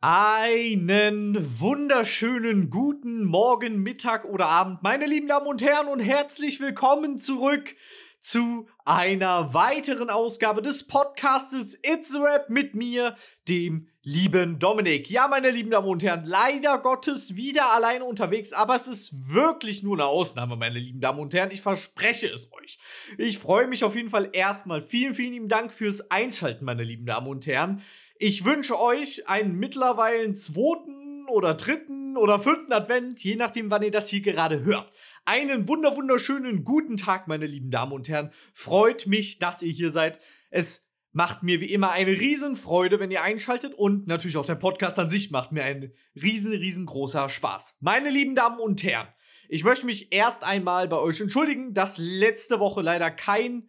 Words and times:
Einen 0.00 1.58
wunderschönen 1.58 2.70
guten 2.70 3.24
Morgen, 3.24 3.82
Mittag 3.82 4.26
oder 4.26 4.46
Abend, 4.46 4.80
meine 4.80 5.06
lieben 5.06 5.26
Damen 5.26 5.48
und 5.48 5.60
Herren, 5.60 5.88
und 5.88 5.98
herzlich 5.98 6.60
willkommen 6.60 7.18
zurück 7.18 7.74
zu 8.20 8.68
einer 8.84 9.54
weiteren 9.54 10.08
Ausgabe 10.08 10.62
des 10.62 10.86
Podcastes 10.86 11.80
It's 11.82 12.14
Rap 12.14 12.48
mit 12.48 12.76
mir, 12.76 13.16
dem 13.48 13.88
lieben 14.04 14.60
Dominik. 14.60 15.10
Ja, 15.10 15.26
meine 15.26 15.50
lieben 15.50 15.70
Damen 15.70 15.88
und 15.88 16.04
Herren, 16.04 16.22
leider 16.24 16.78
Gottes 16.78 17.34
wieder 17.34 17.72
alleine 17.72 18.04
unterwegs, 18.04 18.52
aber 18.52 18.76
es 18.76 18.86
ist 18.86 19.12
wirklich 19.28 19.82
nur 19.82 19.96
eine 19.96 20.06
Ausnahme, 20.06 20.54
meine 20.54 20.78
lieben 20.78 21.00
Damen 21.00 21.18
und 21.18 21.34
Herren. 21.34 21.50
Ich 21.50 21.60
verspreche 21.60 22.28
es 22.28 22.48
euch. 22.52 22.78
Ich 23.18 23.38
freue 23.38 23.66
mich 23.66 23.82
auf 23.82 23.96
jeden 23.96 24.10
Fall 24.10 24.30
erstmal. 24.32 24.80
Vielen, 24.80 25.14
vielen 25.14 25.32
lieben 25.32 25.48
Dank 25.48 25.72
fürs 25.72 26.08
Einschalten, 26.12 26.64
meine 26.64 26.84
lieben 26.84 27.04
Damen 27.04 27.26
und 27.26 27.48
Herren. 27.48 27.82
Ich 28.20 28.44
wünsche 28.44 28.80
euch 28.80 29.28
einen 29.28 29.60
mittlerweile 29.60 30.32
zweiten 30.32 31.28
oder 31.28 31.54
dritten 31.54 32.16
oder 32.16 32.40
vierten 32.40 32.72
Advent, 32.72 33.22
je 33.22 33.36
nachdem, 33.36 33.70
wann 33.70 33.84
ihr 33.84 33.92
das 33.92 34.08
hier 34.08 34.22
gerade 34.22 34.64
hört. 34.64 34.92
Einen 35.24 35.68
wunder 35.68 35.96
wunderschönen 35.96 36.64
guten 36.64 36.96
Tag, 36.96 37.28
meine 37.28 37.46
lieben 37.46 37.70
Damen 37.70 37.92
und 37.92 38.08
Herren. 38.08 38.32
Freut 38.54 39.06
mich, 39.06 39.38
dass 39.38 39.62
ihr 39.62 39.70
hier 39.70 39.92
seid. 39.92 40.18
Es 40.50 40.84
macht 41.12 41.44
mir 41.44 41.60
wie 41.60 41.72
immer 41.72 41.92
eine 41.92 42.10
Riesenfreude, 42.10 42.98
wenn 42.98 43.12
ihr 43.12 43.22
einschaltet 43.22 43.72
und 43.72 44.08
natürlich 44.08 44.36
auch 44.36 44.46
der 44.46 44.56
Podcast 44.56 44.98
an 44.98 45.08
sich 45.08 45.30
macht 45.30 45.52
mir 45.52 45.62
einen 45.62 45.92
riesen, 46.20 46.50
riesengroßer 46.50 47.28
Spaß. 47.28 47.76
Meine 47.78 48.10
lieben 48.10 48.34
Damen 48.34 48.58
und 48.58 48.82
Herren, 48.82 49.06
ich 49.48 49.62
möchte 49.62 49.86
mich 49.86 50.12
erst 50.12 50.44
einmal 50.44 50.88
bei 50.88 50.96
euch 50.96 51.20
entschuldigen, 51.20 51.72
dass 51.72 51.98
letzte 51.98 52.58
Woche 52.58 52.82
leider 52.82 53.12
keine 53.12 53.62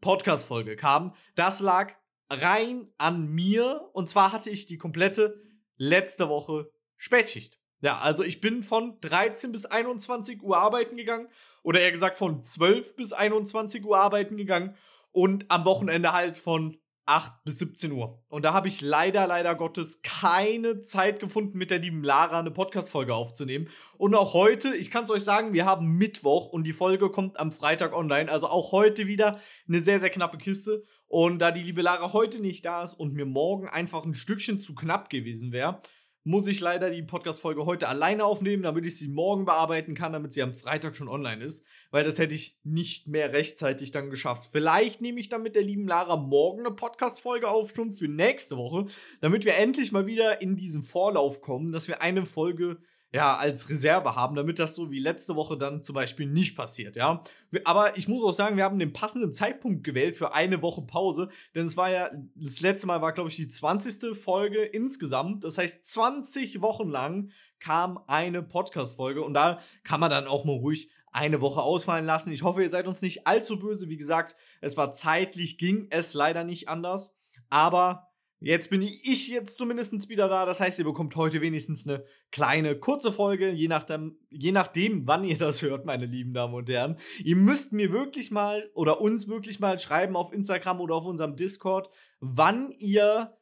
Podcast-Folge 0.00 0.76
kam. 0.76 1.14
Das 1.34 1.60
lag 1.60 1.99
rein 2.30 2.88
an 2.96 3.28
mir. 3.28 3.90
Und 3.92 4.08
zwar 4.08 4.32
hatte 4.32 4.50
ich 4.50 4.66
die 4.66 4.78
komplette 4.78 5.42
letzte 5.76 6.28
Woche 6.28 6.70
Spätschicht. 6.96 7.58
Ja, 7.80 7.98
also 7.98 8.22
ich 8.22 8.40
bin 8.40 8.62
von 8.62 9.00
13 9.00 9.52
bis 9.52 9.66
21 9.66 10.42
Uhr 10.42 10.56
arbeiten 10.56 10.96
gegangen. 10.96 11.28
Oder 11.62 11.80
eher 11.80 11.92
gesagt 11.92 12.16
von 12.16 12.42
12 12.42 12.96
bis 12.96 13.12
21 13.12 13.84
Uhr 13.84 13.98
arbeiten 13.98 14.36
gegangen. 14.36 14.76
Und 15.12 15.50
am 15.50 15.64
Wochenende 15.64 16.12
halt 16.12 16.36
von 16.36 16.78
8 17.10 17.44
bis 17.44 17.58
17 17.58 17.90
Uhr. 17.90 18.22
Und 18.28 18.44
da 18.44 18.52
habe 18.52 18.68
ich 18.68 18.80
leider, 18.80 19.26
leider 19.26 19.56
Gottes 19.56 20.00
keine 20.02 20.80
Zeit 20.80 21.18
gefunden, 21.18 21.58
mit 21.58 21.72
der 21.72 21.80
lieben 21.80 22.04
Lara 22.04 22.38
eine 22.38 22.52
Podcast-Folge 22.52 23.14
aufzunehmen. 23.14 23.68
Und 23.96 24.14
auch 24.14 24.32
heute, 24.32 24.76
ich 24.76 24.92
kann 24.92 25.04
es 25.04 25.10
euch 25.10 25.24
sagen, 25.24 25.52
wir 25.52 25.66
haben 25.66 25.98
Mittwoch 25.98 26.50
und 26.50 26.64
die 26.64 26.72
Folge 26.72 27.10
kommt 27.10 27.40
am 27.40 27.50
Freitag 27.50 27.96
online. 27.96 28.30
Also 28.30 28.46
auch 28.46 28.70
heute 28.70 29.08
wieder 29.08 29.40
eine 29.66 29.80
sehr, 29.80 29.98
sehr 29.98 30.10
knappe 30.10 30.38
Kiste. 30.38 30.84
Und 31.10 31.40
da 31.40 31.50
die 31.50 31.64
liebe 31.64 31.82
Lara 31.82 32.12
heute 32.12 32.40
nicht 32.40 32.64
da 32.64 32.84
ist 32.84 32.94
und 32.94 33.14
mir 33.14 33.26
morgen 33.26 33.68
einfach 33.68 34.04
ein 34.04 34.14
Stückchen 34.14 34.60
zu 34.60 34.76
knapp 34.76 35.10
gewesen 35.10 35.50
wäre, 35.50 35.82
muss 36.22 36.46
ich 36.46 36.60
leider 36.60 36.88
die 36.88 37.02
Podcast-Folge 37.02 37.66
heute 37.66 37.88
alleine 37.88 38.24
aufnehmen, 38.24 38.62
damit 38.62 38.86
ich 38.86 38.96
sie 38.96 39.08
morgen 39.08 39.44
bearbeiten 39.44 39.94
kann, 39.94 40.12
damit 40.12 40.32
sie 40.32 40.42
am 40.42 40.54
Freitag 40.54 40.94
schon 40.94 41.08
online 41.08 41.42
ist. 41.42 41.66
Weil 41.90 42.04
das 42.04 42.18
hätte 42.18 42.36
ich 42.36 42.60
nicht 42.62 43.08
mehr 43.08 43.32
rechtzeitig 43.32 43.90
dann 43.90 44.10
geschafft. 44.10 44.50
Vielleicht 44.52 45.00
nehme 45.00 45.18
ich 45.18 45.28
dann 45.28 45.42
mit 45.42 45.56
der 45.56 45.64
lieben 45.64 45.88
Lara 45.88 46.14
morgen 46.14 46.60
eine 46.60 46.76
Podcast-Folge 46.76 47.48
auf, 47.48 47.74
schon 47.74 47.92
für 47.92 48.06
nächste 48.06 48.56
Woche, 48.56 48.86
damit 49.20 49.44
wir 49.44 49.56
endlich 49.56 49.90
mal 49.90 50.06
wieder 50.06 50.40
in 50.40 50.54
diesen 50.54 50.84
Vorlauf 50.84 51.40
kommen, 51.40 51.72
dass 51.72 51.88
wir 51.88 52.02
eine 52.02 52.24
Folge 52.24 52.78
ja, 53.12 53.36
als 53.36 53.68
Reserve 53.68 54.14
haben, 54.14 54.36
damit 54.36 54.58
das 54.58 54.74
so 54.74 54.90
wie 54.90 55.00
letzte 55.00 55.34
Woche 55.34 55.58
dann 55.58 55.82
zum 55.82 55.94
Beispiel 55.94 56.26
nicht 56.26 56.56
passiert, 56.56 56.96
ja. 56.96 57.22
Aber 57.64 57.96
ich 57.98 58.06
muss 58.06 58.22
auch 58.22 58.32
sagen, 58.32 58.56
wir 58.56 58.64
haben 58.64 58.78
den 58.78 58.92
passenden 58.92 59.32
Zeitpunkt 59.32 59.82
gewählt 59.82 60.16
für 60.16 60.32
eine 60.32 60.62
Woche 60.62 60.82
Pause, 60.82 61.28
denn 61.54 61.66
es 61.66 61.76
war 61.76 61.90
ja, 61.90 62.10
das 62.36 62.60
letzte 62.60 62.86
Mal 62.86 63.02
war, 63.02 63.12
glaube 63.12 63.28
ich, 63.28 63.36
die 63.36 63.48
20. 63.48 64.16
Folge 64.16 64.62
insgesamt. 64.62 65.42
Das 65.44 65.58
heißt, 65.58 65.86
20 65.88 66.60
Wochen 66.60 66.88
lang 66.88 67.30
kam 67.58 68.00
eine 68.06 68.42
Podcast-Folge 68.42 69.22
und 69.22 69.34
da 69.34 69.60
kann 69.82 70.00
man 70.00 70.10
dann 70.10 70.26
auch 70.26 70.44
mal 70.44 70.52
ruhig 70.52 70.88
eine 71.12 71.40
Woche 71.40 71.62
ausfallen 71.62 72.06
lassen. 72.06 72.30
Ich 72.30 72.42
hoffe, 72.42 72.62
ihr 72.62 72.70
seid 72.70 72.86
uns 72.86 73.02
nicht 73.02 73.26
allzu 73.26 73.58
böse. 73.58 73.88
Wie 73.88 73.96
gesagt, 73.96 74.36
es 74.60 74.76
war 74.76 74.92
zeitlich, 74.92 75.58
ging 75.58 75.88
es 75.90 76.14
leider 76.14 76.44
nicht 76.44 76.68
anders. 76.68 77.12
Aber 77.48 78.09
Jetzt 78.42 78.70
bin 78.70 78.80
ich 78.80 79.28
jetzt 79.28 79.58
zumindest 79.58 80.08
wieder 80.08 80.26
da. 80.26 80.46
Das 80.46 80.60
heißt, 80.60 80.78
ihr 80.78 80.84
bekommt 80.86 81.14
heute 81.14 81.42
wenigstens 81.42 81.86
eine 81.86 82.04
kleine, 82.32 82.74
kurze 82.74 83.12
Folge, 83.12 83.50
je 83.50 83.68
nachdem, 83.68 84.16
je 84.30 84.50
nachdem, 84.50 85.06
wann 85.06 85.24
ihr 85.24 85.36
das 85.36 85.60
hört, 85.60 85.84
meine 85.84 86.06
lieben 86.06 86.32
Damen 86.32 86.54
und 86.54 86.70
Herren. 86.70 86.96
Ihr 87.22 87.36
müsst 87.36 87.72
mir 87.72 87.92
wirklich 87.92 88.30
mal 88.30 88.70
oder 88.72 89.02
uns 89.02 89.28
wirklich 89.28 89.60
mal 89.60 89.78
schreiben 89.78 90.16
auf 90.16 90.32
Instagram 90.32 90.80
oder 90.80 90.94
auf 90.94 91.04
unserem 91.04 91.36
Discord, 91.36 91.90
wann 92.20 92.72
ihr 92.78 93.36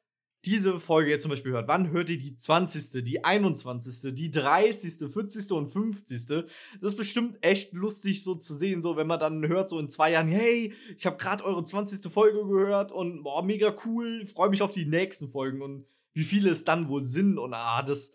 diese 0.45 0.79
Folge 0.79 1.11
jetzt 1.11 1.23
zum 1.23 1.31
Beispiel 1.31 1.53
hört, 1.53 1.69
wann 1.69 1.91
hört 1.91 2.11
ihr 2.11 2.19
die 2.19 2.37
20., 2.37 3.05
die 3.05 3.25
21., 3.25 4.15
die 4.15 4.31
30., 4.31 5.11
40. 5.11 5.51
und 5.53 5.69
50. 5.69 6.27
Das 6.27 6.45
ist 6.81 6.97
bestimmt 6.97 7.39
echt 7.41 7.73
lustig 7.73 8.23
so 8.23 8.35
zu 8.35 8.55
sehen, 8.55 8.83
so 8.83 8.97
wenn 8.97 9.07
man 9.07 9.19
dann 9.19 9.47
hört, 9.47 9.69
so 9.69 9.79
in 9.79 9.91
zwei 9.91 10.13
Jahren, 10.13 10.29
hey, 10.29 10.73
ich 10.97 11.07
habe 11.07 11.17
gerade 11.17 11.45
eure 11.45 11.65
20. 11.65 12.11
Folge 12.13 12.47
gehört 12.47 12.93
und 12.93 13.25
boah, 13.25 13.43
mega 13.43 13.75
cool, 13.85 14.27
freue 14.27 14.51
mich 14.51 14.63
auf 14.63 14.73
die 14.73 14.87
nächsten 14.87 15.29
Folgen 15.29 15.61
und 15.61 15.87
wie 16.15 16.25
viele 16.25 16.51
es 16.51 16.65
dann 16.65 16.89
wohl 16.89 17.05
sind 17.05 17.39
und 17.39 17.53
ah, 17.55 17.83
das, 17.83 18.13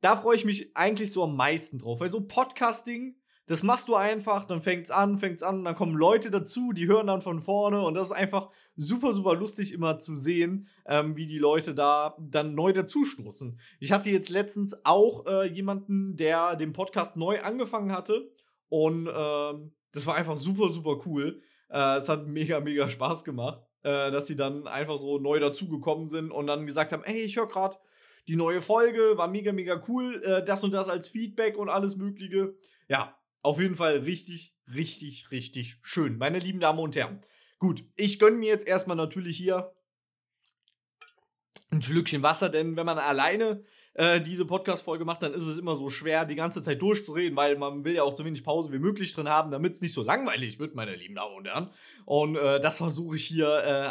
da 0.00 0.16
freue 0.16 0.36
ich 0.36 0.44
mich 0.44 0.76
eigentlich 0.76 1.10
so 1.10 1.24
am 1.24 1.36
meisten 1.36 1.78
drauf, 1.78 2.00
weil 2.00 2.10
so 2.10 2.20
Podcasting, 2.20 3.16
das 3.46 3.62
machst 3.62 3.88
du 3.88 3.94
einfach, 3.94 4.44
dann 4.44 4.60
fängt's 4.60 4.90
an, 4.90 5.18
fängt's 5.18 5.42
an, 5.42 5.64
dann 5.64 5.76
kommen 5.76 5.96
Leute 5.96 6.30
dazu, 6.30 6.72
die 6.72 6.88
hören 6.88 7.06
dann 7.06 7.22
von 7.22 7.40
vorne 7.40 7.80
und 7.80 7.94
das 7.94 8.08
ist 8.08 8.16
einfach 8.16 8.50
super, 8.74 9.14
super 9.14 9.34
lustig 9.34 9.72
immer 9.72 9.98
zu 9.98 10.16
sehen, 10.16 10.66
ähm, 10.84 11.16
wie 11.16 11.26
die 11.26 11.38
Leute 11.38 11.72
da 11.72 12.16
dann 12.18 12.54
neu 12.56 12.72
dazustoßen. 12.72 13.58
Ich 13.78 13.92
hatte 13.92 14.10
jetzt 14.10 14.30
letztens 14.30 14.84
auch 14.84 15.26
äh, 15.26 15.46
jemanden, 15.46 16.16
der 16.16 16.56
den 16.56 16.72
Podcast 16.72 17.16
neu 17.16 17.40
angefangen 17.40 17.92
hatte 17.92 18.28
und 18.68 19.08
ähm, 19.12 19.72
das 19.92 20.06
war 20.06 20.16
einfach 20.16 20.36
super, 20.36 20.72
super 20.72 20.98
cool. 21.06 21.40
Äh, 21.70 21.98
es 21.98 22.08
hat 22.08 22.26
mega, 22.26 22.58
mega 22.58 22.88
Spaß 22.88 23.22
gemacht, 23.22 23.62
äh, 23.84 24.10
dass 24.10 24.26
sie 24.26 24.36
dann 24.36 24.66
einfach 24.66 24.98
so 24.98 25.18
neu 25.18 25.38
dazugekommen 25.38 26.08
sind 26.08 26.32
und 26.32 26.48
dann 26.48 26.66
gesagt 26.66 26.92
haben, 26.92 27.04
ey, 27.04 27.20
ich 27.20 27.36
höre 27.36 27.46
gerade 27.46 27.76
die 28.26 28.36
neue 28.36 28.60
Folge, 28.60 29.16
war 29.16 29.28
mega, 29.28 29.52
mega 29.52 29.80
cool, 29.86 30.20
äh, 30.24 30.44
das 30.44 30.64
und 30.64 30.72
das 30.72 30.88
als 30.88 31.08
Feedback 31.08 31.56
und 31.56 31.68
alles 31.68 31.96
Mögliche. 31.96 32.54
Ja, 32.88 33.16
auf 33.46 33.60
jeden 33.60 33.76
Fall 33.76 33.98
richtig, 33.98 34.54
richtig, 34.74 35.30
richtig 35.30 35.78
schön. 35.82 36.18
Meine 36.18 36.40
lieben 36.40 36.58
Damen 36.58 36.80
und 36.80 36.96
Herren. 36.96 37.20
Gut, 37.60 37.84
ich 37.94 38.18
gönne 38.18 38.36
mir 38.36 38.48
jetzt 38.48 38.66
erstmal 38.66 38.96
natürlich 38.96 39.36
hier 39.36 39.72
ein 41.70 41.80
Schlückchen 41.80 42.22
Wasser, 42.22 42.48
denn 42.48 42.76
wenn 42.76 42.86
man 42.86 42.98
alleine 42.98 43.62
äh, 43.94 44.20
diese 44.20 44.46
Podcast-Folge 44.46 45.04
macht, 45.04 45.22
dann 45.22 45.32
ist 45.32 45.46
es 45.46 45.58
immer 45.58 45.76
so 45.76 45.90
schwer, 45.90 46.24
die 46.24 46.34
ganze 46.34 46.60
Zeit 46.60 46.82
durchzureden, 46.82 47.36
weil 47.36 47.56
man 47.56 47.84
will 47.84 47.94
ja 47.94 48.02
auch 48.02 48.16
so 48.16 48.24
wenig 48.24 48.42
Pause 48.42 48.72
wie 48.72 48.80
möglich 48.80 49.14
drin 49.14 49.28
haben, 49.28 49.52
damit 49.52 49.74
es 49.74 49.80
nicht 49.80 49.92
so 49.92 50.02
langweilig 50.02 50.58
wird, 50.58 50.74
meine 50.74 50.96
lieben 50.96 51.14
Damen 51.14 51.36
und 51.36 51.46
Herren. 51.46 51.70
Und 52.04 52.36
äh, 52.36 52.60
das 52.60 52.78
versuche 52.78 53.14
ich 53.14 53.26
hier 53.26 53.62
äh, 53.64 53.90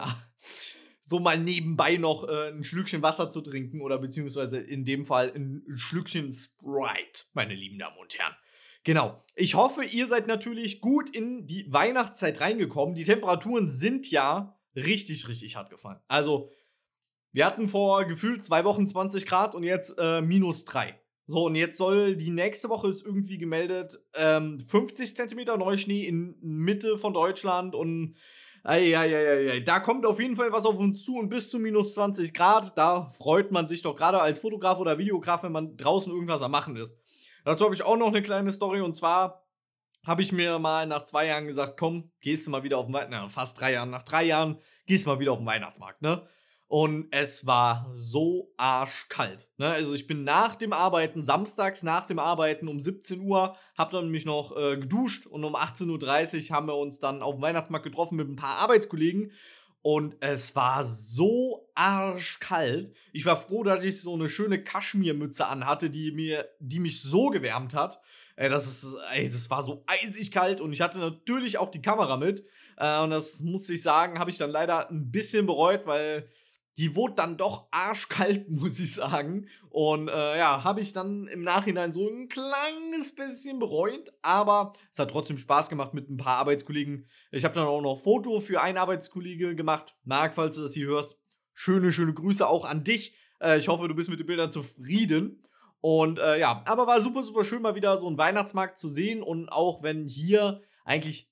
so 1.06 1.20
mal 1.20 1.40
nebenbei 1.40 1.96
noch 1.96 2.28
äh, 2.28 2.50
ein 2.50 2.66
Schlückchen 2.66 3.02
Wasser 3.02 3.30
zu 3.30 3.40
trinken 3.40 3.80
oder 3.82 4.00
beziehungsweise 4.00 4.58
in 4.58 4.84
dem 4.84 5.06
Fall 5.06 5.32
ein 5.34 5.64
Schlückchen 5.76 6.34
Sprite, 6.34 7.24
meine 7.34 7.56
lieben 7.56 7.80
Damen 7.80 7.98
und 7.98 8.18
Herren. 8.18 8.36
Genau. 8.86 9.24
Ich 9.36 9.56
hoffe, 9.56 9.84
ihr 9.84 10.08
seid 10.08 10.28
natürlich 10.28 10.80
gut 10.80 11.10
in 11.10 11.48
die 11.48 11.66
Weihnachtszeit 11.68 12.40
reingekommen. 12.40 12.96
Die 12.96 13.04
Temperaturen 13.04 13.68
sind 13.68 14.10
ja 14.10 14.58
richtig, 14.76 15.28
richtig 15.28 15.58
hart 15.58 15.70
gefallen. 15.70 16.00
Also, 16.08 16.50
wir 17.34 17.46
hatten 17.46 17.68
vor 17.68 18.06
gefühlt 18.06 18.46
zwei 18.46 18.64
Wochen 18.64 18.88
20 18.88 19.26
Grad 19.26 19.56
und 19.56 19.64
jetzt 19.64 19.96
äh, 19.98 20.22
minus 20.22 20.64
drei. 20.64 20.98
So, 21.28 21.46
und 21.46 21.56
jetzt 21.56 21.78
soll 21.78 22.16
die 22.16 22.30
nächste 22.30 22.70
Woche 22.70 22.88
ist 22.88 23.04
irgendwie 23.04 23.40
gemeldet, 23.40 24.00
ähm, 24.14 24.60
50 24.60 25.16
Zentimeter 25.16 25.58
Neuschnee 25.58 26.06
in 26.06 26.38
Mitte 26.42 27.00
von 27.00 27.14
Deutschland 27.14 27.74
und 27.74 28.16
Eieieiei, 28.64 29.60
da 29.60 29.80
kommt 29.80 30.06
auf 30.06 30.20
jeden 30.20 30.36
Fall 30.36 30.52
was 30.52 30.66
auf 30.66 30.78
uns 30.78 31.04
zu 31.04 31.18
und 31.18 31.30
bis 31.30 31.50
zu 31.50 31.60
minus 31.60 31.94
20 31.96 32.34
Grad, 32.34 32.78
da 32.78 33.10
freut 33.10 33.52
man 33.52 33.68
sich 33.68 33.82
doch 33.82 33.96
gerade 33.96 34.22
als 34.22 34.40
Fotograf 34.40 34.80
oder 34.80 34.98
Videograf, 34.98 35.44
wenn 35.44 35.52
man 35.52 35.78
draußen 35.78 36.12
irgendwas 36.12 36.42
am 36.42 36.52
Machen 36.52 36.76
ist. 36.76 36.96
Dazu 37.46 37.64
habe 37.64 37.76
ich 37.76 37.84
auch 37.84 37.96
noch 37.96 38.08
eine 38.08 38.24
kleine 38.24 38.52
Story 38.52 38.82
und 38.82 38.96
zwar 38.96 39.48
habe 40.06 40.22
ich 40.22 40.32
mir 40.32 40.60
mal 40.60 40.86
nach 40.88 41.04
zwei 41.04 41.28
Jahren 41.28 41.48
gesagt, 41.48 41.78
komm, 41.78 42.12
gehst 42.20 42.46
du 42.46 42.52
mal 42.52 42.64
wieder 42.64 42.78
auf 42.78 42.88
den 42.88 42.94
Weihnachtsmarkt, 42.94 43.32
fast 43.32 43.60
drei 43.60 43.74
Jahren, 43.74 43.92
nach 43.92 44.04
drei 44.04 44.24
Jahren 44.24 44.60
gehst 44.88 45.06
du 45.06 45.12
mal 45.12 45.20
wieder 45.20 45.32
auf 45.32 45.38
den 45.38 45.48
Weihnachtsmarkt, 45.48 46.02
ne? 46.02 46.28
Und 46.68 47.10
es 47.12 47.46
war 47.46 47.92
so 47.94 48.52
arschkalt. 48.58 49.48
Ne? 49.58 49.68
Also 49.68 49.94
ich 49.94 50.08
bin 50.08 50.24
nach 50.24 50.56
dem 50.56 50.74
Arbeiten, 50.74 51.22
samstags 51.22 51.84
nach 51.84 52.08
dem 52.08 52.18
Arbeiten 52.18 52.68
um 52.68 52.80
17 52.80 53.22
Uhr, 53.22 53.56
hab 53.78 53.92
dann 53.92 54.10
mich 54.10 54.26
noch 54.26 54.58
äh, 54.58 54.76
geduscht 54.78 55.28
und 55.28 55.44
um 55.44 55.56
18.30 55.56 56.50
Uhr 56.50 56.56
haben 56.56 56.68
wir 56.68 56.76
uns 56.76 57.00
dann 57.00 57.22
auf 57.22 57.36
dem 57.36 57.44
Weihnachtsmarkt 57.44 57.86
getroffen 57.86 58.16
mit 58.16 58.28
ein 58.28 58.36
paar 58.36 58.58
Arbeitskollegen. 58.58 59.32
Und 59.86 60.16
es 60.20 60.56
war 60.56 60.84
so 60.84 61.70
arschkalt. 61.76 62.92
Ich 63.14 63.24
war 63.28 63.38
froh, 63.38 63.62
dass 63.62 63.84
ich 63.84 64.02
so 64.02 64.16
eine 64.16 64.30
schöne 64.30 64.64
Kaschmirmütze 64.64 65.46
anhatte, 65.46 65.92
die 65.92 66.12
mir, 66.12 66.50
die 66.60 66.80
mich 66.80 67.04
so 67.04 67.28
gewärmt 67.28 67.76
hat. 67.76 68.02
Ey, 68.36 68.50
das 68.50 68.66
ist, 68.66 68.84
ey, 69.12 69.30
das 69.30 69.48
war 69.52 69.62
so 69.62 69.84
eisig 69.86 70.32
kalt 70.32 70.60
und 70.60 70.74
ich 70.74 70.82
hatte 70.82 70.98
natürlich 70.98 71.60
auch 71.60 71.70
die 71.70 71.84
Kamera 71.84 72.18
mit. 72.18 72.44
Äh, 72.78 73.00
und 73.02 73.12
das 73.12 73.42
muss 73.42 73.70
ich 73.70 73.84
sagen, 73.84 74.18
habe 74.18 74.32
ich 74.32 74.40
dann 74.40 74.50
leider 74.50 74.90
ein 74.90 75.12
bisschen 75.12 75.46
bereut, 75.46 75.86
weil 75.86 76.30
die 76.78 76.96
wurde 76.96 77.16
dann 77.16 77.38
doch 77.38 77.68
arschkalt, 77.72 78.50
muss 78.50 78.80
ich 78.80 78.94
sagen. 78.94 79.48
Und 79.70 80.08
äh, 80.08 80.38
ja, 80.38 80.64
habe 80.64 80.82
ich 80.82 80.94
dann 80.94 81.28
im 81.28 81.42
Nachhinein 81.42 81.94
so 81.94 82.08
ein 82.08 82.28
kleines 82.28 83.14
bisschen 83.16 83.60
bereut. 83.60 84.12
Aber 84.22 84.74
es 84.92 85.00
hat 85.00 85.12
trotzdem 85.12 85.38
Spaß 85.38 85.70
gemacht 85.70 85.94
mit 85.94 86.10
ein 86.10 86.18
paar 86.18 86.38
Arbeitskollegen. 86.38 87.08
Ich 87.32 87.44
habe 87.44 87.56
dann 87.56 87.68
auch 87.68 87.82
noch 87.82 87.98
Foto 87.98 88.40
für 88.40 88.62
einen 88.62 88.78
Arbeitskollege 88.78 89.56
gemacht. 89.56 89.96
Marc, 90.04 90.36
falls 90.36 90.56
du 90.56 90.64
das 90.64 90.74
hier 90.74 90.88
hörst, 90.88 91.18
schöne, 91.54 91.92
schöne 91.92 92.14
Grüße 92.14 92.48
auch 92.48 92.66
an 92.66 92.84
dich. 92.84 93.16
Äh, 93.40 93.58
ich 93.58 93.68
hoffe, 93.68 93.88
du 93.88 93.96
bist 93.96 94.10
mit 94.10 94.20
den 94.20 94.28
Bildern 94.28 94.52
zufrieden. 94.52 95.42
Und 95.82 96.20
äh, 96.20 96.40
ja, 96.40 96.64
aber 96.66 96.88
war 96.88 97.02
super, 97.02 97.24
super 97.24 97.44
schön, 97.44 97.62
mal 97.62 97.76
wieder 97.76 97.98
so 98.00 98.08
einen 98.08 98.18
Weihnachtsmarkt 98.18 98.78
zu 98.78 98.90
sehen. 98.90 99.22
Und 99.22 99.50
auch 99.50 99.84
wenn 99.84 100.08
hier 100.08 100.62
eigentlich 100.84 101.30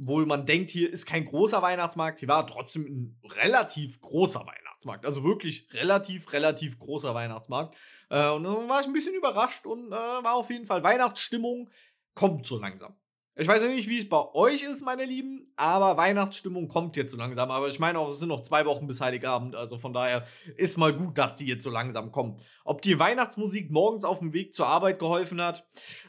wohl 0.00 0.24
man 0.24 0.46
denkt, 0.46 0.70
hier 0.70 0.90
ist 0.90 1.04
kein 1.04 1.26
großer 1.26 1.60
Weihnachtsmarkt, 1.60 2.20
hier 2.20 2.28
war 2.28 2.46
trotzdem 2.46 2.84
ein 2.84 3.20
relativ 3.42 4.00
großer 4.00 4.40
Weihnachtsmarkt. 4.40 4.69
Also 5.04 5.24
wirklich 5.24 5.66
relativ, 5.72 6.32
relativ 6.32 6.78
großer 6.78 7.14
Weihnachtsmarkt. 7.14 7.76
Äh, 8.08 8.30
und 8.30 8.44
dann 8.44 8.68
war 8.68 8.80
ich 8.80 8.86
ein 8.86 8.92
bisschen 8.92 9.14
überrascht 9.14 9.66
und 9.66 9.88
äh, 9.88 9.90
war 9.90 10.34
auf 10.34 10.50
jeden 10.50 10.66
Fall 10.66 10.82
Weihnachtsstimmung 10.82 11.70
kommt 12.14 12.46
so 12.46 12.58
langsam. 12.58 12.96
Ich 13.36 13.46
weiß 13.46 13.62
nicht, 13.62 13.88
wie 13.88 13.98
es 13.98 14.08
bei 14.08 14.22
euch 14.34 14.64
ist, 14.64 14.82
meine 14.82 15.04
Lieben, 15.04 15.52
aber 15.56 15.96
Weihnachtsstimmung 15.96 16.66
kommt 16.66 16.96
jetzt 16.96 17.12
so 17.12 17.16
langsam. 17.16 17.50
Aber 17.50 17.68
ich 17.68 17.78
meine 17.78 17.98
auch, 17.98 18.08
es 18.08 18.18
sind 18.18 18.28
noch 18.28 18.42
zwei 18.42 18.66
Wochen 18.66 18.88
bis 18.88 19.00
Heiligabend. 19.00 19.54
Also 19.54 19.78
von 19.78 19.92
daher 19.92 20.26
ist 20.56 20.76
mal 20.76 20.92
gut, 20.92 21.16
dass 21.16 21.36
die 21.36 21.46
jetzt 21.46 21.62
so 21.62 21.70
langsam 21.70 22.10
kommen. 22.10 22.38
Ob 22.64 22.82
die 22.82 22.98
Weihnachtsmusik 22.98 23.70
morgens 23.70 24.04
auf 24.04 24.18
dem 24.18 24.32
Weg 24.32 24.52
zur 24.54 24.66
Arbeit 24.66 24.98
geholfen 24.98 25.40
hat, 25.40 25.64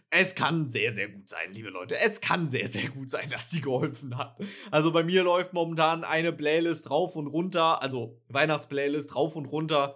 es 0.09 0.33
kann 0.33 0.65
sehr, 0.65 0.93
sehr 0.93 1.09
gut 1.09 1.29
sein, 1.29 1.53
liebe 1.53 1.69
Leute. 1.69 1.95
Es 1.95 2.21
kann 2.21 2.47
sehr, 2.47 2.67
sehr 2.67 2.89
gut 2.89 3.11
sein, 3.11 3.29
dass 3.29 3.49
die 3.49 3.61
geholfen 3.61 4.17
hat. 4.17 4.37
Also 4.71 4.91
bei 4.91 5.03
mir 5.03 5.23
läuft 5.23 5.53
momentan 5.53 6.03
eine 6.03 6.33
Playlist 6.33 6.89
rauf 6.89 7.15
und 7.15 7.27
runter, 7.27 7.81
also 7.83 8.19
Weihnachtsplaylist 8.29 9.15
rauf 9.15 9.35
und 9.35 9.45
runter. 9.45 9.95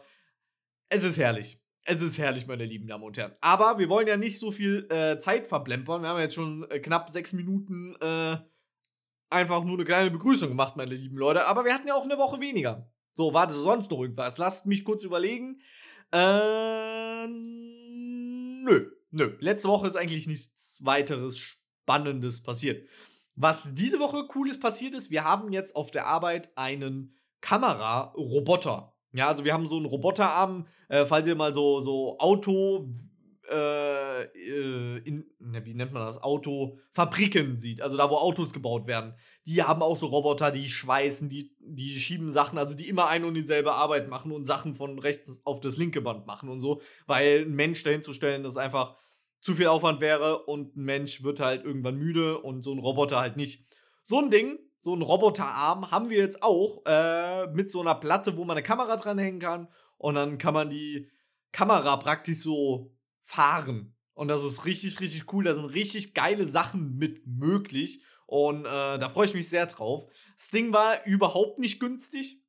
Es 0.89 1.03
ist 1.03 1.17
herrlich. 1.17 1.59
Es 1.87 2.01
ist 2.01 2.17
herrlich, 2.17 2.47
meine 2.47 2.65
lieben 2.65 2.87
Damen 2.87 3.03
und 3.03 3.15
Herren. 3.15 3.33
Aber 3.41 3.77
wir 3.77 3.89
wollen 3.89 4.07
ja 4.07 4.17
nicht 4.17 4.39
so 4.39 4.49
viel 4.51 4.87
äh, 4.89 5.19
Zeit 5.19 5.45
verblempern. 5.45 6.01
Wir 6.01 6.09
haben 6.09 6.19
jetzt 6.19 6.33
schon 6.33 6.67
äh, 6.71 6.79
knapp 6.79 7.11
sechs 7.11 7.31
Minuten 7.31 7.95
äh, 8.01 8.37
einfach 9.29 9.63
nur 9.63 9.75
eine 9.75 9.85
kleine 9.85 10.09
Begrüßung 10.09 10.49
gemacht, 10.49 10.75
meine 10.77 10.95
lieben 10.95 11.17
Leute. 11.17 11.45
Aber 11.45 11.63
wir 11.63 11.75
hatten 11.75 11.87
ja 11.87 11.93
auch 11.93 12.05
eine 12.05 12.17
Woche 12.17 12.41
weniger. 12.41 12.89
So, 13.13 13.35
war 13.35 13.45
das 13.45 13.57
sonst 13.57 13.91
noch 13.91 14.01
irgendwas? 14.01 14.39
Lasst 14.39 14.65
mich 14.65 14.83
kurz 14.83 15.03
überlegen. 15.03 15.61
Äh, 16.11 17.27
nö, 17.27 18.89
nö. 19.11 19.37
Letzte 19.39 19.67
Woche 19.67 19.87
ist 19.87 19.95
eigentlich 19.95 20.25
nichts 20.25 20.79
weiteres 20.83 21.37
Spannendes 21.37 22.41
passiert. 22.41 22.89
Was 23.35 23.75
diese 23.75 23.99
Woche 23.99 24.25
Cooles 24.27 24.59
passiert 24.59 24.95
ist, 24.95 25.11
wir 25.11 25.23
haben 25.23 25.51
jetzt 25.53 25.75
auf 25.75 25.91
der 25.91 26.07
Arbeit 26.07 26.49
einen 26.57 27.15
Kameraroboter 27.41 28.94
ja, 29.15 29.27
also 29.27 29.43
wir 29.43 29.53
haben 29.53 29.67
so 29.67 29.77
einen 29.77 29.85
Roboterarm, 29.85 30.67
äh, 30.89 31.05
falls 31.05 31.27
ihr 31.27 31.35
mal 31.35 31.53
so, 31.53 31.81
so 31.81 32.17
Auto, 32.19 32.93
äh, 33.49 34.23
äh, 34.23 34.97
in, 35.03 35.25
ne, 35.39 35.63
wie 35.65 35.73
nennt 35.73 35.93
man 35.93 36.05
das? 36.05 36.21
Autofabriken 36.21 37.57
sieht, 37.59 37.81
also 37.81 37.95
da, 37.95 38.09
wo 38.09 38.15
Autos 38.15 38.53
gebaut 38.53 38.87
werden. 38.87 39.13
Die 39.45 39.61
haben 39.61 39.81
auch 39.81 39.97
so 39.97 40.07
Roboter, 40.07 40.51
die 40.51 40.67
schweißen, 40.67 41.29
die, 41.29 41.55
die 41.59 41.91
schieben 41.91 42.31
Sachen, 42.31 42.57
also 42.57 42.73
die 42.73 42.89
immer 42.89 43.07
eine 43.07 43.27
und 43.27 43.35
dieselbe 43.35 43.73
Arbeit 43.73 44.09
machen 44.09 44.31
und 44.31 44.45
Sachen 44.45 44.73
von 44.73 44.97
rechts 44.97 45.41
auf 45.45 45.59
das 45.59 45.77
linke 45.77 46.01
Band 46.01 46.25
machen 46.25 46.49
und 46.49 46.59
so, 46.59 46.81
weil 47.05 47.45
ein 47.45 47.53
Mensch 47.53 47.83
dahin 47.83 48.01
zu 48.01 48.13
stellen, 48.13 48.43
das 48.43 48.57
einfach 48.57 48.97
zu 49.41 49.53
viel 49.53 49.67
Aufwand 49.67 50.01
wäre 50.01 50.45
und 50.45 50.75
ein 50.75 50.83
Mensch 50.83 51.23
wird 51.23 51.39
halt 51.39 51.63
irgendwann 51.63 51.97
müde 51.97 52.39
und 52.39 52.63
so 52.63 52.71
ein 52.71 52.79
Roboter 52.79 53.19
halt 53.19 53.37
nicht. 53.37 53.63
So 54.03 54.19
ein 54.19 54.31
Ding 54.31 54.57
so 54.85 54.93
einen 54.93 55.01
Roboterarm 55.01 55.89
haben 55.89 56.11
wir 56.11 56.19
jetzt 56.19 56.43
auch 56.43 56.83
äh, 56.85 57.47
mit 57.47 57.71
so 57.71 57.81
einer 57.81 57.95
Platte, 57.95 58.37
wo 58.37 58.45
man 58.45 58.55
eine 58.55 58.63
Kamera 58.63 58.97
dranhängen 58.97 59.39
kann 59.39 59.67
und 59.97 60.13
dann 60.13 60.37
kann 60.37 60.53
man 60.53 60.69
die 60.69 61.09
Kamera 61.51 61.97
praktisch 61.97 62.37
so 62.37 62.93
fahren. 63.23 63.95
Und 64.13 64.27
das 64.27 64.43
ist 64.43 64.63
richtig, 64.63 64.99
richtig 64.99 65.33
cool. 65.33 65.45
Da 65.45 65.55
sind 65.55 65.65
richtig 65.65 66.13
geile 66.13 66.45
Sachen 66.45 66.97
mit 66.97 67.25
möglich. 67.25 68.03
Und 68.27 68.67
äh, 68.67 68.99
da 68.99 69.09
freue 69.09 69.25
ich 69.25 69.33
mich 69.33 69.49
sehr 69.49 69.65
drauf. 69.65 70.05
Das 70.37 70.51
Ding 70.51 70.71
war 70.71 71.03
überhaupt 71.07 71.57
nicht 71.57 71.79
günstig. 71.79 72.43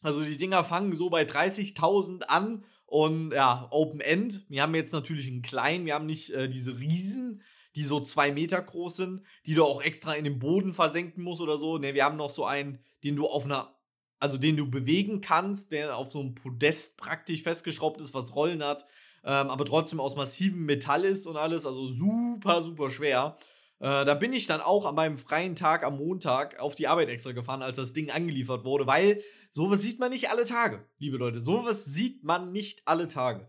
Also 0.00 0.24
die 0.24 0.38
Dinger 0.38 0.64
fangen 0.64 0.94
so 0.94 1.10
bei 1.10 1.24
30.000 1.24 2.22
an 2.22 2.64
und 2.86 3.32
ja, 3.32 3.68
Open 3.70 4.00
End. 4.00 4.46
Wir 4.48 4.62
haben 4.62 4.74
jetzt 4.74 4.94
natürlich 4.94 5.28
einen 5.28 5.42
kleinen, 5.42 5.84
wir 5.84 5.92
haben 5.92 6.06
nicht 6.06 6.30
äh, 6.30 6.48
diese 6.48 6.78
riesen 6.78 7.42
die 7.74 7.82
so 7.82 8.00
zwei 8.00 8.32
Meter 8.32 8.60
groß 8.60 8.96
sind, 8.96 9.22
die 9.46 9.54
du 9.54 9.64
auch 9.64 9.82
extra 9.82 10.14
in 10.14 10.24
den 10.24 10.38
Boden 10.38 10.72
versenken 10.72 11.22
musst 11.22 11.40
oder 11.40 11.58
so. 11.58 11.78
Ne, 11.78 11.94
wir 11.94 12.04
haben 12.04 12.16
noch 12.16 12.30
so 12.30 12.44
einen, 12.44 12.78
den 13.02 13.16
du 13.16 13.26
auf 13.26 13.44
einer, 13.44 13.74
also 14.18 14.38
den 14.38 14.56
du 14.56 14.70
bewegen 14.70 15.20
kannst, 15.20 15.72
der 15.72 15.96
auf 15.96 16.12
so 16.12 16.20
einem 16.20 16.34
Podest 16.34 16.96
praktisch 16.96 17.42
festgeschraubt 17.42 18.00
ist, 18.00 18.14
was 18.14 18.34
Rollen 18.34 18.62
hat, 18.62 18.86
ähm, 19.24 19.50
aber 19.50 19.64
trotzdem 19.64 20.00
aus 20.00 20.16
massivem 20.16 20.64
Metall 20.64 21.04
ist 21.04 21.26
und 21.26 21.36
alles, 21.36 21.66
also 21.66 21.88
super, 21.88 22.62
super 22.62 22.90
schwer. 22.90 23.36
Äh, 23.80 24.04
da 24.04 24.14
bin 24.14 24.32
ich 24.32 24.46
dann 24.46 24.60
auch 24.60 24.86
an 24.86 24.94
meinem 24.94 25.18
freien 25.18 25.56
Tag 25.56 25.82
am 25.84 25.98
Montag 25.98 26.58
auf 26.60 26.74
die 26.74 26.86
Arbeit 26.86 27.08
extra 27.08 27.32
gefahren, 27.32 27.62
als 27.62 27.76
das 27.76 27.92
Ding 27.92 28.10
angeliefert 28.10 28.64
wurde, 28.64 28.86
weil 28.86 29.22
sowas 29.50 29.82
sieht 29.82 29.98
man 29.98 30.10
nicht 30.10 30.30
alle 30.30 30.44
Tage, 30.44 30.86
liebe 30.98 31.16
Leute. 31.16 31.40
Sowas 31.40 31.84
sieht 31.84 32.24
man 32.24 32.52
nicht 32.52 32.86
alle 32.86 33.08
Tage. 33.08 33.48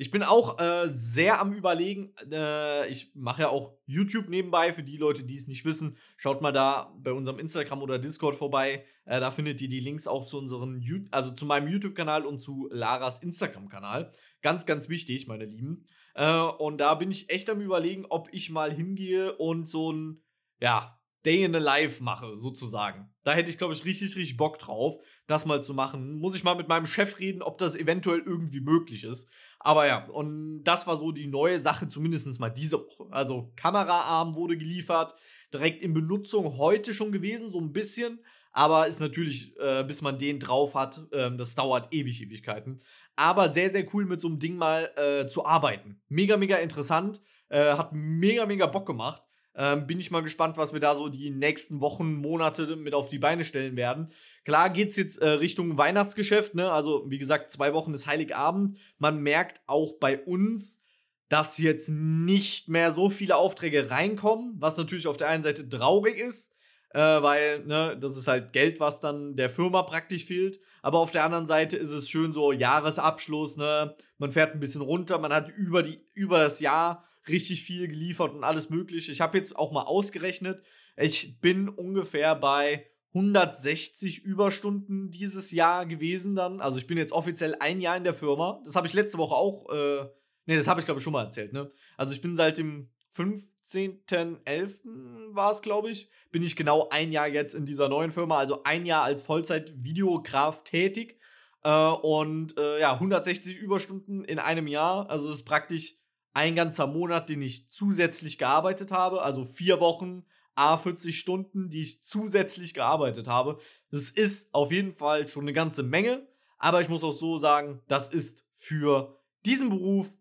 Ich 0.00 0.10
bin 0.10 0.22
auch 0.22 0.58
äh, 0.58 0.88
sehr 0.88 1.42
am 1.42 1.52
Überlegen. 1.52 2.14
Äh, 2.32 2.88
ich 2.88 3.14
mache 3.14 3.42
ja 3.42 3.48
auch 3.50 3.74
YouTube 3.84 4.30
nebenbei. 4.30 4.72
Für 4.72 4.82
die 4.82 4.96
Leute, 4.96 5.24
die 5.24 5.36
es 5.36 5.46
nicht 5.46 5.66
wissen, 5.66 5.98
schaut 6.16 6.40
mal 6.40 6.52
da 6.52 6.96
bei 6.96 7.12
unserem 7.12 7.38
Instagram 7.38 7.82
oder 7.82 7.98
Discord 7.98 8.34
vorbei. 8.34 8.86
Äh, 9.04 9.20
da 9.20 9.30
findet 9.30 9.60
ihr 9.60 9.68
die 9.68 9.80
Links 9.80 10.06
auch 10.06 10.24
zu 10.24 10.38
unseren, 10.38 10.82
also 11.10 11.32
zu 11.32 11.44
meinem 11.44 11.68
YouTube-Kanal 11.68 12.24
und 12.24 12.38
zu 12.38 12.70
Laras 12.72 13.18
Instagram-Kanal. 13.18 14.10
Ganz, 14.40 14.64
ganz 14.64 14.88
wichtig, 14.88 15.26
meine 15.26 15.44
Lieben. 15.44 15.84
Äh, 16.14 16.32
und 16.32 16.78
da 16.78 16.94
bin 16.94 17.10
ich 17.10 17.28
echt 17.28 17.50
am 17.50 17.60
Überlegen, 17.60 18.06
ob 18.08 18.30
ich 18.32 18.48
mal 18.48 18.72
hingehe 18.72 19.36
und 19.36 19.68
so 19.68 19.92
ein, 19.92 20.22
ja, 20.62 20.98
Day 21.26 21.44
in 21.44 21.54
a 21.54 21.58
Life 21.58 22.02
mache, 22.02 22.34
sozusagen. 22.36 23.12
Da 23.24 23.32
hätte 23.32 23.50
ich, 23.50 23.58
glaube 23.58 23.74
ich, 23.74 23.84
richtig, 23.84 24.16
richtig 24.16 24.38
Bock 24.38 24.58
drauf, 24.58 24.96
das 25.26 25.44
mal 25.44 25.62
zu 25.62 25.74
machen. 25.74 26.18
Muss 26.18 26.34
ich 26.34 26.44
mal 26.44 26.54
mit 26.54 26.68
meinem 26.68 26.86
Chef 26.86 27.18
reden, 27.18 27.42
ob 27.42 27.58
das 27.58 27.76
eventuell 27.76 28.20
irgendwie 28.20 28.60
möglich 28.60 29.04
ist. 29.04 29.28
Aber 29.62 29.86
ja, 29.86 30.06
und 30.06 30.64
das 30.64 30.86
war 30.86 30.96
so 30.96 31.12
die 31.12 31.26
neue 31.26 31.60
Sache, 31.60 31.86
zumindest 31.88 32.40
mal 32.40 32.48
diese 32.48 32.78
Woche. 32.78 33.06
Also 33.10 33.52
Kameraarm 33.56 34.34
wurde 34.34 34.56
geliefert, 34.56 35.14
direkt 35.52 35.82
in 35.82 35.92
Benutzung 35.92 36.56
heute 36.56 36.94
schon 36.94 37.12
gewesen, 37.12 37.50
so 37.50 37.60
ein 37.60 37.72
bisschen. 37.72 38.20
Aber 38.52 38.88
ist 38.88 39.00
natürlich, 39.00 39.54
äh, 39.60 39.84
bis 39.84 40.00
man 40.02 40.18
den 40.18 40.40
drauf 40.40 40.74
hat, 40.74 41.06
äh, 41.12 41.30
das 41.36 41.54
dauert 41.54 41.92
ewig, 41.92 42.22
Ewigkeiten. 42.22 42.82
Aber 43.16 43.50
sehr, 43.50 43.70
sehr 43.70 43.86
cool 43.94 44.06
mit 44.06 44.20
so 44.20 44.28
einem 44.28 44.38
Ding 44.38 44.56
mal 44.56 44.90
äh, 44.96 45.28
zu 45.28 45.44
arbeiten. 45.44 46.00
Mega, 46.08 46.38
mega 46.38 46.56
interessant. 46.56 47.20
Äh, 47.50 47.74
hat 47.74 47.92
mega, 47.92 48.46
mega 48.46 48.66
Bock 48.66 48.86
gemacht. 48.86 49.22
Ähm, 49.54 49.86
bin 49.86 49.98
ich 49.98 50.10
mal 50.10 50.22
gespannt, 50.22 50.56
was 50.56 50.72
wir 50.72 50.80
da 50.80 50.94
so 50.94 51.08
die 51.08 51.30
nächsten 51.30 51.80
Wochen, 51.80 52.14
Monate 52.14 52.76
mit 52.76 52.94
auf 52.94 53.08
die 53.08 53.18
Beine 53.18 53.44
stellen 53.44 53.76
werden. 53.76 54.12
Klar 54.44 54.70
geht's 54.70 54.96
jetzt 54.96 55.18
äh, 55.18 55.28
Richtung 55.28 55.76
Weihnachtsgeschäft, 55.76 56.54
ne? 56.54 56.70
Also, 56.70 57.10
wie 57.10 57.18
gesagt, 57.18 57.50
zwei 57.50 57.74
Wochen 57.74 57.92
ist 57.92 58.06
Heiligabend. 58.06 58.78
Man 58.98 59.20
merkt 59.20 59.60
auch 59.66 59.94
bei 59.98 60.18
uns, 60.22 60.80
dass 61.28 61.58
jetzt 61.58 61.88
nicht 61.88 62.68
mehr 62.68 62.92
so 62.92 63.10
viele 63.10 63.36
Aufträge 63.36 63.90
reinkommen, 63.90 64.54
was 64.58 64.76
natürlich 64.76 65.06
auf 65.06 65.16
der 65.16 65.28
einen 65.28 65.42
Seite 65.44 65.68
traurig 65.68 66.18
ist, 66.18 66.52
äh, 66.90 66.98
weil, 66.98 67.64
ne, 67.66 67.96
das 68.00 68.16
ist 68.16 68.28
halt 68.28 68.52
Geld, 68.52 68.80
was 68.80 69.00
dann 69.00 69.36
der 69.36 69.50
Firma 69.50 69.82
praktisch 69.82 70.24
fehlt. 70.24 70.60
Aber 70.82 70.98
auf 70.98 71.12
der 71.12 71.24
anderen 71.24 71.46
Seite 71.46 71.76
ist 71.76 71.90
es 71.90 72.08
schön 72.08 72.32
so 72.32 72.52
Jahresabschluss, 72.52 73.56
ne? 73.56 73.94
Man 74.18 74.32
fährt 74.32 74.54
ein 74.54 74.60
bisschen 74.60 74.80
runter, 74.80 75.18
man 75.18 75.32
hat 75.32 75.48
über, 75.50 75.82
die, 75.82 76.00
über 76.14 76.38
das 76.38 76.60
Jahr 76.60 77.04
richtig 77.30 77.62
viel 77.62 77.88
geliefert 77.88 78.34
und 78.34 78.44
alles 78.44 78.70
mögliche. 78.70 79.12
Ich 79.12 79.20
habe 79.20 79.38
jetzt 79.38 79.56
auch 79.56 79.72
mal 79.72 79.84
ausgerechnet, 79.84 80.62
ich 80.96 81.40
bin 81.40 81.68
ungefähr 81.68 82.34
bei 82.34 82.86
160 83.14 84.24
Überstunden 84.24 85.10
dieses 85.10 85.50
Jahr 85.50 85.86
gewesen 85.86 86.36
dann. 86.36 86.60
Also 86.60 86.78
ich 86.78 86.86
bin 86.86 86.98
jetzt 86.98 87.12
offiziell 87.12 87.56
ein 87.58 87.80
Jahr 87.80 87.96
in 87.96 88.04
der 88.04 88.14
Firma. 88.14 88.62
Das 88.64 88.76
habe 88.76 88.86
ich 88.86 88.92
letzte 88.92 89.18
Woche 89.18 89.34
auch, 89.34 89.68
äh, 89.70 90.04
ne, 90.46 90.56
das 90.56 90.68
habe 90.68 90.80
ich 90.80 90.86
glaube 90.86 90.98
ich 90.98 91.04
schon 91.04 91.12
mal 91.12 91.24
erzählt, 91.24 91.52
ne? 91.52 91.72
Also 91.96 92.12
ich 92.12 92.20
bin 92.20 92.36
seit 92.36 92.58
dem 92.58 92.90
15.11. 93.16 95.34
war 95.34 95.52
es, 95.52 95.62
glaube 95.62 95.90
ich, 95.90 96.08
bin 96.30 96.42
ich 96.42 96.54
genau 96.54 96.88
ein 96.90 97.10
Jahr 97.10 97.26
jetzt 97.26 97.54
in 97.54 97.66
dieser 97.66 97.88
neuen 97.88 98.12
Firma, 98.12 98.38
also 98.38 98.62
ein 98.62 98.86
Jahr 98.86 99.02
als 99.02 99.22
Vollzeit-Videograf 99.22 100.62
tätig. 100.62 101.18
Äh, 101.62 101.70
und 101.70 102.56
äh, 102.56 102.80
ja, 102.80 102.94
160 102.94 103.58
Überstunden 103.58 104.24
in 104.24 104.38
einem 104.38 104.66
Jahr. 104.66 105.10
Also 105.10 105.28
es 105.28 105.36
ist 105.36 105.44
praktisch 105.44 105.99
ein 106.32 106.54
ganzer 106.54 106.86
Monat, 106.86 107.28
den 107.28 107.42
ich 107.42 107.70
zusätzlich 107.70 108.38
gearbeitet 108.38 108.92
habe. 108.92 109.22
Also 109.22 109.44
vier 109.44 109.80
Wochen, 109.80 110.24
a 110.54 110.76
40 110.76 111.18
Stunden, 111.18 111.70
die 111.70 111.82
ich 111.82 112.04
zusätzlich 112.04 112.74
gearbeitet 112.74 113.26
habe. 113.26 113.58
Das 113.90 114.10
ist 114.10 114.52
auf 114.54 114.72
jeden 114.72 114.94
Fall 114.94 115.28
schon 115.28 115.44
eine 115.44 115.52
ganze 115.52 115.82
Menge. 115.82 116.26
Aber 116.58 116.80
ich 116.80 116.88
muss 116.88 117.02
auch 117.02 117.12
so 117.12 117.38
sagen, 117.38 117.82
das 117.88 118.08
ist 118.08 118.44
für 118.56 119.18
diesen 119.44 119.70
Beruf 119.70 120.12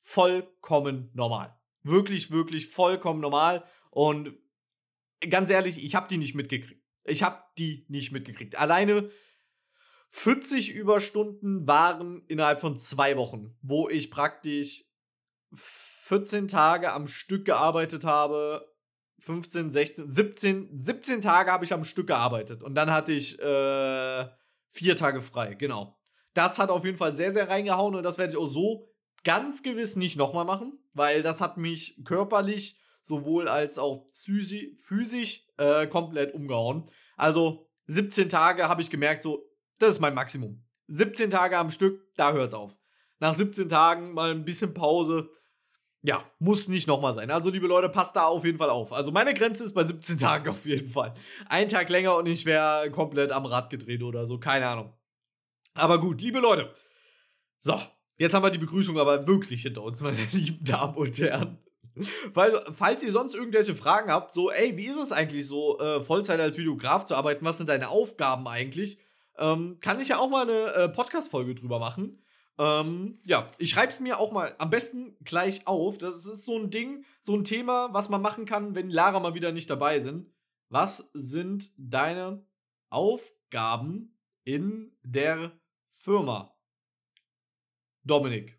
vollkommen 0.00 1.10
normal. 1.14 1.56
Wirklich, 1.82 2.30
wirklich 2.30 2.68
vollkommen 2.68 3.20
normal. 3.20 3.64
Und 3.90 4.34
ganz 5.30 5.50
ehrlich, 5.50 5.82
ich 5.82 5.94
habe 5.94 6.08
die 6.08 6.18
nicht 6.18 6.34
mitgekriegt. 6.34 6.82
Ich 7.04 7.22
habe 7.22 7.42
die 7.56 7.86
nicht 7.88 8.12
mitgekriegt. 8.12 8.56
Alleine 8.56 9.10
40 10.10 10.72
Überstunden 10.72 11.66
waren 11.66 12.24
innerhalb 12.26 12.60
von 12.60 12.76
zwei 12.78 13.16
Wochen, 13.16 13.56
wo 13.62 13.88
ich 13.88 14.10
praktisch 14.10 14.85
14 15.56 16.48
Tage 16.48 16.92
am 16.92 17.08
Stück 17.08 17.44
gearbeitet 17.44 18.04
habe. 18.04 18.66
15, 19.18 19.70
16, 19.70 20.10
17, 20.10 20.80
17 20.80 21.20
Tage 21.20 21.50
habe 21.50 21.64
ich 21.64 21.72
am 21.72 21.84
Stück 21.84 22.06
gearbeitet. 22.06 22.62
Und 22.62 22.74
dann 22.74 22.90
hatte 22.92 23.12
ich 23.12 23.38
äh, 23.40 24.26
vier 24.70 24.96
Tage 24.96 25.22
frei, 25.22 25.54
genau. 25.54 25.98
Das 26.34 26.58
hat 26.58 26.68
auf 26.68 26.84
jeden 26.84 26.98
Fall 26.98 27.14
sehr, 27.14 27.32
sehr 27.32 27.48
reingehauen 27.48 27.94
und 27.94 28.02
das 28.02 28.18
werde 28.18 28.32
ich 28.32 28.38
auch 28.38 28.46
so 28.46 28.90
ganz 29.24 29.62
gewiss 29.62 29.96
nicht 29.96 30.16
nochmal 30.16 30.44
machen, 30.44 30.78
weil 30.92 31.22
das 31.22 31.40
hat 31.40 31.56
mich 31.56 31.98
körperlich 32.04 32.78
sowohl 33.04 33.48
als 33.48 33.78
auch 33.78 34.06
physisch 34.12 35.46
äh, 35.56 35.86
komplett 35.86 36.34
umgehauen. 36.34 36.84
Also 37.16 37.68
17 37.86 38.28
Tage 38.28 38.68
habe 38.68 38.82
ich 38.82 38.90
gemerkt, 38.90 39.22
so, 39.22 39.48
das 39.78 39.90
ist 39.90 40.00
mein 40.00 40.14
Maximum. 40.14 40.62
17 40.88 41.30
Tage 41.30 41.56
am 41.56 41.70
Stück, 41.70 42.00
da 42.16 42.32
hört 42.32 42.48
es 42.48 42.54
auf. 42.54 42.76
Nach 43.18 43.34
17 43.34 43.68
Tagen 43.68 44.12
mal 44.12 44.30
ein 44.30 44.44
bisschen 44.44 44.74
Pause. 44.74 45.30
Ja, 46.06 46.22
muss 46.38 46.68
nicht 46.68 46.86
nochmal 46.86 47.14
sein. 47.14 47.32
Also, 47.32 47.50
liebe 47.50 47.66
Leute, 47.66 47.88
passt 47.88 48.14
da 48.14 48.26
auf 48.26 48.44
jeden 48.44 48.58
Fall 48.58 48.70
auf. 48.70 48.92
Also, 48.92 49.10
meine 49.10 49.34
Grenze 49.34 49.64
ist 49.64 49.74
bei 49.74 49.84
17 49.84 50.18
Tagen 50.18 50.48
auf 50.48 50.64
jeden 50.64 50.88
Fall. 50.88 51.14
Ein 51.48 51.68
Tag 51.68 51.88
länger 51.88 52.14
und 52.16 52.26
ich 52.26 52.46
wäre 52.46 52.92
komplett 52.92 53.32
am 53.32 53.44
Rad 53.44 53.70
gedreht 53.70 54.04
oder 54.04 54.24
so. 54.24 54.38
Keine 54.38 54.68
Ahnung. 54.68 54.92
Aber 55.74 55.98
gut, 55.98 56.20
liebe 56.20 56.38
Leute. 56.38 56.72
So, 57.58 57.74
jetzt 58.18 58.34
haben 58.34 58.44
wir 58.44 58.50
die 58.50 58.58
Begrüßung 58.58 58.96
aber 59.00 59.26
wirklich 59.26 59.62
hinter 59.62 59.82
uns, 59.82 60.00
meine 60.00 60.16
lieben 60.30 60.64
Damen 60.64 60.94
und 60.94 61.18
Herren. 61.18 61.58
Weil, 62.32 62.64
falls 62.70 63.02
ihr 63.02 63.10
sonst 63.10 63.34
irgendwelche 63.34 63.74
Fragen 63.74 64.08
habt, 64.12 64.32
so, 64.32 64.52
ey, 64.52 64.76
wie 64.76 64.86
ist 64.86 65.02
es 65.02 65.10
eigentlich 65.10 65.48
so, 65.48 65.80
äh, 65.80 66.00
Vollzeit 66.00 66.38
als 66.38 66.56
Videograf 66.56 67.04
zu 67.06 67.16
arbeiten? 67.16 67.44
Was 67.44 67.58
sind 67.58 67.68
deine 67.68 67.88
Aufgaben 67.88 68.46
eigentlich? 68.46 69.00
Ähm, 69.38 69.78
kann 69.80 69.98
ich 69.98 70.08
ja 70.08 70.18
auch 70.18 70.28
mal 70.28 70.48
eine 70.48 70.72
äh, 70.72 70.88
Podcast-Folge 70.88 71.56
drüber 71.56 71.80
machen. 71.80 72.22
Ähm, 72.58 73.18
ja, 73.26 73.52
ich 73.58 73.70
schreibe 73.70 73.92
es 73.92 74.00
mir 74.00 74.18
auch 74.18 74.32
mal 74.32 74.54
am 74.58 74.70
besten 74.70 75.16
gleich 75.24 75.66
auf. 75.66 75.98
Das 75.98 76.26
ist 76.26 76.44
so 76.44 76.58
ein 76.58 76.70
Ding, 76.70 77.04
so 77.20 77.34
ein 77.34 77.44
Thema, 77.44 77.92
was 77.92 78.08
man 78.08 78.22
machen 78.22 78.46
kann, 78.46 78.74
wenn 78.74 78.90
Lara 78.90 79.20
mal 79.20 79.34
wieder 79.34 79.52
nicht 79.52 79.68
dabei 79.68 80.00
sind. 80.00 80.30
Was 80.68 81.08
sind 81.12 81.70
deine 81.76 82.44
Aufgaben 82.88 84.18
in 84.44 84.96
der 85.02 85.52
Firma? 85.92 86.56
Dominik. 88.04 88.58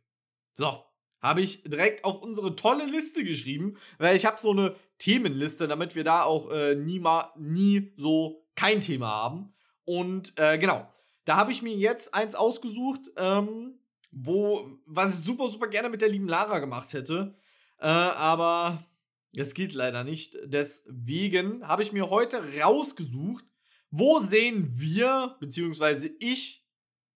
So, 0.53 0.83
habe 1.21 1.41
ich 1.41 1.63
direkt 1.63 2.03
auf 2.03 2.21
unsere 2.21 2.55
tolle 2.55 2.85
Liste 2.85 3.23
geschrieben, 3.23 3.77
weil 3.97 4.15
ich 4.15 4.25
habe 4.25 4.39
so 4.39 4.51
eine 4.51 4.75
Themenliste, 4.99 5.67
damit 5.67 5.95
wir 5.95 6.03
da 6.03 6.23
auch 6.23 6.51
äh, 6.51 6.75
nie, 6.75 6.99
mal, 6.99 7.31
nie 7.37 7.93
so 7.97 8.47
kein 8.55 8.81
Thema 8.81 9.07
haben. 9.07 9.53
Und 9.85 10.33
äh, 10.37 10.57
genau, 10.57 10.91
da 11.25 11.37
habe 11.37 11.51
ich 11.51 11.61
mir 11.61 11.75
jetzt 11.75 12.13
eins 12.13 12.35
ausgesucht, 12.35 13.01
ähm, 13.17 13.79
wo, 14.23 14.79
was 14.85 15.19
ich 15.19 15.25
super, 15.25 15.49
super 15.49 15.67
gerne 15.67 15.89
mit 15.89 16.01
der 16.01 16.09
lieben 16.09 16.27
Lara 16.27 16.59
gemacht 16.59 16.93
hätte. 16.93 17.35
Äh, 17.79 17.87
aber 17.87 18.85
es 19.33 19.53
geht 19.53 19.73
leider 19.73 20.03
nicht. 20.03 20.37
Deswegen 20.45 21.67
habe 21.67 21.83
ich 21.83 21.91
mir 21.91 22.09
heute 22.09 22.41
rausgesucht, 22.59 23.45
wo 23.91 24.19
sehen 24.19 24.71
wir, 24.73 25.35
beziehungsweise 25.39 26.09
ich, 26.19 26.65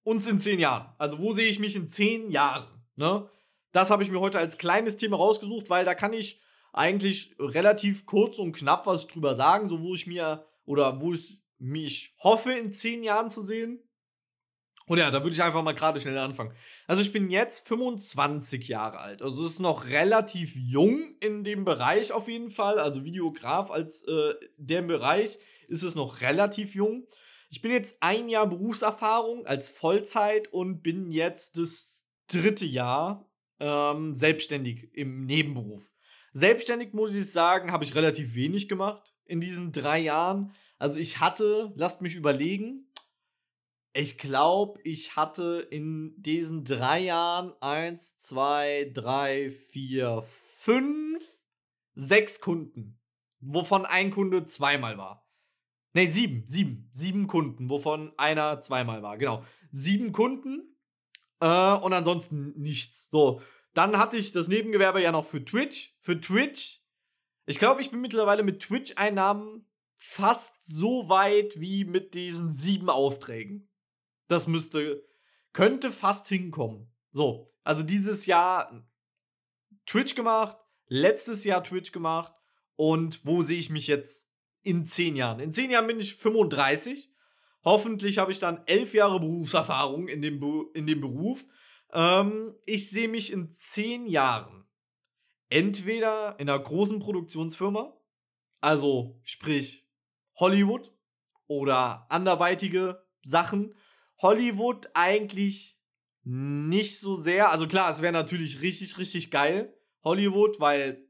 uns 0.03 0.27
in 0.27 0.39
zehn 0.39 0.59
Jahren. 0.59 0.93
Also 0.97 1.19
wo 1.19 1.33
sehe 1.33 1.47
ich 1.49 1.59
mich 1.59 1.75
in 1.75 1.89
zehn 1.89 2.31
Jahren? 2.31 2.67
Ne? 2.95 3.27
Das 3.71 3.89
habe 3.89 4.03
ich 4.03 4.11
mir 4.11 4.19
heute 4.19 4.39
als 4.39 4.57
kleines 4.57 4.97
Thema 4.97 5.17
rausgesucht, 5.17 5.69
weil 5.69 5.85
da 5.85 5.95
kann 5.95 6.13
ich 6.13 6.41
eigentlich 6.73 7.35
relativ 7.39 8.05
kurz 8.05 8.39
und 8.39 8.53
knapp 8.53 8.85
was 8.85 9.07
drüber 9.07 9.35
sagen, 9.35 9.69
so 9.69 9.81
wo 9.81 9.93
ich 9.93 10.07
mir 10.07 10.45
oder 10.65 11.01
wo 11.01 11.13
ich 11.13 11.41
mich 11.57 12.15
hoffe, 12.19 12.53
in 12.53 12.73
zehn 12.73 13.03
Jahren 13.03 13.29
zu 13.29 13.43
sehen. 13.43 13.79
Und 14.91 14.97
ja, 14.97 15.09
da 15.09 15.23
würde 15.23 15.33
ich 15.33 15.41
einfach 15.41 15.63
mal 15.63 15.71
gerade 15.71 16.01
schnell 16.01 16.17
anfangen. 16.17 16.53
Also 16.85 17.01
ich 17.01 17.13
bin 17.13 17.29
jetzt 17.29 17.65
25 17.65 18.67
Jahre 18.67 18.99
alt. 18.99 19.21
Also 19.21 19.45
es 19.45 19.53
ist 19.53 19.59
noch 19.61 19.87
relativ 19.87 20.53
jung 20.53 21.15
in 21.21 21.45
dem 21.45 21.63
Bereich 21.63 22.11
auf 22.11 22.27
jeden 22.27 22.51
Fall. 22.51 22.77
Also 22.77 23.05
Videograf 23.05 23.71
als 23.71 24.03
äh, 24.03 24.33
der 24.57 24.81
Bereich 24.81 25.39
ist 25.69 25.83
es 25.83 25.95
noch 25.95 26.19
relativ 26.19 26.75
jung. 26.75 27.07
Ich 27.49 27.61
bin 27.61 27.71
jetzt 27.71 28.03
ein 28.03 28.27
Jahr 28.27 28.49
Berufserfahrung 28.49 29.45
als 29.45 29.69
Vollzeit 29.69 30.51
und 30.51 30.81
bin 30.81 31.13
jetzt 31.13 31.57
das 31.57 32.05
dritte 32.27 32.65
Jahr 32.65 33.31
ähm, 33.61 34.13
selbstständig 34.13 34.93
im 34.93 35.25
Nebenberuf. 35.25 35.89
Selbstständig 36.33 36.91
muss 36.91 37.15
ich 37.15 37.31
sagen, 37.31 37.71
habe 37.71 37.85
ich 37.85 37.95
relativ 37.95 38.35
wenig 38.35 38.67
gemacht 38.67 39.13
in 39.23 39.39
diesen 39.39 39.71
drei 39.71 39.99
Jahren. 39.99 40.51
Also 40.79 40.99
ich 40.99 41.21
hatte, 41.21 41.71
lasst 41.77 42.01
mich 42.01 42.15
überlegen, 42.15 42.90
ich 43.93 44.17
glaube, 44.17 44.79
ich 44.83 45.15
hatte 45.15 45.67
in 45.69 46.13
diesen 46.17 46.63
drei 46.63 46.99
Jahren 46.99 47.53
eins, 47.61 48.17
zwei, 48.17 48.89
drei, 48.93 49.49
vier, 49.49 50.21
fünf, 50.23 51.21
sechs 51.93 52.39
Kunden, 52.39 52.99
wovon 53.39 53.85
ein 53.85 54.11
Kunde 54.11 54.45
zweimal 54.45 54.97
war. 54.97 55.27
Ne, 55.93 56.09
sieben, 56.09 56.45
sieben, 56.47 56.89
sieben 56.93 57.27
Kunden, 57.27 57.69
wovon 57.69 58.13
einer 58.17 58.61
zweimal 58.61 59.03
war. 59.03 59.17
Genau, 59.17 59.43
sieben 59.71 60.13
Kunden 60.13 60.77
äh, 61.41 61.73
und 61.73 61.91
ansonsten 61.91 62.53
nichts. 62.55 63.09
So, 63.09 63.41
dann 63.73 63.97
hatte 63.97 64.15
ich 64.15 64.31
das 64.31 64.47
Nebengewerbe 64.47 65.01
ja 65.01 65.11
noch 65.11 65.25
für 65.25 65.43
Twitch. 65.43 65.97
Für 65.99 66.19
Twitch, 66.19 66.81
ich 67.45 67.59
glaube, 67.59 67.81
ich 67.81 67.91
bin 67.91 67.99
mittlerweile 67.99 68.43
mit 68.43 68.61
Twitch-Einnahmen 68.61 69.67
fast 69.97 70.65
so 70.65 71.09
weit 71.09 71.59
wie 71.59 71.83
mit 71.83 72.13
diesen 72.13 72.53
sieben 72.53 72.89
Aufträgen. 72.89 73.70
Das 74.31 74.47
müsste, 74.47 75.03
könnte 75.53 75.91
fast 75.91 76.27
hinkommen. 76.27 76.91
So, 77.11 77.53
also 77.63 77.83
dieses 77.83 78.25
Jahr 78.25 78.87
Twitch 79.85 80.15
gemacht, 80.15 80.57
letztes 80.87 81.43
Jahr 81.43 81.63
Twitch 81.63 81.91
gemacht 81.91 82.33
und 82.75 83.25
wo 83.25 83.43
sehe 83.43 83.59
ich 83.59 83.69
mich 83.69 83.87
jetzt 83.87 84.29
in 84.61 84.85
zehn 84.85 85.15
Jahren? 85.15 85.39
In 85.39 85.53
zehn 85.53 85.69
Jahren 85.69 85.87
bin 85.87 85.99
ich 85.99 86.15
35 86.15 87.11
Hoffentlich 87.63 88.17
habe 88.17 88.31
ich 88.31 88.39
dann 88.39 88.65
elf 88.65 88.93
Jahre 88.93 89.19
Berufserfahrung 89.19 90.07
in 90.07 90.21
dem, 90.21 90.39
Be 90.39 90.65
in 90.73 90.87
dem 90.87 91.01
Beruf. 91.01 91.45
Ähm, 91.93 92.55
ich 92.65 92.89
sehe 92.89 93.07
mich 93.07 93.31
in 93.31 93.53
zehn 93.53 94.07
Jahren 94.07 94.65
entweder 95.49 96.39
in 96.39 96.49
einer 96.49 96.59
großen 96.59 96.99
Produktionsfirma, 96.99 97.93
also 98.61 99.19
sprich 99.23 99.85
Hollywood 100.35 100.91
oder 101.47 102.07
anderweitige 102.09 103.03
Sachen. 103.21 103.75
Hollywood 104.21 104.89
eigentlich 104.93 105.77
nicht 106.23 106.99
so 106.99 107.15
sehr. 107.15 107.51
Also 107.51 107.67
klar, 107.67 107.91
es 107.91 108.01
wäre 108.01 108.13
natürlich 108.13 108.61
richtig, 108.61 108.97
richtig 108.97 109.31
geil. 109.31 109.73
Hollywood, 110.03 110.59
weil, 110.59 111.07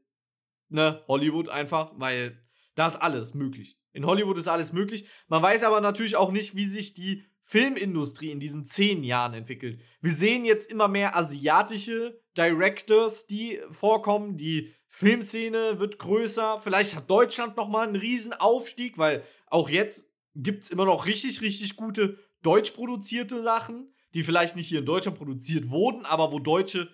ne, 0.68 1.02
Hollywood 1.08 1.48
einfach, 1.48 1.92
weil 1.96 2.42
da 2.74 2.88
ist 2.88 2.96
alles 2.96 3.34
möglich. 3.34 3.78
In 3.92 4.06
Hollywood 4.06 4.38
ist 4.38 4.48
alles 4.48 4.72
möglich. 4.72 5.06
Man 5.28 5.42
weiß 5.42 5.64
aber 5.64 5.80
natürlich 5.80 6.16
auch 6.16 6.32
nicht, 6.32 6.54
wie 6.56 6.70
sich 6.70 6.94
die 6.94 7.24
Filmindustrie 7.42 8.30
in 8.30 8.40
diesen 8.40 8.64
zehn 8.64 9.04
Jahren 9.04 9.34
entwickelt. 9.34 9.80
Wir 10.00 10.14
sehen 10.14 10.44
jetzt 10.44 10.70
immer 10.70 10.88
mehr 10.88 11.16
asiatische 11.16 12.22
Directors, 12.36 13.26
die 13.26 13.60
vorkommen. 13.70 14.38
Die 14.38 14.72
Filmszene 14.88 15.78
wird 15.78 15.98
größer. 15.98 16.60
Vielleicht 16.62 16.96
hat 16.96 17.10
Deutschland 17.10 17.56
nochmal 17.56 17.86
einen 17.86 17.96
riesen 17.96 18.32
Aufstieg, 18.32 18.96
weil 18.96 19.24
auch 19.48 19.68
jetzt 19.68 20.08
gibt 20.34 20.64
es 20.64 20.70
immer 20.70 20.86
noch 20.86 21.04
richtig, 21.04 21.42
richtig 21.42 21.76
gute 21.76 22.18
deutsch 22.42 22.72
produzierte 22.72 23.42
Sachen, 23.42 23.94
die 24.14 24.24
vielleicht 24.24 24.56
nicht 24.56 24.68
hier 24.68 24.80
in 24.80 24.86
Deutschland 24.86 25.18
produziert 25.18 25.70
wurden, 25.70 26.04
aber 26.04 26.32
wo 26.32 26.38
deutsche 26.38 26.88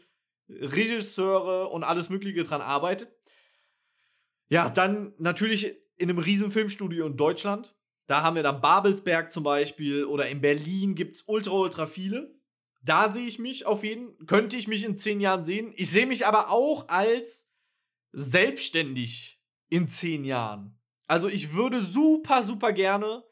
Regisseure 0.49 1.69
und 1.69 1.85
alles 1.85 2.09
Mögliche 2.09 2.43
dran 2.43 2.61
arbeitet. 2.61 3.13
Ja, 4.49 4.71
dann 4.71 5.15
natürlich 5.19 5.75
in 5.97 6.09
einem 6.09 6.19
riesen 6.19 6.51
Filmstudio 6.51 7.07
in 7.07 7.17
Deutschland. 7.17 7.75
Da 8.07 8.23
haben 8.23 8.37
wir 8.37 8.43
dann 8.43 8.63
Babelsberg 8.63 9.31
zum 9.31 9.45
Beispiel 9.45 10.05
oder 10.05 10.29
in 10.29 10.41
Berlin 10.41 10.95
gibt 10.95 11.17
es 11.17 11.25
ultra, 11.27 11.53
ultra 11.53 11.87
viele. 11.87 12.35
Da 12.83 13.13
sehe 13.13 13.27
ich 13.27 13.39
mich 13.39 13.67
auf 13.67 13.85
jeden, 13.85 14.27
könnte 14.27 14.57
ich 14.57 14.69
mich 14.69 14.85
in 14.85 14.97
zehn 14.97 15.21
Jahren 15.21 15.45
sehen. 15.45 15.75
Ich 15.77 15.91
sehe 15.91 16.07
mich 16.07 16.27
aber 16.27 16.51
auch 16.51 16.89
als 16.89 17.51
selbstständig 18.13 19.43
in 19.69 19.89
zehn 19.89 20.25
Jahren. 20.25 20.79
Also 21.07 21.29
ich 21.29 21.53
würde 21.53 21.85
super, 21.85 22.43
super 22.43 22.73
gerne 22.73 23.25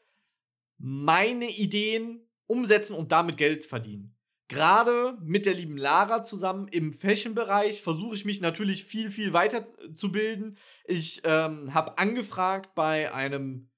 meine 0.77 1.49
Ideen 1.49 2.27
umsetzen 2.45 2.95
und 2.95 3.11
damit 3.11 3.37
Geld 3.37 3.65
verdienen. 3.65 4.17
Gerade 4.49 5.17
mit 5.21 5.45
der 5.45 5.53
lieben 5.53 5.77
Lara 5.77 6.23
zusammen 6.23 6.69
im 6.69 6.93
Fashion-Bereich 6.93 7.81
versuche 7.81 8.15
ich 8.15 8.23
mich 8.23 8.39
natürlich 8.39 8.85
viel, 8.85 9.11
viel 9.11 9.33
weiterzubilden. 9.33 10.57
Ich 10.85 11.21
ähm, 11.25 11.73
habe 11.73 11.97
angefragt 11.97 12.73
bei 12.73 13.13
einem 13.13 13.69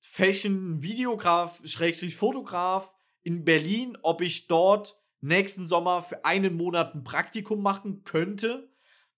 Fashion-Videograf, 0.00 1.62
Schrägstrich 1.64 2.16
Fotograf 2.16 2.92
in 3.22 3.44
Berlin, 3.44 3.96
ob 4.02 4.20
ich 4.20 4.48
dort 4.48 5.00
nächsten 5.20 5.66
Sommer 5.66 6.02
für 6.02 6.24
einen 6.24 6.56
Monat 6.56 6.94
ein 6.94 7.04
Praktikum 7.04 7.62
machen 7.62 8.02
könnte. 8.02 8.70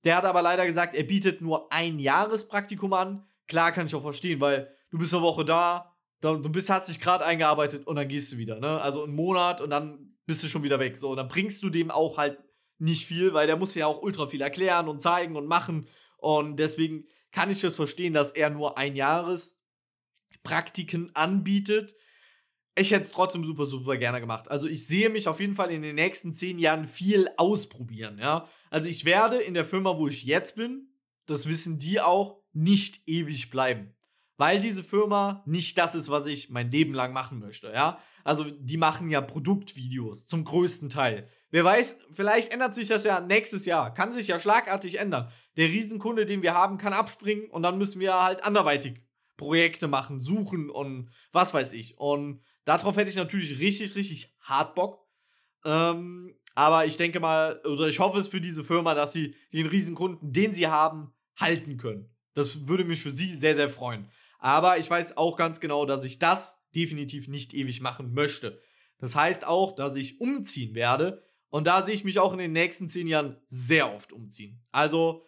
Der 0.04 0.16
hat 0.16 0.24
aber 0.24 0.42
leider 0.42 0.66
gesagt, 0.66 0.94
er 0.94 1.04
bietet 1.04 1.40
nur 1.40 1.72
ein 1.72 1.98
Jahrespraktikum 1.98 2.92
an. 2.92 3.26
Klar 3.48 3.72
kann 3.72 3.86
ich 3.86 3.94
auch 3.94 4.02
verstehen, 4.02 4.40
weil 4.40 4.72
du 4.90 4.98
bist 4.98 5.14
eine 5.14 5.22
Woche 5.22 5.44
da, 5.44 5.95
Du 6.20 6.50
bist, 6.50 6.70
hast 6.70 6.88
dich 6.88 7.00
gerade 7.00 7.24
eingearbeitet 7.24 7.86
und 7.86 7.96
dann 7.96 8.08
gehst 8.08 8.32
du 8.32 8.38
wieder, 8.38 8.58
ne? 8.58 8.80
Also 8.80 9.04
einen 9.04 9.14
Monat 9.14 9.60
und 9.60 9.70
dann 9.70 10.16
bist 10.26 10.42
du 10.42 10.48
schon 10.48 10.62
wieder 10.62 10.78
weg. 10.78 10.96
So, 10.96 11.10
und 11.10 11.16
dann 11.16 11.28
bringst 11.28 11.62
du 11.62 11.70
dem 11.70 11.90
auch 11.90 12.18
halt 12.18 12.38
nicht 12.78 13.06
viel, 13.06 13.32
weil 13.32 13.46
der 13.46 13.56
muss 13.56 13.74
ja 13.74 13.86
auch 13.86 14.02
ultra 14.02 14.26
viel 14.26 14.40
erklären 14.40 14.88
und 14.88 15.00
zeigen 15.00 15.36
und 15.36 15.46
machen. 15.46 15.88
Und 16.18 16.56
deswegen 16.56 17.06
kann 17.32 17.50
ich 17.50 17.60
das 17.60 17.76
verstehen, 17.76 18.14
dass 18.14 18.30
er 18.30 18.50
nur 18.50 18.78
ein 18.78 18.96
Jahres 18.96 19.60
anbietet. 21.14 21.96
Ich 22.78 22.90
hätte 22.92 23.04
es 23.04 23.10
trotzdem 23.10 23.44
super, 23.44 23.66
super 23.66 23.96
gerne 23.96 24.20
gemacht. 24.20 24.48
Also 24.50 24.68
ich 24.68 24.86
sehe 24.86 25.08
mich 25.08 25.28
auf 25.28 25.40
jeden 25.40 25.54
Fall 25.54 25.70
in 25.70 25.82
den 25.82 25.96
nächsten 25.96 26.34
zehn 26.34 26.58
Jahren 26.58 26.86
viel 26.86 27.28
ausprobieren, 27.36 28.18
ja. 28.18 28.48
Also 28.70 28.88
ich 28.88 29.04
werde 29.04 29.38
in 29.38 29.54
der 29.54 29.64
Firma, 29.64 29.96
wo 29.98 30.06
ich 30.06 30.24
jetzt 30.24 30.56
bin, 30.56 30.88
das 31.26 31.48
wissen 31.48 31.78
die 31.78 32.00
auch, 32.00 32.42
nicht 32.52 33.06
ewig 33.06 33.50
bleiben. 33.50 33.95
Weil 34.36 34.60
diese 34.60 34.84
Firma 34.84 35.42
nicht 35.46 35.78
das 35.78 35.94
ist, 35.94 36.10
was 36.10 36.26
ich 36.26 36.50
mein 36.50 36.70
Leben 36.70 36.92
lang 36.92 37.12
machen 37.12 37.38
möchte, 37.38 37.72
ja. 37.72 37.98
Also 38.22 38.44
die 38.44 38.76
machen 38.76 39.08
ja 39.08 39.20
Produktvideos 39.20 40.26
zum 40.26 40.44
größten 40.44 40.88
Teil. 40.88 41.28
Wer 41.50 41.64
weiß, 41.64 41.96
vielleicht 42.12 42.52
ändert 42.52 42.74
sich 42.74 42.88
das 42.88 43.04
ja 43.04 43.20
nächstes 43.20 43.64
Jahr. 43.66 43.94
Kann 43.94 44.12
sich 44.12 44.26
ja 44.26 44.38
schlagartig 44.38 44.98
ändern. 44.98 45.30
Der 45.56 45.68
Riesenkunde, 45.68 46.26
den 46.26 46.42
wir 46.42 46.54
haben, 46.54 46.76
kann 46.76 46.92
abspringen 46.92 47.48
und 47.50 47.62
dann 47.62 47.78
müssen 47.78 48.00
wir 48.00 48.14
halt 48.14 48.44
anderweitig 48.44 49.00
Projekte 49.36 49.86
machen, 49.88 50.20
suchen 50.20 50.70
und 50.70 51.10
was 51.32 51.54
weiß 51.54 51.72
ich. 51.72 51.98
Und 51.98 52.42
darauf 52.64 52.96
hätte 52.96 53.10
ich 53.10 53.16
natürlich 53.16 53.58
richtig, 53.58 53.94
richtig 53.94 54.34
hart 54.40 54.74
Bock. 54.74 55.06
Ähm, 55.64 56.34
aber 56.54 56.86
ich 56.86 56.96
denke 56.96 57.20
mal, 57.20 57.60
oder 57.64 57.86
ich 57.86 58.00
hoffe 58.00 58.18
es 58.18 58.28
für 58.28 58.40
diese 58.40 58.64
Firma, 58.64 58.94
dass 58.94 59.12
sie 59.12 59.34
den 59.52 59.66
Riesenkunden, 59.66 60.32
den 60.32 60.54
sie 60.54 60.66
haben, 60.66 61.12
halten 61.36 61.76
können. 61.76 62.10
Das 62.34 62.66
würde 62.66 62.84
mich 62.84 63.02
für 63.02 63.10
sie 63.10 63.36
sehr, 63.36 63.56
sehr 63.56 63.70
freuen. 63.70 64.08
Aber 64.46 64.78
ich 64.78 64.88
weiß 64.88 65.16
auch 65.16 65.36
ganz 65.36 65.58
genau, 65.58 65.86
dass 65.86 66.04
ich 66.04 66.20
das 66.20 66.56
definitiv 66.72 67.26
nicht 67.26 67.52
ewig 67.52 67.80
machen 67.80 68.14
möchte. 68.14 68.62
Das 68.98 69.16
heißt 69.16 69.44
auch, 69.44 69.74
dass 69.74 69.96
ich 69.96 70.20
umziehen 70.20 70.76
werde. 70.76 71.20
Und 71.48 71.66
da 71.66 71.84
sehe 71.84 71.96
ich 71.96 72.04
mich 72.04 72.20
auch 72.20 72.32
in 72.32 72.38
den 72.38 72.52
nächsten 72.52 72.88
zehn 72.88 73.08
Jahren 73.08 73.40
sehr 73.48 73.92
oft 73.92 74.12
umziehen. 74.12 74.64
Also, 74.70 75.24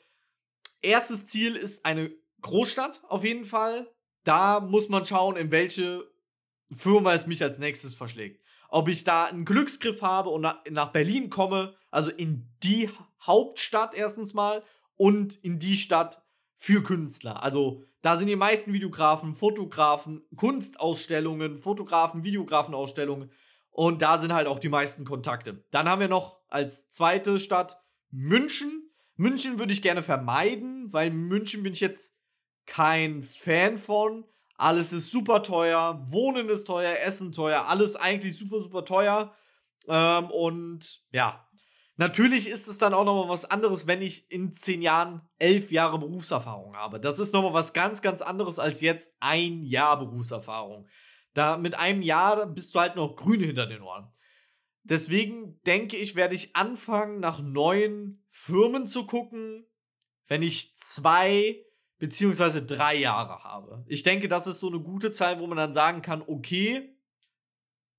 erstes 0.83 1.27
Ziel 1.27 1.57
ist 1.57 1.85
eine 1.85 2.13
Großstadt 2.43 3.03
auf 3.09 3.25
jeden 3.25 3.45
Fall. 3.45 3.93
Da 4.23 4.61
muss 4.61 4.89
man 4.89 5.05
schauen, 5.05 5.37
in 5.37 5.51
welche 5.51 6.09
Firma 6.71 7.13
es 7.13 7.27
mich 7.27 7.43
als 7.43 7.59
nächstes 7.59 7.95
verschlägt. 7.95 8.41
Ob 8.69 8.87
ich 8.87 9.03
da 9.03 9.25
einen 9.25 9.45
Glücksgriff 9.45 10.01
habe 10.01 10.31
und 10.31 10.43
nach 10.43 10.93
Berlin 10.93 11.29
komme, 11.29 11.75
also 11.91 12.13
in 12.13 12.49
die 12.63 12.89
Hauptstadt 13.21 13.97
erstens 13.97 14.33
mal 14.33 14.63
und 14.95 15.35
in 15.43 15.59
die 15.59 15.77
Stadt 15.77 16.23
für 16.59 16.83
Künstler. 16.83 17.43
Also 17.43 17.85
da 18.03 18.17
sind 18.17 18.27
die 18.27 18.37
meisten 18.37 18.73
Videografen, 18.73 19.35
Fotografen, 19.35 20.23
Kunstausstellungen, 20.37 21.59
Fotografen, 21.59 22.25
Videografenausstellungen 22.25 23.31
und 23.71 24.03
da 24.03 24.19
sind 24.19 24.35
halt 24.35 24.49
auch 24.49 24.59
die 24.59 24.69
meisten 24.69 25.05
Kontakte. 25.05 25.65
Dann 25.71 25.89
haben 25.89 26.01
wir 26.01 26.09
noch 26.09 26.41
als 26.49 26.91
zweite 26.91 27.39
Stadt 27.39 27.81
München. 28.11 28.91
München 29.17 29.59
würde 29.59 29.73
ich 29.73 29.83
gerne 29.83 30.03
vermeiden, 30.03 30.93
weil 30.93 31.11
München 31.11 31.63
bin 31.63 31.73
ich 31.73 31.81
jetzt 31.81 32.13
kein 32.67 33.23
Fan 33.23 33.79
von. 33.79 34.25
Alles 34.57 34.93
ist 34.93 35.13
super 35.13 35.45
teuer, 35.45 36.05
Wohnen 36.11 36.49
ist 36.49 36.65
teuer, 36.65 36.97
Essen 37.05 37.31
teuer, 37.31 37.67
alles 37.69 37.95
eigentlich 37.95 38.37
super, 38.37 38.61
super 38.61 38.85
teuer. 38.85 39.33
Ähm, 39.87 40.31
und 40.31 41.03
ja, 41.13 41.48
natürlich 41.99 42.49
ist 42.49 42.67
es 42.67 42.79
dann 42.79 42.95
auch 42.95 43.05
nochmal 43.05 43.29
was 43.29 43.45
anderes, 43.45 43.87
wenn 43.87 44.01
ich 44.01 44.31
in 44.31 44.55
zehn 44.55 44.81
Jahren 44.81 45.21
elf 45.39 45.71
Jahre 45.71 45.99
Berufserfahrung 45.99 46.75
habe. 46.75 46.99
Das 46.99 47.19
ist 47.19 47.35
nochmal 47.35 47.53
was 47.53 47.75
ganz, 47.75 48.01
ganz 48.01 48.23
anderes 48.23 48.59
als 48.59 48.81
jetzt 48.81 49.15
ein 49.21 49.63
Jahr 49.63 49.99
Berufserfahrung. 49.99 50.89
Da 51.35 51.59
mit 51.59 51.75
einem 51.75 52.03
Jahr 52.03 52.47
bist 52.47 52.75
du 52.75 52.81
halt 52.81 52.97
noch 52.97 53.15
grün 53.15 53.41
hinter 53.41 53.67
den 53.67 53.83
Ohren. 53.83 54.11
Deswegen 54.85 55.61
denke 55.65 55.99
ich, 55.99 56.17
werde 56.17 56.35
ich 56.35 56.57
anfangen, 56.57 57.21
nach 57.21 57.43
neuen 57.43 58.25
Firmen 58.29 58.87
zu 58.87 59.07
gucken, 59.07 59.67
wenn 60.29 60.43
ich 60.43 60.77
zwei 60.79 61.63
beziehungsweise 61.99 62.63
drei 62.63 62.95
Jahre 62.95 63.45
habe. 63.45 63.85
Ich 63.87 64.03
denke, 64.03 64.29
das 64.29 64.47
ist 64.47 64.61
so 64.61 64.69
eine 64.69 64.81
gute 64.81 65.11
Zeit, 65.11 65.41
wo 65.41 65.47
man 65.47 65.59
dann 65.59 65.73
sagen 65.73 66.01
kann, 66.01 66.23
okay, 66.27 66.97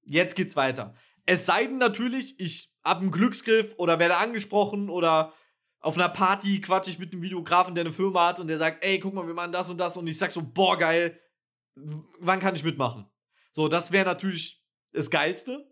jetzt 0.04 0.36
geht's 0.36 0.56
weiter. 0.56 0.96
Es 1.26 1.46
sei 1.46 1.66
denn 1.66 1.78
natürlich, 1.78 2.40
ich 2.40 2.74
habe 2.90 3.02
einen 3.02 3.12
Glücksgriff 3.12 3.74
oder 3.78 4.00
werde 4.00 4.18
angesprochen 4.18 4.90
oder 4.90 5.34
auf 5.80 5.96
einer 5.96 6.10
Party 6.10 6.60
quatsche 6.60 6.92
ich 6.92 7.00
mit 7.00 7.14
einem 7.14 7.22
Videografen, 7.22 7.76
der 7.76 7.86
eine 7.86 7.94
Firma 7.94 8.28
hat 8.28 8.40
und 8.40 8.48
der 8.48 8.58
sagt, 8.58 8.84
ey, 8.84 9.00
guck 9.00 9.14
mal, 9.14 9.28
wir 9.28 9.34
machen 9.34 9.52
das 9.52 9.70
und 9.70 9.78
das 9.78 9.96
und 9.96 10.08
ich 10.08 10.18
sag 10.18 10.32
so, 10.32 10.42
boah, 10.42 10.78
geil, 10.78 11.20
wann 11.76 12.40
kann 12.40 12.56
ich 12.56 12.64
mitmachen? 12.64 13.10
So, 13.52 13.68
das 13.68 13.92
wäre 13.92 14.06
natürlich 14.06 14.62
das 14.92 15.10
Geilste. 15.10 15.66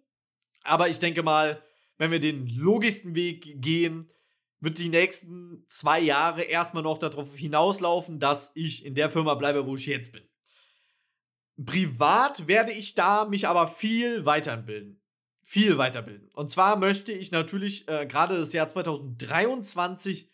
Aber 0.64 0.88
ich 0.90 1.00
denke 1.00 1.24
mal, 1.24 1.64
wenn 1.98 2.12
wir 2.12 2.20
den 2.20 2.48
logischsten 2.48 3.16
Weg 3.16 3.62
gehen, 3.62 4.10
wird 4.60 4.78
die 4.78 4.90
nächsten 4.90 5.66
zwei 5.70 6.00
Jahre 6.00 6.44
erstmal 6.44 6.84
noch 6.84 6.98
darauf 6.98 7.36
hinauslaufen, 7.36 8.20
dass 8.20 8.52
ich 8.56 8.86
in 8.86 8.96
der 8.96 9.10
Firma 9.10 9.36
bleibe, 9.36 9.66
wo 9.66 9.76
ich 9.76 9.86
jetzt 9.86 10.12
bin. 10.12 10.28
Privat 11.64 12.48
werde 12.48 12.72
ich 12.72 12.94
da 12.94 13.26
mich 13.26 13.48
aber 13.48 13.68
viel 13.68 14.26
weiterbilden. 14.26 15.02
Viel 15.50 15.78
weiterbilden. 15.78 16.30
Und 16.34 16.50
zwar 16.50 16.76
möchte 16.76 17.14
ich 17.14 17.32
natürlich 17.32 17.88
äh, 17.88 18.06
gerade 18.06 18.38
das 18.38 18.52
Jahr 18.52 18.68
2023 18.68 20.30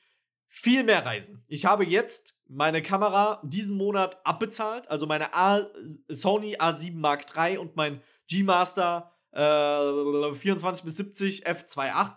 viel 0.47 0.83
mehr 0.83 1.05
reisen. 1.05 1.43
Ich 1.47 1.65
habe 1.65 1.85
jetzt 1.85 2.35
meine 2.47 2.81
Kamera 2.81 3.39
diesen 3.43 3.77
Monat 3.77 4.17
abbezahlt, 4.25 4.89
also 4.89 5.05
meine 5.05 5.35
A 5.35 5.67
Sony 6.07 6.57
A7 6.57 6.95
Mark 6.95 7.25
III 7.37 7.59
und 7.59 7.75
mein 7.75 8.01
G-Master 8.27 9.11
äh, 9.33 10.33
24 10.33 10.83
bis 10.83 10.97
70 10.97 11.45
f2.8 11.45 12.15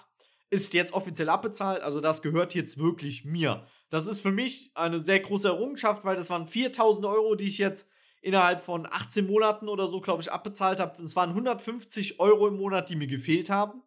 ist 0.48 0.72
jetzt 0.72 0.94
offiziell 0.94 1.28
abbezahlt, 1.28 1.82
also 1.82 2.00
das 2.00 2.22
gehört 2.22 2.54
jetzt 2.54 2.78
wirklich 2.78 3.26
mir. 3.26 3.66
Das 3.90 4.06
ist 4.06 4.22
für 4.22 4.32
mich 4.32 4.70
eine 4.74 5.02
sehr 5.02 5.20
große 5.20 5.48
Errungenschaft, 5.48 6.02
weil 6.06 6.16
das 6.16 6.30
waren 6.30 6.48
4000 6.48 7.04
Euro, 7.04 7.34
die 7.34 7.48
ich 7.48 7.58
jetzt 7.58 7.90
innerhalb 8.26 8.60
von 8.60 8.86
18 8.86 9.26
Monaten 9.26 9.68
oder 9.68 9.88
so, 9.88 10.00
glaube 10.00 10.22
ich, 10.22 10.32
abbezahlt 10.32 10.80
habe. 10.80 11.02
Es 11.02 11.16
waren 11.16 11.30
150 11.30 12.20
Euro 12.20 12.48
im 12.48 12.56
Monat, 12.56 12.90
die 12.90 12.96
mir 12.96 13.06
gefehlt 13.06 13.50
haben. 13.50 13.82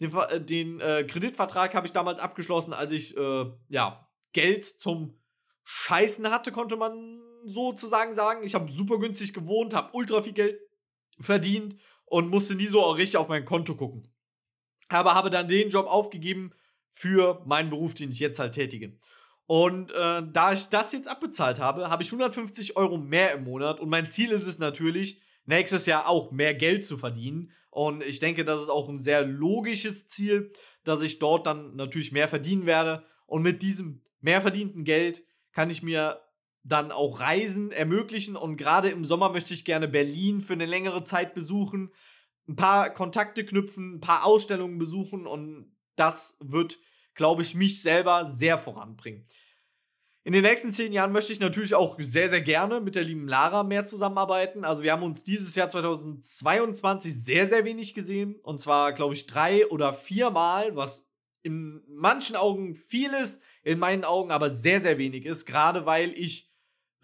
Den, 0.00 0.14
äh, 0.14 0.40
den 0.40 0.80
äh, 0.80 1.04
Kreditvertrag 1.04 1.74
habe 1.74 1.86
ich 1.86 1.92
damals 1.92 2.18
abgeschlossen, 2.18 2.72
als 2.72 2.92
ich 2.92 3.16
äh, 3.16 3.44
ja, 3.68 4.08
Geld 4.32 4.64
zum 4.64 5.18
Scheißen 5.64 6.30
hatte, 6.30 6.52
konnte 6.52 6.76
man 6.76 7.20
sozusagen 7.44 8.14
sagen. 8.14 8.44
Ich 8.44 8.54
habe 8.54 8.70
super 8.70 8.98
günstig 8.98 9.32
gewohnt, 9.32 9.74
habe 9.74 9.90
ultra 9.92 10.22
viel 10.22 10.32
Geld 10.32 10.60
verdient 11.20 11.76
und 12.04 12.28
musste 12.28 12.54
nie 12.54 12.66
so 12.66 12.82
richtig 12.90 13.16
auf 13.16 13.28
mein 13.28 13.44
Konto 13.44 13.76
gucken 13.76 14.12
aber 14.92 15.14
habe 15.14 15.30
dann 15.30 15.48
den 15.48 15.70
Job 15.70 15.86
aufgegeben 15.86 16.52
für 16.90 17.42
meinen 17.46 17.70
Beruf, 17.70 17.94
den 17.94 18.10
ich 18.10 18.20
jetzt 18.20 18.38
halt 18.38 18.54
tätige. 18.54 18.98
Und 19.46 19.90
äh, 19.90 20.22
da 20.32 20.52
ich 20.52 20.68
das 20.68 20.92
jetzt 20.92 21.08
abbezahlt 21.08 21.58
habe, 21.58 21.90
habe 21.90 22.02
ich 22.02 22.08
150 22.08 22.76
Euro 22.76 22.96
mehr 22.96 23.32
im 23.32 23.44
Monat. 23.44 23.80
Und 23.80 23.88
mein 23.88 24.10
Ziel 24.10 24.30
ist 24.30 24.46
es 24.46 24.58
natürlich, 24.58 25.20
nächstes 25.44 25.86
Jahr 25.86 26.08
auch 26.08 26.30
mehr 26.30 26.54
Geld 26.54 26.84
zu 26.84 26.96
verdienen. 26.96 27.50
Und 27.70 28.02
ich 28.02 28.20
denke, 28.20 28.44
das 28.44 28.62
ist 28.62 28.68
auch 28.68 28.88
ein 28.88 28.98
sehr 28.98 29.24
logisches 29.24 30.06
Ziel, 30.06 30.52
dass 30.84 31.02
ich 31.02 31.18
dort 31.18 31.46
dann 31.46 31.74
natürlich 31.74 32.12
mehr 32.12 32.28
verdienen 32.28 32.66
werde. 32.66 33.04
Und 33.26 33.42
mit 33.42 33.62
diesem 33.62 34.02
mehr 34.20 34.40
verdienten 34.40 34.84
Geld 34.84 35.22
kann 35.52 35.70
ich 35.70 35.82
mir 35.82 36.20
dann 36.64 36.92
auch 36.92 37.20
Reisen 37.20 37.72
ermöglichen. 37.72 38.36
Und 38.36 38.56
gerade 38.56 38.90
im 38.90 39.04
Sommer 39.04 39.30
möchte 39.30 39.54
ich 39.54 39.64
gerne 39.64 39.88
Berlin 39.88 40.40
für 40.40 40.52
eine 40.52 40.66
längere 40.66 41.04
Zeit 41.04 41.34
besuchen 41.34 41.92
ein 42.48 42.56
paar 42.56 42.90
Kontakte 42.90 43.44
knüpfen, 43.44 43.96
ein 43.96 44.00
paar 44.00 44.24
Ausstellungen 44.24 44.78
besuchen 44.78 45.26
und 45.26 45.72
das 45.96 46.36
wird, 46.40 46.78
glaube 47.14 47.42
ich, 47.42 47.54
mich 47.54 47.82
selber 47.82 48.30
sehr 48.30 48.58
voranbringen. 48.58 49.26
In 50.24 50.32
den 50.32 50.42
nächsten 50.42 50.70
zehn 50.70 50.92
Jahren 50.92 51.10
möchte 51.10 51.32
ich 51.32 51.40
natürlich 51.40 51.74
auch 51.74 51.96
sehr, 51.98 52.30
sehr 52.30 52.40
gerne 52.40 52.80
mit 52.80 52.94
der 52.94 53.02
lieben 53.02 53.26
Lara 53.26 53.64
mehr 53.64 53.84
zusammenarbeiten. 53.84 54.64
Also 54.64 54.84
wir 54.84 54.92
haben 54.92 55.02
uns 55.02 55.24
dieses 55.24 55.56
Jahr 55.56 55.68
2022 55.68 57.12
sehr, 57.24 57.48
sehr 57.48 57.64
wenig 57.64 57.92
gesehen. 57.94 58.36
Und 58.42 58.60
zwar, 58.60 58.92
glaube 58.92 59.14
ich, 59.14 59.26
drei 59.26 59.66
oder 59.66 59.92
viermal, 59.92 60.76
was 60.76 61.04
in 61.42 61.82
manchen 61.88 62.36
Augen 62.36 62.76
viel 62.76 63.12
ist, 63.14 63.42
in 63.64 63.80
meinen 63.80 64.04
Augen 64.04 64.30
aber 64.30 64.52
sehr, 64.52 64.80
sehr 64.80 64.96
wenig 64.96 65.26
ist. 65.26 65.44
Gerade 65.44 65.86
weil 65.86 66.12
ich 66.12 66.52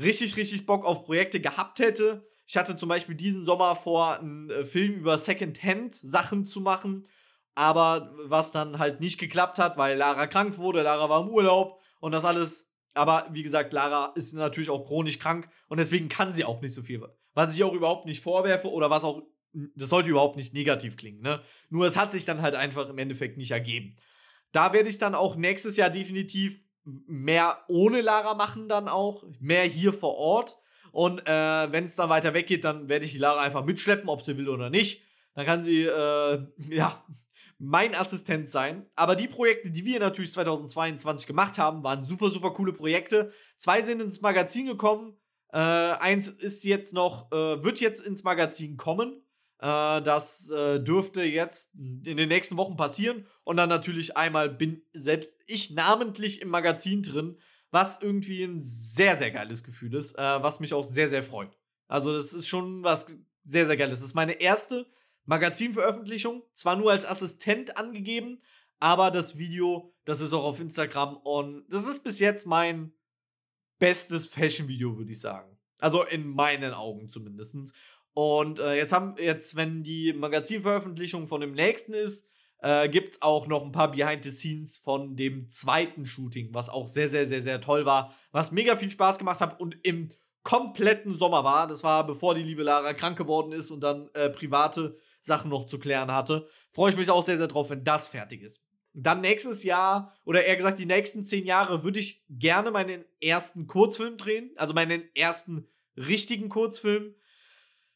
richtig, 0.01 0.37
richtig 0.37 0.65
Bock 0.65 0.85
auf 0.85 1.05
Projekte 1.05 1.41
gehabt 1.41 1.81
hätte, 1.81 2.25
ich 2.49 2.57
hatte 2.57 2.77
zum 2.77 2.89
Beispiel 2.89 3.15
diesen 3.15 3.45
Sommer 3.45 3.77
vor, 3.77 4.19
einen 4.19 4.49
äh, 4.49 4.65
Film 4.65 4.95
über 4.95 5.19
Secondhand-Sachen 5.19 6.47
zu 6.47 6.63
machen, 6.63 7.07
aber 7.59 8.15
was 8.23 8.53
dann 8.53 8.79
halt 8.79 9.01
nicht 9.01 9.19
geklappt 9.19 9.59
hat, 9.59 9.77
weil 9.77 9.99
Lara 9.99 10.29
krank 10.29 10.59
wurde, 10.59 10.83
Lara 10.83 11.11
war 11.11 11.23
im 11.23 11.29
Urlaub 11.29 11.81
und 11.99 12.13
das 12.13 12.25
alles. 12.25 12.71
Aber 12.95 13.27
wie 13.33 13.43
gesagt, 13.43 13.73
Lara 13.73 14.13
ist 14.15 14.33
natürlich 14.33 14.71
auch 14.71 14.87
chronisch 14.87 15.19
krank 15.19 15.49
und 15.67 15.79
deswegen 15.79 16.09
kann 16.09 16.33
sie 16.33 16.45
auch 16.45 16.61
nicht 16.61 16.73
so 16.73 16.83
viel. 16.83 17.03
Was 17.35 17.57
ich 17.57 17.65
auch 17.65 17.73
überhaupt 17.73 18.07
nicht 18.07 18.23
vorwerfe 18.23 18.71
oder 18.71 18.91
was 18.91 19.03
auch, 19.03 19.23
das 19.53 19.89
sollte 19.89 20.09
überhaupt 20.09 20.37
nicht 20.37 20.55
negativ 20.55 20.97
klingen, 20.97 21.21
ne? 21.21 21.43
Nur 21.69 21.89
es 21.89 21.97
hat 21.97 22.13
sich 22.13 22.25
dann 22.25 22.43
halt 22.43 22.55
einfach 22.55 22.89
im 22.89 22.99
Endeffekt 22.99 23.37
nicht 23.39 23.51
ergeben. 23.51 23.97
Da 24.53 24.73
werde 24.73 24.89
ich 24.89 24.99
dann 24.99 25.17
auch 25.17 25.35
nächstes 25.35 25.77
Jahr 25.77 25.91
definitiv 25.91 26.61
mehr 26.85 27.65
ohne 27.67 28.03
Lara 28.03 28.35
machen, 28.35 28.69
dann 28.69 28.89
auch. 28.89 29.25
Mehr 29.41 29.65
hier 29.65 29.93
vor 29.93 30.15
Ort 30.15 30.57
Und 30.93 31.27
äh, 31.27 31.73
wenn 31.73 31.87
es 31.87 31.97
dann 31.97 32.09
weiter 32.09 32.35
weggeht, 32.35 32.63
dann 32.63 32.89
werde 32.89 33.05
ich 33.05 33.13
die 33.13 33.19
Lara 33.19 33.43
einfach 33.43 33.65
mitschleppen, 33.65 34.09
ob 34.09 34.23
sie 34.23 34.37
will 34.37 34.49
oder 34.49 34.71
nicht. 34.71 35.03
Dann 35.35 35.45
kann 35.45 35.65
sie, 35.65 35.83
äh, 35.83 36.47
ja, 36.71 37.05
mein 37.59 37.95
Assistent 37.95 38.49
sein. 38.49 38.87
Aber 38.95 39.17
die 39.17 39.29
Projekte, 39.29 39.71
die 39.71 39.85
wir 39.85 39.99
natürlich 39.99 40.33
2022 40.33 41.27
gemacht 41.27 41.59
haben, 41.59 41.83
waren 41.83 42.05
super, 42.05 42.31
super 42.31 42.53
coole 42.53 42.73
Projekte. 42.73 43.33
Zwei 43.57 43.83
sind 43.83 44.01
ins 44.01 44.21
Magazin 44.21 44.67
gekommen. 44.67 45.17
Äh, 45.53 45.59
eins 45.59 46.29
ist 46.29 46.65
jetzt 46.65 46.93
noch, 46.93 47.33
äh, 47.33 47.63
wird 47.63 47.81
jetzt 47.81 48.01
ins 48.01 48.23
Magazin 48.23 48.77
kommen. 48.77 49.23
Äh, 49.59 50.03
das 50.03 50.49
äh, 50.51 50.79
dürfte 50.79 51.23
jetzt 51.23 51.75
in 51.75 52.17
den 52.17 52.29
nächsten 52.29 52.57
Wochen 52.57 52.77
passieren. 52.77 53.27
Und 53.43 53.57
dann 53.57 53.69
natürlich 53.69 54.17
einmal 54.17 54.49
bin 54.49 54.83
selbst 54.93 55.33
ich 55.47 55.71
namentlich 55.71 56.43
im 56.43 56.51
Magazin 56.51 57.03
drin, 57.03 57.39
was 57.71 58.01
irgendwie 58.01 58.45
ein 58.45 58.61
sehr, 58.61 59.17
sehr 59.17 59.31
geiles 59.31 59.65
Gefühl 59.65 59.95
ist, 59.95 60.17
äh, 60.17 60.43
was 60.43 60.61
mich 60.61 60.75
auch 60.75 60.87
sehr, 60.87 61.09
sehr 61.09 61.23
freut. 61.23 61.57
Also, 61.89 62.13
das 62.13 62.33
ist 62.33 62.47
schon 62.47 62.85
was 62.85 63.07
sehr, 63.45 63.67
sehr 63.67 63.77
geiles. 63.77 64.01
Das 64.01 64.09
ist 64.09 64.15
meine 64.15 64.41
erste 64.41 64.87
Magazinveröffentlichung, 65.29 66.43
zwar 66.55 66.77
nur 66.77 66.91
als 66.91 67.05
Assistent 67.05 67.77
angegeben, 67.77 68.41
aber 68.81 69.11
das 69.11 69.37
Video, 69.37 69.95
das 70.07 70.23
ist 70.23 70.33
auch 70.33 70.45
auf 70.45 70.59
Instagram 70.59 71.19
und 71.19 71.67
das 71.69 71.87
ist 71.87 72.03
bis 72.03 72.19
jetzt 72.19 72.47
mein 72.47 72.93
bestes 73.79 74.27
Fashion-Video, 74.27 74.97
würde 74.97 75.13
ich 75.13 75.21
sagen. 75.21 75.59
Also 75.79 76.03
in 76.03 76.27
meinen 76.27 76.73
Augen 76.73 77.11
zumindest. 77.11 77.55
Und 78.15 78.59
äh, 78.59 78.75
jetzt 78.75 78.95
haben, 78.95 79.17
jetzt, 79.19 79.55
wenn 79.55 79.83
die 79.83 80.15
Magazinveröffentlichung 80.15 81.29
von 81.29 81.43
dem 81.43 81.53
nächsten 81.53 81.93
ist, 81.93 82.27
äh, 82.61 82.89
gibt 82.89 83.13
es 83.13 83.23
auch 83.23 83.47
noch 83.49 83.63
ein 83.63 83.71
paar 83.71 83.91
Behind 83.91 84.25
the 84.25 84.31
Scenes 84.31 84.79
von 84.79 85.15
dem 85.15 85.51
zweiten 85.51 86.07
Shooting, 86.07 86.55
was 86.55 86.71
auch 86.71 86.89
sehr, 86.89 87.11
sehr, 87.11 87.29
sehr, 87.29 87.43
sehr 87.43 87.61
toll 87.61 87.85
war, 87.85 88.15
was 88.33 88.51
mega 88.51 88.77
viel 88.77 88.91
Spaß 88.91 89.19
gemacht 89.19 89.41
hat 89.41 89.61
und 89.61 89.77
im 89.83 90.11
kompletten 90.43 91.15
Sommer 91.15 91.45
war. 91.45 91.67
Das 91.69 91.85
war 91.85 92.07
bevor 92.07 92.35
die 92.35 92.43
liebe 92.43 92.63
Lara 92.63 92.95
krank 92.95 93.19
geworden 93.19 93.53
ist 93.53 93.71
und 93.71 93.83
dann 93.83 94.09
äh, 94.15 94.31
private 94.31 94.97
Sachen 95.29 95.51
noch 95.51 95.67
zu 95.67 95.79
klären 95.79 96.11
hatte. 96.11 96.49
Freue 96.73 96.91
ich 96.91 96.97
mich 96.97 97.09
auch 97.09 97.25
sehr, 97.25 97.39
sehr 97.39 97.47
drauf, 97.47 97.71
wenn 97.71 97.85
das 97.85 98.09
fertig 98.09 98.43
ist. 98.43 98.61
Dann 98.95 99.21
nächstes 99.21 99.63
Jahr, 99.63 100.13
oder 100.25 100.45
eher 100.45 100.57
gesagt, 100.57 100.81
die 100.81 100.87
nächsten 100.87 101.25
zehn 101.25 101.47
Jahre, 101.47 101.85
würde 101.85 102.01
ich 102.01 102.25
gerne 102.29 102.73
meinen 102.73 103.05
ersten 103.21 103.69
Kurzfilm 103.69 104.17
drehen. 104.17 104.51
Also 104.57 104.75
meinen 104.75 105.05
ersten 105.15 105.69
richtigen 105.97 106.49
Kurzfilm. 106.49 107.15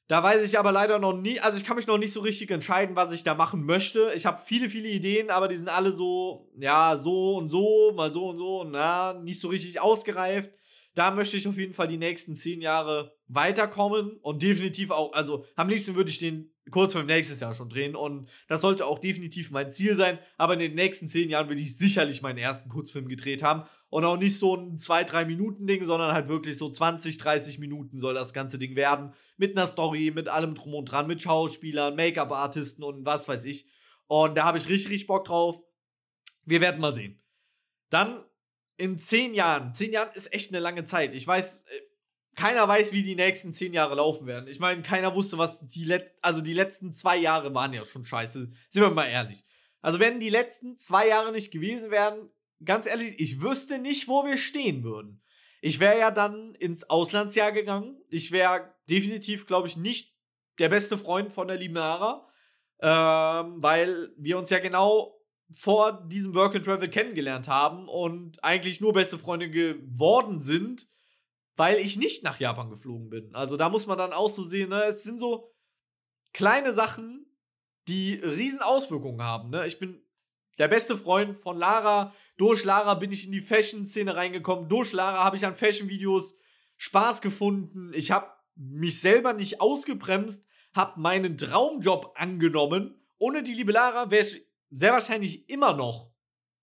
Da 0.06 0.22
weiß 0.22 0.44
ich 0.44 0.58
aber 0.58 0.70
leider 0.70 0.98
noch 0.98 1.14
nie, 1.14 1.40
also 1.40 1.56
ich 1.56 1.64
kann 1.64 1.76
mich 1.76 1.86
noch 1.86 1.98
nicht 1.98 2.12
so 2.12 2.20
richtig 2.20 2.50
entscheiden, 2.50 2.94
was 2.94 3.12
ich 3.12 3.24
da 3.24 3.34
machen 3.34 3.64
möchte. 3.64 4.12
Ich 4.14 4.26
habe 4.26 4.42
viele, 4.44 4.68
viele 4.68 4.88
Ideen, 4.88 5.30
aber 5.30 5.48
die 5.48 5.56
sind 5.56 5.68
alle 5.68 5.90
so, 5.90 6.52
ja, 6.58 6.98
so 6.98 7.36
und 7.36 7.48
so, 7.48 7.92
mal 7.96 8.12
so 8.12 8.28
und 8.28 8.38
so, 8.38 8.60
und 8.60 8.72
na, 8.72 9.14
nicht 9.14 9.40
so 9.40 9.48
richtig 9.48 9.80
ausgereift 9.80 10.50
da 10.94 11.10
möchte 11.10 11.36
ich 11.36 11.48
auf 11.48 11.56
jeden 11.56 11.74
Fall 11.74 11.88
die 11.88 11.96
nächsten 11.96 12.34
zehn 12.34 12.60
Jahre 12.60 13.16
weiterkommen 13.28 14.18
und 14.22 14.42
definitiv 14.42 14.90
auch, 14.90 15.12
also 15.12 15.44
am 15.56 15.68
liebsten 15.68 15.94
würde 15.94 16.10
ich 16.10 16.18
den 16.18 16.51
kurz 16.70 16.94
beim 16.94 17.06
nächstes 17.06 17.40
Jahr 17.40 17.54
schon 17.54 17.68
drehen 17.68 17.96
und 17.96 18.28
das 18.46 18.60
sollte 18.60 18.86
auch 18.86 18.98
definitiv 18.98 19.50
mein 19.50 19.72
Ziel 19.72 19.96
sein, 19.96 20.18
aber 20.38 20.54
in 20.54 20.60
den 20.60 20.74
nächsten 20.74 21.08
zehn 21.08 21.28
Jahren 21.28 21.48
will 21.48 21.60
ich 21.60 21.76
sicherlich 21.76 22.22
meinen 22.22 22.38
ersten 22.38 22.68
Kurzfilm 22.68 23.08
gedreht 23.08 23.42
haben 23.42 23.64
und 23.90 24.04
auch 24.04 24.16
nicht 24.16 24.38
so 24.38 24.56
ein 24.56 24.78
2-3 24.78 25.24
Minuten 25.24 25.66
Ding, 25.66 25.84
sondern 25.84 26.12
halt 26.12 26.28
wirklich 26.28 26.56
so 26.56 26.70
20, 26.70 27.18
30 27.18 27.58
Minuten 27.58 27.98
soll 27.98 28.14
das 28.14 28.32
ganze 28.32 28.58
Ding 28.58 28.76
werden, 28.76 29.12
mit 29.36 29.56
einer 29.56 29.66
Story, 29.66 30.12
mit 30.14 30.28
allem 30.28 30.54
drum 30.54 30.74
und 30.74 30.84
dran, 30.86 31.08
mit 31.08 31.20
Schauspielern, 31.20 31.96
Make-up-Artisten 31.96 32.84
und 32.84 33.04
was 33.04 33.26
weiß 33.26 33.44
ich 33.44 33.66
und 34.12 34.34
da 34.34 34.44
habe 34.44 34.58
ich 34.58 34.68
richtig, 34.68 34.92
richtig 34.92 35.06
Bock 35.06 35.24
drauf. 35.24 35.58
Wir 36.44 36.60
werden 36.60 36.82
mal 36.82 36.94
sehen. 36.94 37.22
Dann 37.88 38.22
in 38.76 38.98
zehn 38.98 39.32
Jahren, 39.32 39.72
zehn 39.72 39.90
Jahren 39.90 40.12
ist 40.14 40.34
echt 40.34 40.50
eine 40.52 40.60
lange 40.60 40.84
Zeit. 40.84 41.14
Ich 41.14 41.26
weiß, 41.26 41.62
äh, 41.62 41.80
keiner 42.34 42.66
weiß, 42.66 42.92
wie 42.92 43.02
die 43.02 43.14
nächsten 43.14 43.52
zehn 43.52 43.74
Jahre 43.74 43.96
laufen 43.96 44.26
werden. 44.26 44.48
Ich 44.48 44.58
meine, 44.58 44.82
keiner 44.82 45.14
wusste, 45.14 45.38
was 45.38 45.66
die 45.66 45.84
Let 45.84 46.12
also 46.22 46.40
die 46.40 46.54
letzten 46.54 46.92
zwei 46.92 47.16
Jahre 47.16 47.54
waren 47.54 47.72
ja 47.72 47.84
schon 47.84 48.04
scheiße. 48.04 48.50
Sind 48.68 48.82
wir 48.82 48.90
mal 48.90 49.06
ehrlich. 49.06 49.44
Also 49.80 49.98
wenn 49.98 50.20
die 50.20 50.30
letzten 50.30 50.78
zwei 50.78 51.08
Jahre 51.08 51.32
nicht 51.32 51.50
gewesen 51.50 51.90
wären, 51.90 52.30
ganz 52.64 52.86
ehrlich, 52.86 53.18
ich 53.18 53.40
wüsste 53.40 53.78
nicht, 53.78 54.08
wo 54.08 54.24
wir 54.24 54.36
stehen 54.36 54.84
würden. 54.84 55.22
Ich 55.60 55.78
wäre 55.78 55.98
ja 55.98 56.10
dann 56.10 56.54
ins 56.54 56.88
Auslandsjahr 56.88 57.52
gegangen. 57.52 58.00
Ich 58.08 58.32
wäre 58.32 58.74
definitiv, 58.88 59.46
glaube 59.46 59.68
ich, 59.68 59.76
nicht 59.76 60.14
der 60.58 60.68
beste 60.68 60.98
Freund 60.98 61.32
von 61.32 61.48
der 61.48 61.56
lieben 61.56 61.74
Lara, 61.74 62.28
ähm, 62.80 63.62
weil 63.62 64.12
wir 64.16 64.38
uns 64.38 64.50
ja 64.50 64.58
genau 64.58 65.18
vor 65.50 66.04
diesem 66.08 66.34
Work 66.34 66.56
and 66.56 66.64
Travel 66.64 66.88
kennengelernt 66.88 67.46
haben 67.46 67.88
und 67.88 68.42
eigentlich 68.42 68.80
nur 68.80 68.92
beste 68.92 69.18
Freunde 69.18 69.50
geworden 69.50 70.40
sind, 70.40 70.88
weil 71.62 71.78
ich 71.78 71.96
nicht 71.96 72.24
nach 72.24 72.40
Japan 72.40 72.70
geflogen 72.70 73.08
bin. 73.08 73.32
Also 73.36 73.56
da 73.56 73.68
muss 73.68 73.86
man 73.86 73.96
dann 73.96 74.12
auch 74.12 74.30
so 74.30 74.42
sehen, 74.42 74.70
ne? 74.70 74.82
es 74.86 75.04
sind 75.04 75.20
so 75.20 75.54
kleine 76.32 76.72
Sachen, 76.72 77.24
die 77.86 78.14
riesen 78.14 78.62
Auswirkungen 78.62 79.22
haben. 79.22 79.50
Ne? 79.50 79.64
Ich 79.68 79.78
bin 79.78 80.04
der 80.58 80.66
beste 80.66 80.96
Freund 80.96 81.38
von 81.38 81.56
Lara. 81.56 82.12
Durch 82.36 82.64
Lara 82.64 82.94
bin 82.94 83.12
ich 83.12 83.26
in 83.26 83.30
die 83.30 83.42
Fashion-Szene 83.42 84.16
reingekommen. 84.16 84.68
Durch 84.68 84.92
Lara 84.92 85.22
habe 85.22 85.36
ich 85.36 85.46
an 85.46 85.54
Fashion-Videos 85.54 86.34
Spaß 86.78 87.22
gefunden. 87.22 87.92
Ich 87.94 88.10
habe 88.10 88.26
mich 88.56 89.00
selber 89.00 89.32
nicht 89.32 89.60
ausgebremst, 89.60 90.44
habe 90.74 91.00
meinen 91.00 91.38
Traumjob 91.38 92.14
angenommen. 92.16 93.00
Ohne 93.18 93.44
die 93.44 93.54
liebe 93.54 93.70
Lara 93.70 94.10
wäre 94.10 94.26
ich 94.26 94.44
sehr 94.70 94.90
wahrscheinlich 94.90 95.48
immer 95.48 95.74
noch 95.74 96.10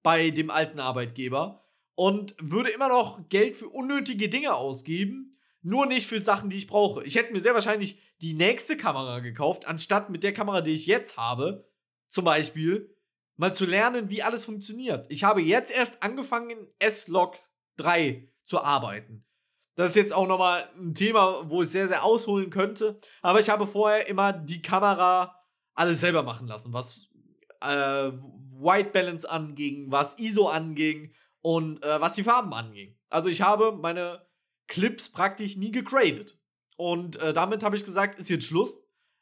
bei 0.03 0.29
dem 0.31 0.51
alten 0.51 0.81
Arbeitgeber 0.81 1.68
und 1.99 2.33
würde 2.39 2.69
immer 2.69 2.87
noch 2.87 3.27
Geld 3.27 3.57
für 3.57 3.67
unnötige 3.67 4.29
Dinge 4.29 4.55
ausgeben, 4.55 5.37
nur 5.61 5.85
nicht 5.85 6.07
für 6.07 6.23
Sachen, 6.23 6.49
die 6.49 6.55
ich 6.55 6.67
brauche. 6.67 7.03
Ich 7.03 7.15
hätte 7.15 7.33
mir 7.33 7.41
sehr 7.41 7.53
wahrscheinlich 7.53 7.99
die 8.21 8.35
nächste 8.35 8.77
Kamera 8.77 9.19
gekauft, 9.19 9.67
anstatt 9.67 10.09
mit 10.09 10.23
der 10.23 10.33
Kamera, 10.33 10.61
die 10.61 10.71
ich 10.71 10.85
jetzt 10.85 11.17
habe, 11.17 11.67
zum 12.07 12.23
Beispiel, 12.23 12.95
mal 13.35 13.53
zu 13.53 13.65
lernen, 13.65 14.09
wie 14.09 14.23
alles 14.23 14.45
funktioniert. 14.45 15.07
Ich 15.11 15.25
habe 15.25 15.41
jetzt 15.41 15.75
erst 15.75 16.01
angefangen, 16.01 16.51
in 16.51 16.67
S-Log 16.79 17.35
3 17.75 18.29
zu 18.43 18.61
arbeiten. 18.61 19.25
Das 19.75 19.89
ist 19.89 19.95
jetzt 19.97 20.13
auch 20.13 20.25
nochmal 20.25 20.69
ein 20.77 20.95
Thema, 20.95 21.49
wo 21.49 21.63
ich 21.63 21.69
sehr, 21.69 21.89
sehr 21.89 22.05
ausholen 22.05 22.49
könnte. 22.49 22.97
Aber 23.21 23.41
ich 23.41 23.49
habe 23.49 23.67
vorher 23.67 24.07
immer 24.07 24.31
die 24.31 24.61
Kamera 24.61 25.35
alles 25.73 25.99
selber 25.99 26.23
machen 26.23 26.47
lassen, 26.47 26.71
was 26.71 27.09
äh, 27.59 28.13
White 28.53 28.91
Balance 28.91 29.29
anging, 29.29 29.91
was 29.91 30.17
ISO 30.17 30.47
anging 30.47 31.11
und 31.41 31.83
äh, 31.83 32.01
was 32.01 32.13
die 32.13 32.23
Farben 32.23 32.53
anging. 32.53 32.97
Also 33.09 33.29
ich 33.29 33.41
habe 33.41 33.71
meine 33.71 34.25
Clips 34.67 35.09
praktisch 35.09 35.57
nie 35.57 35.71
gegradet. 35.71 36.37
Und 36.77 37.17
äh, 37.17 37.33
damit 37.33 37.63
habe 37.63 37.75
ich 37.75 37.83
gesagt, 37.83 38.19
ist 38.19 38.29
jetzt 38.29 38.45
Schluss. 38.45 38.77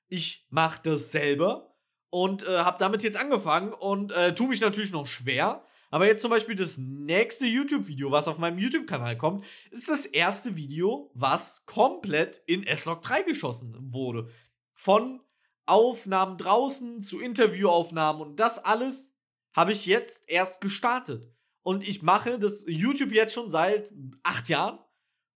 Ich 0.10 0.46
mache 0.50 0.82
das 0.84 1.12
selber 1.12 1.76
und 2.10 2.44
äh, 2.44 2.60
habe 2.60 2.78
damit 2.80 3.04
jetzt 3.04 3.20
angefangen 3.20 3.74
und 3.74 4.12
äh, 4.12 4.36
tue 4.36 4.50
mich 4.50 4.62
natürlich 4.62 4.92
noch 4.92 5.08
schwer. 5.08 5.64
Aber 5.90 6.06
jetzt 6.06 6.22
zum 6.22 6.32
Beispiel 6.32 6.56
das 6.56 6.78
nächste 6.78 7.46
YouTube-Video, 7.46 8.12
was 8.12 8.28
auf 8.28 8.38
meinem 8.38 8.60
YouTube-Kanal 8.60 9.18
kommt, 9.18 9.46
ist 9.72 9.90
das 9.90 10.06
erste 10.06 10.56
Video, 10.56 11.10
was 11.14 11.66
komplett 11.66 12.42
in 12.46 12.66
S-Log 12.66 13.02
3 13.02 13.24
geschossen 13.24 13.76
wurde. 13.92 14.30
Von 14.74 15.22
Aufnahmen 15.66 16.38
draußen 16.38 17.02
zu 17.02 17.20
Interviewaufnahmen 17.20 18.22
und 18.22 18.36
das 18.40 18.64
alles 18.64 19.14
habe 19.56 19.72
ich 19.72 19.86
jetzt 19.86 20.24
erst 20.28 20.62
gestartet. 20.62 21.30
Und 21.68 21.86
ich 21.86 22.02
mache 22.02 22.40
das 22.40 22.64
YouTube 22.66 23.12
jetzt 23.12 23.34
schon 23.34 23.52
seit 23.52 23.92
acht 24.24 24.48
Jahren. 24.48 24.80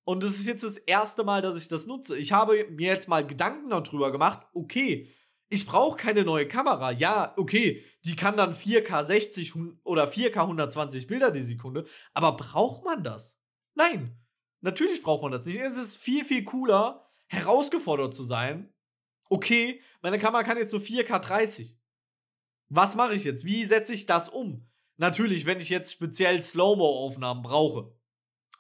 Und 0.06 0.24
es 0.24 0.40
ist 0.40 0.48
jetzt 0.48 0.64
das 0.64 0.78
erste 0.78 1.26
Mal, 1.26 1.42
dass 1.42 1.60
ich 1.60 1.68
das 1.68 1.88
nutze. 1.88 2.18
Ich 2.18 2.32
habe 2.32 2.66
mir 2.70 2.88
jetzt 2.88 3.10
mal 3.10 3.28
Gedanken 3.28 3.70
darüber 3.70 4.14
gemacht, 4.14 4.48
okay, 4.54 5.14
ich 5.50 5.66
brauche 5.66 5.98
keine 5.98 6.24
neue 6.24 6.48
Kamera. 6.48 6.92
Ja, 6.92 7.34
okay, 7.36 7.84
die 8.06 8.16
kann 8.16 8.38
dann 8.38 8.54
4K 8.54 9.04
60 9.04 9.54
oder 9.84 10.10
4K 10.10 10.38
120 10.38 11.08
Bilder 11.08 11.32
die 11.32 11.42
Sekunde. 11.42 11.86
Aber 12.14 12.38
braucht 12.38 12.86
man 12.86 13.04
das? 13.04 13.38
Nein, 13.76 14.18
natürlich 14.62 15.04
braucht 15.04 15.24
man 15.24 15.34
das 15.34 15.46
nicht. 15.46 15.60
Es 15.60 15.78
ist 15.78 15.98
viel, 15.98 16.24
viel 16.24 16.46
cooler, 16.46 17.06
herausgefordert 17.28 18.16
zu 18.16 18.24
sein 18.24 18.74
okay, 19.32 19.82
meine 20.02 20.20
Kamera 20.20 20.44
kann 20.44 20.58
jetzt 20.58 20.74
nur 20.74 20.82
4K 20.82 21.20
30. 21.20 21.78
Was 22.70 22.96
mache 22.96 23.14
ich 23.14 23.24
jetzt? 23.24 23.46
Wie 23.46 23.66
setze 23.66 23.94
ich 23.94 24.06
das 24.06 24.30
um? 24.30 24.70
Natürlich, 25.02 25.48
wenn 25.48 25.60
ich 25.60 25.70
jetzt 25.70 25.94
speziell 25.94 26.44
Slow-Mo-Aufnahmen 26.44 27.42
brauche, 27.42 27.92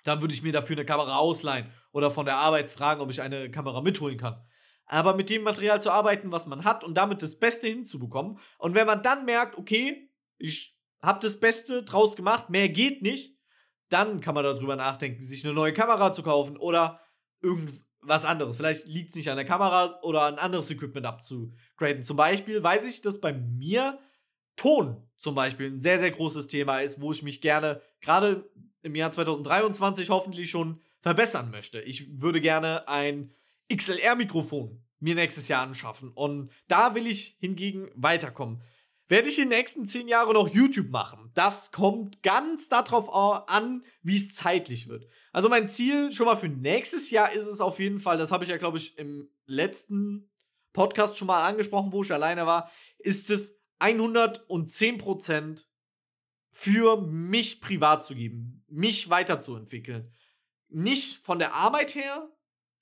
dann 0.03 0.21
würde 0.21 0.33
ich 0.33 0.41
mir 0.41 0.51
dafür 0.51 0.75
eine 0.75 0.87
Kamera 0.87 1.17
ausleihen 1.17 1.71
oder 1.91 2.09
von 2.09 2.25
der 2.25 2.37
Arbeit 2.37 2.71
fragen, 2.71 2.99
ob 2.99 3.11
ich 3.11 3.21
eine 3.21 3.51
Kamera 3.51 3.79
mitholen 3.81 4.17
kann. 4.17 4.43
Aber 4.87 5.15
mit 5.15 5.29
dem 5.29 5.43
Material 5.43 5.83
zu 5.83 5.91
arbeiten, 5.91 6.31
was 6.31 6.47
man 6.47 6.63
hat 6.63 6.83
und 6.83 6.95
damit 6.95 7.21
das 7.21 7.37
Beste 7.37 7.67
hinzubekommen. 7.67 8.39
Und 8.57 8.73
wenn 8.73 8.87
man 8.87 9.03
dann 9.03 9.23
merkt, 9.25 9.55
okay, 9.55 10.09
ich 10.39 10.75
habe 10.99 11.19
das 11.19 11.39
Beste 11.39 11.83
draus 11.83 12.15
gemacht, 12.15 12.49
mehr 12.49 12.69
geht 12.69 13.03
nicht, 13.03 13.37
dann 13.89 14.19
kann 14.19 14.33
man 14.33 14.43
darüber 14.43 14.75
nachdenken, 14.75 15.21
sich 15.21 15.45
eine 15.45 15.53
neue 15.53 15.73
Kamera 15.73 16.11
zu 16.11 16.23
kaufen 16.23 16.57
oder 16.57 17.01
irgend, 17.39 17.83
was 18.01 18.25
anderes. 18.25 18.57
Vielleicht 18.57 18.87
liegt 18.87 19.11
es 19.11 19.15
nicht 19.15 19.29
an 19.29 19.37
der 19.37 19.45
Kamera 19.45 19.99
oder 20.01 20.25
ein 20.25 20.39
anderes 20.39 20.71
Equipment 20.71 21.05
abzugraden. 21.05 22.01
Zum 22.01 22.17
Beispiel 22.17 22.63
weiß 22.63 22.87
ich, 22.87 23.03
dass 23.03 23.21
bei 23.21 23.31
mir 23.31 23.99
Ton 24.55 25.07
zum 25.17 25.35
Beispiel 25.35 25.67
ein 25.67 25.79
sehr, 25.79 25.99
sehr 25.99 26.11
großes 26.11 26.47
Thema 26.47 26.79
ist, 26.79 26.99
wo 26.99 27.11
ich 27.11 27.23
mich 27.23 27.41
gerne 27.41 27.81
gerade 28.01 28.49
im 28.81 28.95
Jahr 28.95 29.11
2023 29.11 30.09
hoffentlich 30.09 30.49
schon 30.49 30.81
verbessern 31.01 31.51
möchte. 31.51 31.79
Ich 31.81 32.21
würde 32.21 32.41
gerne 32.41 32.87
ein 32.87 33.33
XLR-Mikrofon 33.73 34.83
mir 34.99 35.15
nächstes 35.15 35.47
Jahr 35.47 35.63
anschaffen. 35.63 36.11
Und 36.11 36.51
da 36.67 36.95
will 36.95 37.07
ich 37.07 37.37
hingegen 37.39 37.89
weiterkommen. 37.95 38.61
Werde 39.07 39.27
ich 39.27 39.37
in 39.39 39.49
den 39.49 39.57
nächsten 39.57 39.85
zehn 39.85 40.07
Jahren 40.07 40.33
noch 40.33 40.47
YouTube 40.47 40.89
machen? 40.89 41.31
Das 41.33 41.71
kommt 41.71 42.23
ganz 42.23 42.69
darauf 42.69 43.13
an, 43.49 43.83
wie 44.03 44.15
es 44.15 44.33
zeitlich 44.33 44.87
wird. 44.87 45.05
Also 45.33 45.49
mein 45.49 45.67
Ziel 45.67 46.13
schon 46.13 46.27
mal 46.27 46.37
für 46.37 46.47
nächstes 46.47 47.09
Jahr 47.11 47.31
ist 47.33 47.47
es 47.47 47.59
auf 47.59 47.79
jeden 47.79 47.99
Fall, 47.99 48.17
das 48.17 48.31
habe 48.31 48.45
ich 48.45 48.49
ja, 48.49 48.57
glaube 48.57 48.77
ich, 48.77 48.97
im 48.97 49.29
letzten 49.45 50.29
Podcast 50.71 51.17
schon 51.17 51.27
mal 51.27 51.45
angesprochen, 51.45 51.91
wo 51.91 52.03
ich 52.03 52.13
alleine 52.13 52.45
war, 52.45 52.71
ist 52.99 53.29
es 53.29 53.60
110% 53.81 55.65
für 56.51 57.01
mich 57.01 57.61
privat 57.61 58.03
zu 58.03 58.15
geben, 58.15 58.63
mich 58.67 59.09
weiterzuentwickeln. 59.09 60.13
Nicht 60.69 61.17
von 61.17 61.39
der 61.39 61.53
Arbeit 61.53 61.95
her, 61.95 62.29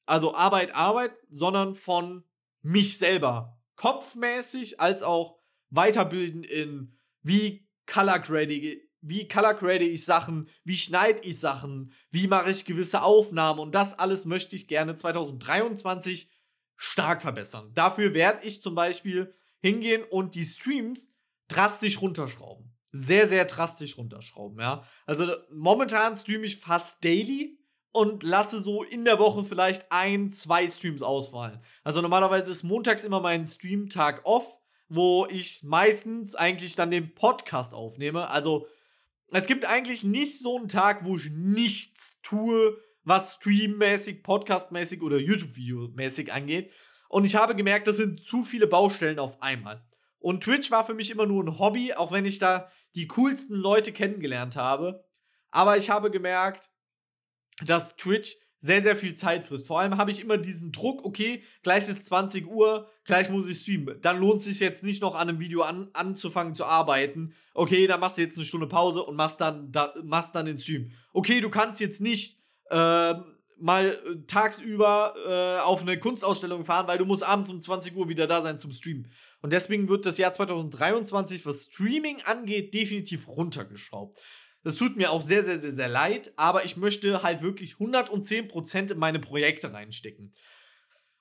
also 0.06 0.36
Arbeit, 0.36 0.76
Arbeit, 0.76 1.14
sondern 1.30 1.76
von 1.76 2.24
mich 2.62 2.98
selber. 2.98 3.58
Kopfmäßig 3.76 4.80
als 4.80 5.04
auch 5.04 5.40
weiterbilden 5.70 6.44
in 6.44 6.98
wie 7.22 7.68
color 7.86 8.20
grade 8.20 8.82
wie 9.02 9.28
color 9.30 9.54
grade 9.54 9.86
ich 9.86 10.04
Sachen, 10.04 10.50
wie 10.66 10.76
schneide 10.76 11.22
ich 11.22 11.40
Sachen, 11.40 11.94
wie 12.12 12.28
mache 12.28 12.50
ich 12.50 12.66
gewisse 12.66 13.02
Aufnahmen 13.02 13.60
und 13.60 13.74
das 13.74 13.98
alles 13.98 14.26
möchte 14.26 14.58
ich 14.58 14.68
gerne 14.68 14.96
2023 14.96 16.30
stark 16.76 17.22
verbessern. 17.22 17.72
Dafür 17.74 18.14
werde 18.14 18.46
ich 18.46 18.62
zum 18.62 18.76
Beispiel 18.76 19.34
hingehen 19.62 20.04
und 20.04 20.36
die 20.36 20.44
Streams 20.44 21.10
drastisch 21.48 22.02
runterschrauben. 22.02 22.74
Sehr, 22.92 23.28
sehr 23.28 23.46
drastisch 23.46 23.98
runterschrauben, 23.98 24.60
ja. 24.60 24.84
Also 25.06 25.36
momentan 25.52 26.18
streame 26.18 26.46
ich 26.46 26.58
fast 26.58 27.04
daily 27.04 27.60
und 27.92 28.24
lasse 28.24 28.60
so 28.62 28.84
in 28.84 29.06
der 29.06 29.20
Woche 29.20 29.44
vielleicht 29.44 29.92
ein, 29.92 30.32
zwei 30.32 30.68
Streams 30.68 31.02
ausfallen. 31.02 31.62
Also 31.84 32.02
normalerweise 32.02 32.52
ist 32.52 32.64
montags 32.64 33.04
immer 33.04 33.20
mein 33.20 33.46
Streamtag 33.46 34.22
off, 34.26 34.58
wo 34.88 35.28
ich 35.28 35.62
meistens 35.64 36.36
eigentlich 36.36 36.76
dann 36.76 36.92
den 36.92 37.14
Podcast 37.14 37.74
aufnehme. 37.74 38.30
Also 38.30 38.68
es 39.32 39.46
gibt 39.46 39.66
eigentlich 39.66 40.04
nicht 40.04 40.40
so 40.40 40.58
einen 40.58 40.70
Tag, 40.70 41.06
wo 41.06 41.16
ich 41.16 41.30
nichts 41.32 42.14
tue, 42.24 42.78
was 43.04 43.36
streammäßig, 43.36 44.24
podcastmäßig 44.24 45.02
oder 45.02 45.18
YouTube-Video-mäßig 45.18 46.32
angeht. 46.32 46.72
Und 47.10 47.26
ich 47.26 47.36
habe 47.36 47.56
gemerkt, 47.56 47.88
das 47.88 47.98
sind 47.98 48.24
zu 48.26 48.44
viele 48.44 48.68
Baustellen 48.68 49.20
auf 49.20 49.42
einmal. 49.42 49.84
Und 50.20 50.44
Twitch 50.44 50.72
war 50.72 50.86
für 50.86 50.94
mich 50.94 51.12
immer 51.12 51.26
nur 51.26 51.44
ein 51.44 51.60
Hobby, 51.60 51.94
auch 51.94 52.12
wenn 52.12 52.26
ich 52.26 52.40
da 52.40 52.72
die 52.96 53.08
coolsten 53.08 53.56
Leute 53.56 53.92
kennengelernt 53.92 54.56
habe. 54.56 55.04
Aber 55.50 55.76
ich 55.78 55.90
habe 55.90 56.12
gemerkt, 56.12 56.70
dass 57.66 57.96
Twitch 57.96 58.36
sehr, 58.62 58.84
sehr 58.84 58.96
viel 58.96 59.16
Zeit 59.16 59.48
frisst. 59.48 59.68
Vor 59.68 59.80
allem 59.80 59.98
habe 59.98 60.12
ich 60.12 60.20
immer 60.20 60.38
diesen 60.38 60.72
Druck, 60.72 61.06
okay, 61.06 61.44
gleich 61.64 61.88
ist 61.88 62.06
20 62.06 62.46
Uhr, 62.46 62.90
gleich 63.06 63.30
muss 63.30 63.48
ich 63.48 63.60
streamen. 63.60 64.00
Dann 64.02 64.20
lohnt 64.20 64.42
es 64.42 64.46
sich 64.46 64.60
jetzt 64.60 64.84
nicht 64.84 65.02
noch 65.02 65.16
an 65.16 65.30
einem 65.30 65.40
Video 65.40 65.62
an, 65.62 65.90
anzufangen 65.94 66.56
zu 66.56 66.66
arbeiten. 66.66 67.34
Okay, 67.54 67.88
dann 67.88 68.02
machst 68.02 68.18
du 68.18 68.22
jetzt 68.22 68.36
eine 68.36 68.46
Stunde 68.46 68.68
Pause 68.68 69.04
und 69.04 69.16
machst 69.16 69.40
dann, 69.40 69.72
da, 69.72 69.94
machst 70.04 70.36
dann 70.36 70.46
den 70.46 70.60
Stream. 70.60 70.92
Okay, 71.14 71.40
du 71.40 71.50
kannst 71.50 71.80
jetzt 71.80 72.02
nicht 72.02 72.38
äh, 72.70 73.16
mal 73.60 73.98
tagsüber 74.28 75.16
äh, 75.28 75.62
auf 75.62 75.82
eine 75.82 76.00
Kunstausstellung 76.00 76.66
fahren, 76.66 76.88
weil 76.88 76.98
du 76.98 77.06
musst 77.06 77.24
abends 77.24 77.50
um 77.50 77.62
20 77.62 77.96
Uhr 77.96 78.10
wieder 78.10 78.28
da 78.28 78.42
sein 78.42 78.60
zum 78.60 78.72
Streamen. 78.72 79.12
Und 79.42 79.54
deswegen 79.54 79.88
wird 79.88 80.06
das 80.06 80.18
Jahr 80.18 80.34
2023, 80.34 81.46
was 81.46 81.66
Streaming 81.66 82.22
angeht, 82.24 82.74
definitiv 82.74 83.28
runtergeschraubt. 83.28 84.20
Das 84.64 84.76
tut 84.76 84.98
mir 84.98 85.12
auch 85.12 85.22
sehr, 85.22 85.44
sehr, 85.46 85.60
sehr, 85.60 85.72
sehr 85.72 85.88
leid, 85.88 86.34
aber 86.36 86.66
ich 86.66 86.76
möchte 86.76 87.24
halt 87.24 87.42
wirklich 87.42 87.76
110% 87.76 88.92
in 88.92 88.98
meine 88.98 89.20
Projekte 89.20 89.72
reinstecken. 89.72 90.34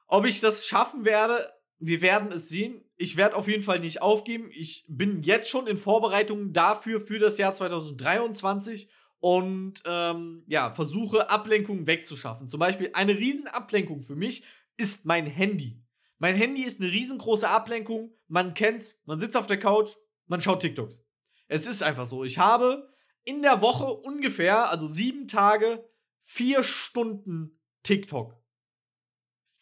Ob 0.09 0.25
ich 0.25 0.41
das 0.41 0.67
schaffen 0.67 1.05
werde, 1.05 1.53
wir 1.79 2.03
werden 2.03 2.33
es 2.33 2.49
sehen. 2.49 2.85
Ich 2.97 3.17
werde 3.17 3.37
auf 3.37 3.47
jeden 3.47 3.63
Fall 3.63 3.79
nicht 3.79 4.03
aufgeben. 4.03 4.51
Ich 4.53 4.85
bin 4.89 5.23
jetzt 5.23 5.49
schon 5.49 5.69
in 5.69 5.77
Vorbereitung 5.77 6.53
dafür, 6.53 7.01
für 7.01 7.21
das 7.21 7.39
Jahr 7.39 7.55
2023 7.55 8.89
und 9.21 9.83
ähm, 9.85 10.45
ja, 10.47 10.73
versuche 10.73 11.31
Ablenkungen 11.31 11.87
wegzuschaffen. 11.87 12.49
Zum 12.49 12.61
Beispiel 12.61 12.91
eine 12.93 13.17
Riesenablenkung 13.17 14.03
für 14.03 14.17
mich 14.17 14.45
ist 14.77 15.05
mein 15.05 15.27
Handy. 15.27 15.83
Mein 16.19 16.37
Handy 16.37 16.63
ist 16.63 16.81
eine 16.81 16.91
riesengroße 16.91 17.49
Ablenkung. 17.49 18.13
Man 18.27 18.55
kennt's, 18.55 19.01
man 19.05 19.21
sitzt 19.21 19.37
auf 19.37 19.47
der 19.47 19.59
Couch, 19.59 19.93
man 20.27 20.41
schaut 20.41 20.61
TikToks. 20.61 21.01
Es 21.49 21.67
ist 21.67 21.83
einfach 21.83 22.07
so. 22.07 22.25
Ich 22.25 22.39
habe 22.39 22.93
in 23.25 23.43
der 23.43 23.61
Woche 23.61 23.87
ungefähr, 23.93 24.71
also 24.71 24.87
sieben 24.87 25.29
Tage, 25.29 25.89
vier 26.23 26.63
Stunden 26.63 27.59
TikTok. 27.83 28.37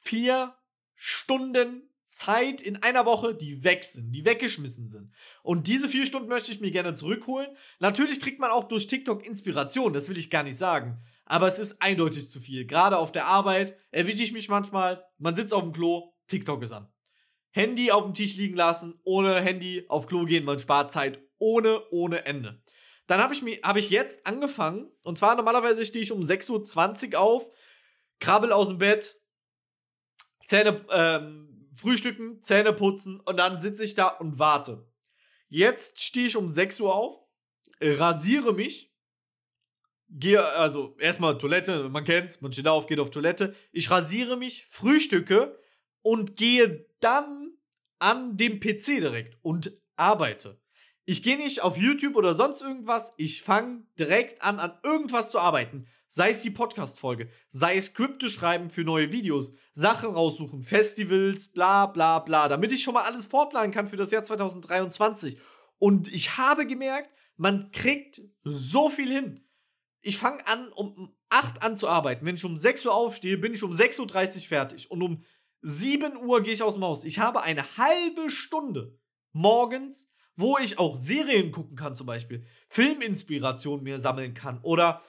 Vier 0.01 0.55
Stunden 0.95 1.89
Zeit 2.17 2.63
in 2.63 2.83
einer 2.83 3.05
Woche, 3.05 3.35
die 3.35 3.63
weg 3.63 3.85
sind, 3.85 4.11
die 4.11 4.25
weggeschmissen 4.25 4.87
sind. 4.87 5.13
Und 5.43 5.67
diese 5.67 5.89
vier 5.89 6.07
Stunden 6.07 6.29
möchte 6.29 6.51
ich 6.51 6.61
mir 6.61 6.71
gerne 6.71 6.95
zurückholen. 6.95 7.49
Natürlich 7.79 8.21
kriegt 8.21 8.41
man 8.41 8.51
auch 8.51 8.65
durch 8.65 8.87
TikTok 8.87 9.27
Inspiration, 9.27 9.93
das 9.93 10.09
will 10.09 10.17
ich 10.17 10.31
gar 10.31 10.43
nicht 10.43 10.57
sagen. 10.57 10.99
Aber 11.27 11.47
es 11.47 11.59
ist 11.59 11.83
eindeutig 11.83 12.31
zu 12.31 12.41
viel. 12.41 12.67
Gerade 12.67 12.97
auf 12.97 13.13
der 13.13 13.27
Arbeit 13.27 13.77
erwische 13.91 14.23
ich 14.23 14.33
mich 14.33 14.49
manchmal, 14.49 15.05
man 15.19 15.37
sitzt 15.37 15.53
auf 15.53 15.63
dem 15.63 15.73
Klo, 15.73 16.15
TikTok 16.27 16.63
ist 16.63 16.73
an. 16.73 16.89
Handy 17.51 17.91
auf 17.91 18.05
dem 18.05 18.15
Tisch 18.15 18.35
liegen 18.37 18.57
lassen, 18.57 18.99
ohne 19.05 19.41
Handy 19.41 19.85
auf 19.89 20.07
Klo 20.07 20.25
gehen, 20.25 20.45
man 20.45 20.59
spart 20.59 20.93
Zeit 20.93 21.21
ohne, 21.39 21.83
ohne 21.91 22.25
Ende. 22.25 22.63
Dann 23.07 23.21
habe 23.21 23.35
ich, 23.35 23.43
hab 23.63 23.77
ich 23.77 23.91
jetzt 23.91 24.27
angefangen. 24.27 24.91
Und 25.03 25.19
zwar 25.19 25.37
normalerweise 25.37 25.85
stehe 25.85 26.03
ich 26.03 26.13
um 26.13 26.23
6.20 26.23 27.13
Uhr 27.13 27.21
auf, 27.21 27.51
krabbel 28.21 28.53
aus 28.53 28.69
dem 28.69 28.79
Bett, 28.79 29.21
Zähne, 30.47 30.87
ähm, 30.91 31.66
frühstücken, 31.77 32.43
Zähne 32.43 32.73
putzen 32.73 33.21
und 33.21 33.37
dann 33.37 33.61
sitze 33.61 33.85
ich 33.85 33.95
da 33.95 34.09
und 34.09 34.39
warte. 34.39 34.87
Jetzt 35.49 36.03
stehe 36.03 36.27
ich 36.27 36.37
um 36.37 36.51
6 36.51 36.81
Uhr 36.81 36.95
auf, 36.95 37.21
rasiere 37.81 38.53
mich, 38.53 38.93
gehe, 40.09 40.45
also 40.45 40.97
erstmal 40.99 41.39
Toilette, 41.39 41.89
man 41.89 42.05
kennt's, 42.05 42.41
man 42.41 42.53
steht 42.53 42.69
auf, 42.69 42.87
geht 42.87 43.01
auf 43.01 43.11
Toilette. 43.11 43.55
Ich 43.73 43.91
rasiere 43.91 44.37
mich, 44.37 44.67
frühstücke 44.69 45.59
und 46.03 46.37
gehe 46.37 46.87
dann 47.01 47.53
an 47.99 48.37
dem 48.37 48.61
PC 48.61 48.99
direkt 49.01 49.39
und 49.43 49.73
arbeite. 49.97 50.61
Ich 51.05 51.23
gehe 51.23 51.37
nicht 51.37 51.63
auf 51.63 51.77
YouTube 51.77 52.17
oder 52.17 52.35
sonst 52.35 52.63
irgendwas. 52.63 53.13
Ich 53.17 53.43
fange 53.43 53.87
direkt 53.99 54.43
an, 54.43 54.59
an 54.59 54.79
irgendwas 54.83 55.31
zu 55.31 55.39
arbeiten. 55.39 55.87
Sei 56.09 56.31
es 56.31 56.43
die 56.43 56.51
Podcast-Folge, 56.51 57.29
sei 57.51 57.77
es 57.77 57.87
Skripte 57.87 58.29
schreiben 58.29 58.71
für 58.71 58.85
neue 58.85 59.13
Videos, 59.13 59.53
Sachen 59.75 60.11
raussuchen, 60.11 60.63
Festivals, 60.63 61.49
bla 61.49 61.87
bla 61.87 62.21
bla, 62.21 62.49
damit 62.49 62.73
ich 62.73 62.83
schon 62.83 62.95
mal 62.95 63.05
alles 63.05 63.27
vorplanen 63.27 63.73
kann 63.73 63.89
für 63.89 63.97
das 63.97 64.11
Jahr 64.11 64.25
2023. 64.25 65.39
Und 65.79 66.09
ich 66.09 66.37
habe 66.39 66.67
gemerkt, 66.67 67.11
man 67.37 67.71
kriegt 67.73 68.23
so 68.45 68.89
viel 68.89 69.13
hin. 69.13 69.45
Ich 70.01 70.19
fange 70.19 70.47
an, 70.47 70.73
um 70.73 71.15
8 71.29 71.63
an 71.63 71.77
zu 71.77 71.89
arbeiten. 71.89 72.25
Wenn 72.25 72.37
ich 72.37 72.45
um 72.45 72.57
6 72.57 72.87
Uhr 72.87 72.95
aufstehe, 72.95 73.37
bin 73.37 73.53
ich 73.53 73.63
um 73.63 73.73
6.30 73.73 74.37
Uhr 74.37 74.41
fertig. 74.43 74.91
Und 74.91 75.03
um 75.03 75.25
7 75.63 76.17
Uhr 76.17 76.43
gehe 76.43 76.53
ich 76.53 76.63
aus 76.63 76.75
dem 76.75 76.85
Haus. 76.85 77.05
Ich 77.05 77.19
habe 77.19 77.43
eine 77.43 77.65
halbe 77.77 78.31
Stunde 78.31 78.97
morgens 79.33 80.09
wo 80.37 80.59
ich 80.59 80.79
auch 80.79 80.99
Serien 80.99 81.51
gucken 81.51 81.77
kann, 81.77 81.95
zum 81.95 82.07
Beispiel, 82.07 82.45
Filminspiration 82.69 83.83
mir 83.83 83.99
sammeln 83.99 84.35
kann 84.35 84.61
oder 84.63 85.03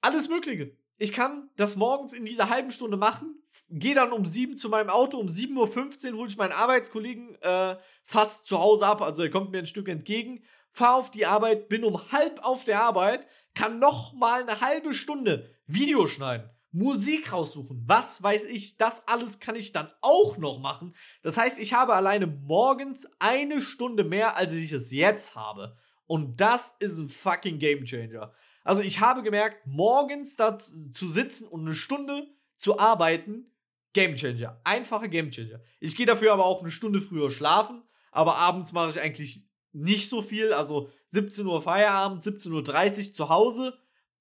alles 0.00 0.28
Mögliche. 0.28 0.76
Ich 0.98 1.12
kann 1.12 1.50
das 1.56 1.76
morgens 1.76 2.12
in 2.12 2.24
dieser 2.24 2.50
halben 2.50 2.70
Stunde 2.70 2.96
machen, 2.96 3.42
gehe 3.70 3.94
dann 3.94 4.12
um 4.12 4.26
sieben 4.26 4.58
zu 4.58 4.68
meinem 4.68 4.90
Auto, 4.90 5.18
um 5.18 5.28
7.15 5.28 6.12
Uhr 6.12 6.18
hole 6.18 6.28
ich 6.28 6.36
meinen 6.36 6.52
Arbeitskollegen 6.52 7.36
äh, 7.40 7.76
fast 8.04 8.46
zu 8.46 8.58
Hause 8.58 8.86
ab, 8.86 9.00
also 9.00 9.22
er 9.22 9.30
kommt 9.30 9.50
mir 9.50 9.58
ein 9.58 9.66
Stück 9.66 9.88
entgegen, 9.88 10.42
fahre 10.72 10.96
auf 10.96 11.10
die 11.10 11.26
Arbeit, 11.26 11.68
bin 11.68 11.84
um 11.84 12.12
halb 12.12 12.44
auf 12.44 12.64
der 12.64 12.82
Arbeit, 12.82 13.26
kann 13.54 13.78
noch 13.78 14.12
mal 14.12 14.42
eine 14.42 14.60
halbe 14.60 14.92
Stunde 14.92 15.54
Video 15.66 16.06
schneiden 16.06 16.50
Musik 16.72 17.32
raussuchen, 17.32 17.82
was 17.86 18.22
weiß 18.22 18.44
ich, 18.44 18.76
das 18.76 19.06
alles 19.08 19.40
kann 19.40 19.56
ich 19.56 19.72
dann 19.72 19.90
auch 20.02 20.36
noch 20.38 20.60
machen. 20.60 20.94
Das 21.22 21.36
heißt, 21.36 21.58
ich 21.58 21.72
habe 21.72 21.94
alleine 21.94 22.28
morgens 22.28 23.08
eine 23.18 23.60
Stunde 23.60 24.04
mehr, 24.04 24.36
als 24.36 24.54
ich 24.54 24.70
es 24.72 24.92
jetzt 24.92 25.34
habe. 25.34 25.76
Und 26.06 26.40
das 26.40 26.76
ist 26.78 26.98
ein 26.98 27.08
fucking 27.08 27.58
Game 27.58 27.84
Changer. 27.84 28.32
Also 28.64 28.82
ich 28.82 29.00
habe 29.00 29.22
gemerkt, 29.22 29.66
morgens 29.66 30.36
da 30.36 30.58
zu 30.58 31.10
sitzen 31.10 31.48
und 31.48 31.62
eine 31.62 31.74
Stunde 31.74 32.28
zu 32.56 32.78
arbeiten, 32.78 33.46
Game 33.92 34.16
Changer. 34.16 34.60
Einfache 34.64 35.08
Game 35.08 35.30
Changer. 35.30 35.60
Ich 35.80 35.96
gehe 35.96 36.06
dafür 36.06 36.32
aber 36.32 36.44
auch 36.44 36.60
eine 36.60 36.70
Stunde 36.70 37.00
früher 37.00 37.30
schlafen, 37.30 37.82
aber 38.12 38.36
abends 38.36 38.72
mache 38.72 38.90
ich 38.90 39.00
eigentlich 39.00 39.44
nicht 39.72 40.08
so 40.08 40.22
viel. 40.22 40.52
Also 40.52 40.90
17 41.08 41.46
Uhr 41.46 41.62
Feierabend, 41.62 42.22
17.30 42.22 43.08
Uhr 43.08 43.14
zu 43.14 43.28
Hause, 43.28 43.78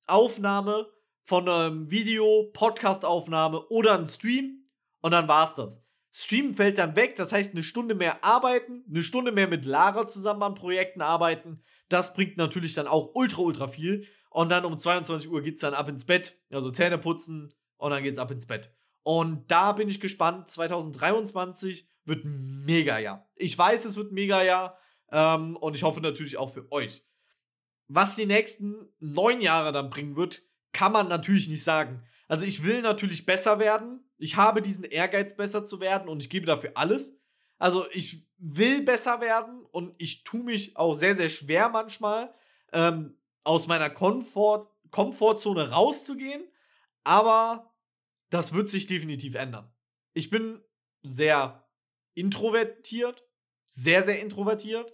Aufnahme 0.07 0.87
von 1.23 1.47
einem 1.47 1.91
Video, 1.91 2.49
Podcastaufnahme 2.53 3.67
oder 3.67 3.93
einem 3.93 4.07
Stream 4.07 4.65
und 5.01 5.11
dann 5.11 5.27
war's 5.27 5.55
das. 5.55 5.79
Streamen 6.11 6.55
fällt 6.55 6.79
dann 6.79 6.95
weg, 6.95 7.15
das 7.17 7.31
heißt 7.31 7.53
eine 7.53 7.61
Stunde 7.61 7.93
mehr 7.93 8.23
arbeiten, 8.23 8.83
eine 8.89 9.03
Stunde 9.03 9.31
mehr 9.31 9.47
mit 9.47 9.65
Lara 9.65 10.07
zusammen 10.07 10.41
an 10.41 10.55
Projekten 10.55 11.01
arbeiten. 11.01 11.61
Das 11.87 12.13
bringt 12.13 12.37
natürlich 12.37 12.73
dann 12.73 12.87
auch 12.87 13.11
ultra, 13.13 13.41
ultra 13.41 13.67
viel. 13.67 14.07
Und 14.29 14.49
dann 14.49 14.65
um 14.65 14.77
22 14.77 15.29
Uhr 15.29 15.41
geht 15.41 15.55
es 15.55 15.61
dann 15.61 15.73
ab 15.73 15.89
ins 15.89 16.05
Bett, 16.05 16.39
also 16.51 16.71
Zähne 16.71 16.97
putzen 16.97 17.53
und 17.77 17.91
dann 17.91 18.03
geht 18.03 18.13
es 18.13 18.19
ab 18.19 18.31
ins 18.31 18.45
Bett. 18.45 18.71
Und 19.03 19.49
da 19.49 19.71
bin 19.71 19.89
ich 19.89 19.99
gespannt. 19.99 20.49
2023 20.49 21.87
wird 22.05 22.25
ein 22.25 22.63
mega 22.63 22.99
Jahr. 22.99 23.27
Ich 23.35 23.57
weiß, 23.57 23.85
es 23.85 23.95
wird 23.95 24.11
ein 24.11 24.15
mega 24.15 24.43
Jahr. 24.43 24.77
Ähm, 25.11 25.55
und 25.57 25.75
ich 25.75 25.83
hoffe 25.83 26.01
natürlich 26.01 26.37
auch 26.37 26.53
für 26.53 26.71
euch. 26.71 27.03
Was 27.87 28.15
die 28.15 28.27
nächsten 28.27 28.87
neun 28.99 29.41
Jahre 29.41 29.71
dann 29.71 29.89
bringen 29.89 30.15
wird, 30.15 30.43
kann 30.73 30.91
man 30.91 31.07
natürlich 31.07 31.47
nicht 31.47 31.63
sagen. 31.63 32.03
Also 32.27 32.45
ich 32.45 32.63
will 32.63 32.83
natürlich 32.83 33.25
besser 33.25 33.57
werden. 33.57 34.03
Ich 34.17 34.35
habe 34.35 34.61
diesen 34.61 34.83
Ehrgeiz, 34.83 35.35
besser 35.35 35.65
zu 35.65 35.79
werden 35.79 36.07
und 36.07 36.21
ich 36.21 36.29
gebe 36.29 36.45
dafür 36.45 36.73
alles. 36.75 37.17
Also 37.57 37.87
ich 37.91 38.27
will 38.37 38.83
besser 38.83 39.21
werden 39.21 39.65
und 39.71 39.95
ich 39.97 40.23
tue 40.23 40.43
mich 40.43 40.77
auch 40.77 40.93
sehr, 40.93 41.15
sehr 41.17 41.29
schwer 41.29 41.69
manchmal, 41.69 42.33
ähm, 42.71 43.17
aus 43.43 43.67
meiner 43.67 43.89
Komfort 43.89 44.67
Komfortzone 44.91 45.69
rauszugehen. 45.69 46.43
Aber 47.03 47.73
das 48.29 48.53
wird 48.53 48.69
sich 48.69 48.87
definitiv 48.87 49.35
ändern. 49.35 49.71
Ich 50.13 50.29
bin 50.29 50.61
sehr 51.03 51.67
introvertiert, 52.13 53.23
sehr, 53.67 54.03
sehr 54.03 54.21
introvertiert. 54.21 54.91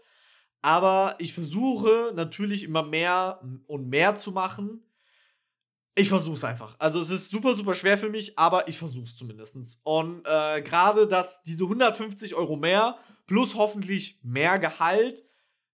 Aber 0.61 1.15
ich 1.19 1.33
versuche 1.33 2.11
natürlich 2.15 2.63
immer 2.63 2.83
mehr 2.83 3.39
und 3.67 3.87
mehr 3.87 4.15
zu 4.15 4.31
machen. 4.31 4.83
Ich 5.93 6.09
versuche 6.09 6.35
es 6.35 6.43
einfach. 6.43 6.75
Also 6.79 6.99
es 6.99 7.09
ist 7.09 7.29
super, 7.29 7.55
super 7.55 7.73
schwer 7.73 7.97
für 7.97 8.09
mich, 8.09 8.37
aber 8.37 8.67
ich 8.67 8.77
versuche 8.77 9.05
es 9.05 9.15
zumindest. 9.15 9.55
Und 9.83 10.25
äh, 10.25 10.61
gerade 10.61 11.07
dass 11.07 11.41
diese 11.43 11.63
150 11.63 12.35
Euro 12.35 12.57
mehr 12.57 12.97
plus 13.27 13.55
hoffentlich 13.55 14.19
mehr 14.23 14.59
Gehalt 14.59 15.23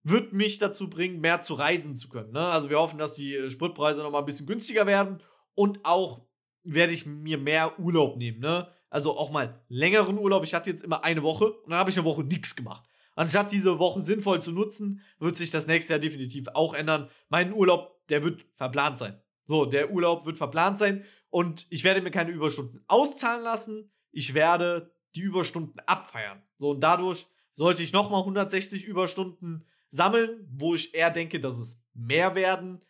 wird 0.04 0.34
mich 0.34 0.58
dazu 0.58 0.90
bringen, 0.90 1.20
mehr 1.20 1.42
zu 1.42 1.54
reisen 1.54 1.96
zu 1.96 2.10
können. 2.10 2.32
Ne? 2.32 2.46
Also 2.46 2.70
wir 2.70 2.80
hoffen, 2.80 2.98
dass 2.98 3.14
die 3.14 3.50
Spritpreise 3.50 4.02
noch 4.02 4.12
mal 4.12 4.20
ein 4.20 4.26
bisschen 4.26 4.48
günstiger 4.48 4.86
werden 4.88 5.22
und 5.54 5.80
auch 5.84 6.26
werde 6.64 6.94
ich 6.94 7.06
mir 7.06 7.38
mehr 7.38 7.80
Urlaub 7.80 8.18
nehmen. 8.18 8.40
Ne? 8.40 8.68
Also 8.90 9.18
auch 9.18 9.32
mal 9.32 9.62
längeren 9.68 10.18
Urlaub. 10.18 10.44
Ich 10.44 10.54
hatte 10.54 10.70
jetzt 10.70 10.84
immer 10.84 11.04
eine 11.04 11.24
Woche 11.24 11.52
und 11.52 11.72
dann 11.72 11.80
habe 11.80 11.90
ich 11.90 11.98
eine 11.98 12.06
Woche 12.06 12.24
nichts 12.24 12.56
gemacht. 12.56 12.86
Anstatt 13.16 13.52
diese 13.52 13.78
Wochen 13.78 14.04
sinnvoll 14.04 14.42
zu 14.42 14.52
nutzen, 14.52 15.02
wird 15.20 15.38
sich 15.38 15.52
das 15.52 15.68
nächste 15.68 15.94
Jahr 15.94 16.00
definitiv 16.00 16.48
auch 16.54 16.74
ändern. 16.74 17.10
Mein 17.30 17.54
Urlaub, 17.54 18.08
der 18.08 18.24
wird 18.24 18.46
verplant 18.56 18.98
sein. 18.98 19.22
So, 19.46 19.66
der 19.66 19.92
Urlaub 19.92 20.26
wird 20.26 20.38
verplant 20.38 20.80
sein 20.80 21.04
und 21.30 21.68
ich 21.70 21.84
werde 21.84 22.02
mir 22.02 22.12
keine 22.12 22.32
Überstunden 22.32 22.84
auszahlen 22.88 23.44
lassen. 23.44 23.92
Ich 24.12 24.34
werde 24.34 24.94
die 25.16 25.22
Überstunden 25.22 25.80
abfeiern. 25.82 26.42
So, 26.58 26.72
und 26.72 26.82
dadurch 26.82 27.28
sollte 27.54 27.84
ich 27.84 27.92
nochmal 27.92 28.22
160 28.22 28.86
Überstunden 28.86 29.66
sammeln, 29.92 30.48
wo 30.52 30.74
ich 30.76 30.94
eher 30.94 31.12
denke, 31.12 31.40
dass 31.40 31.58
es 31.60 31.80
mehr 31.94 32.36
werden, 32.36 32.82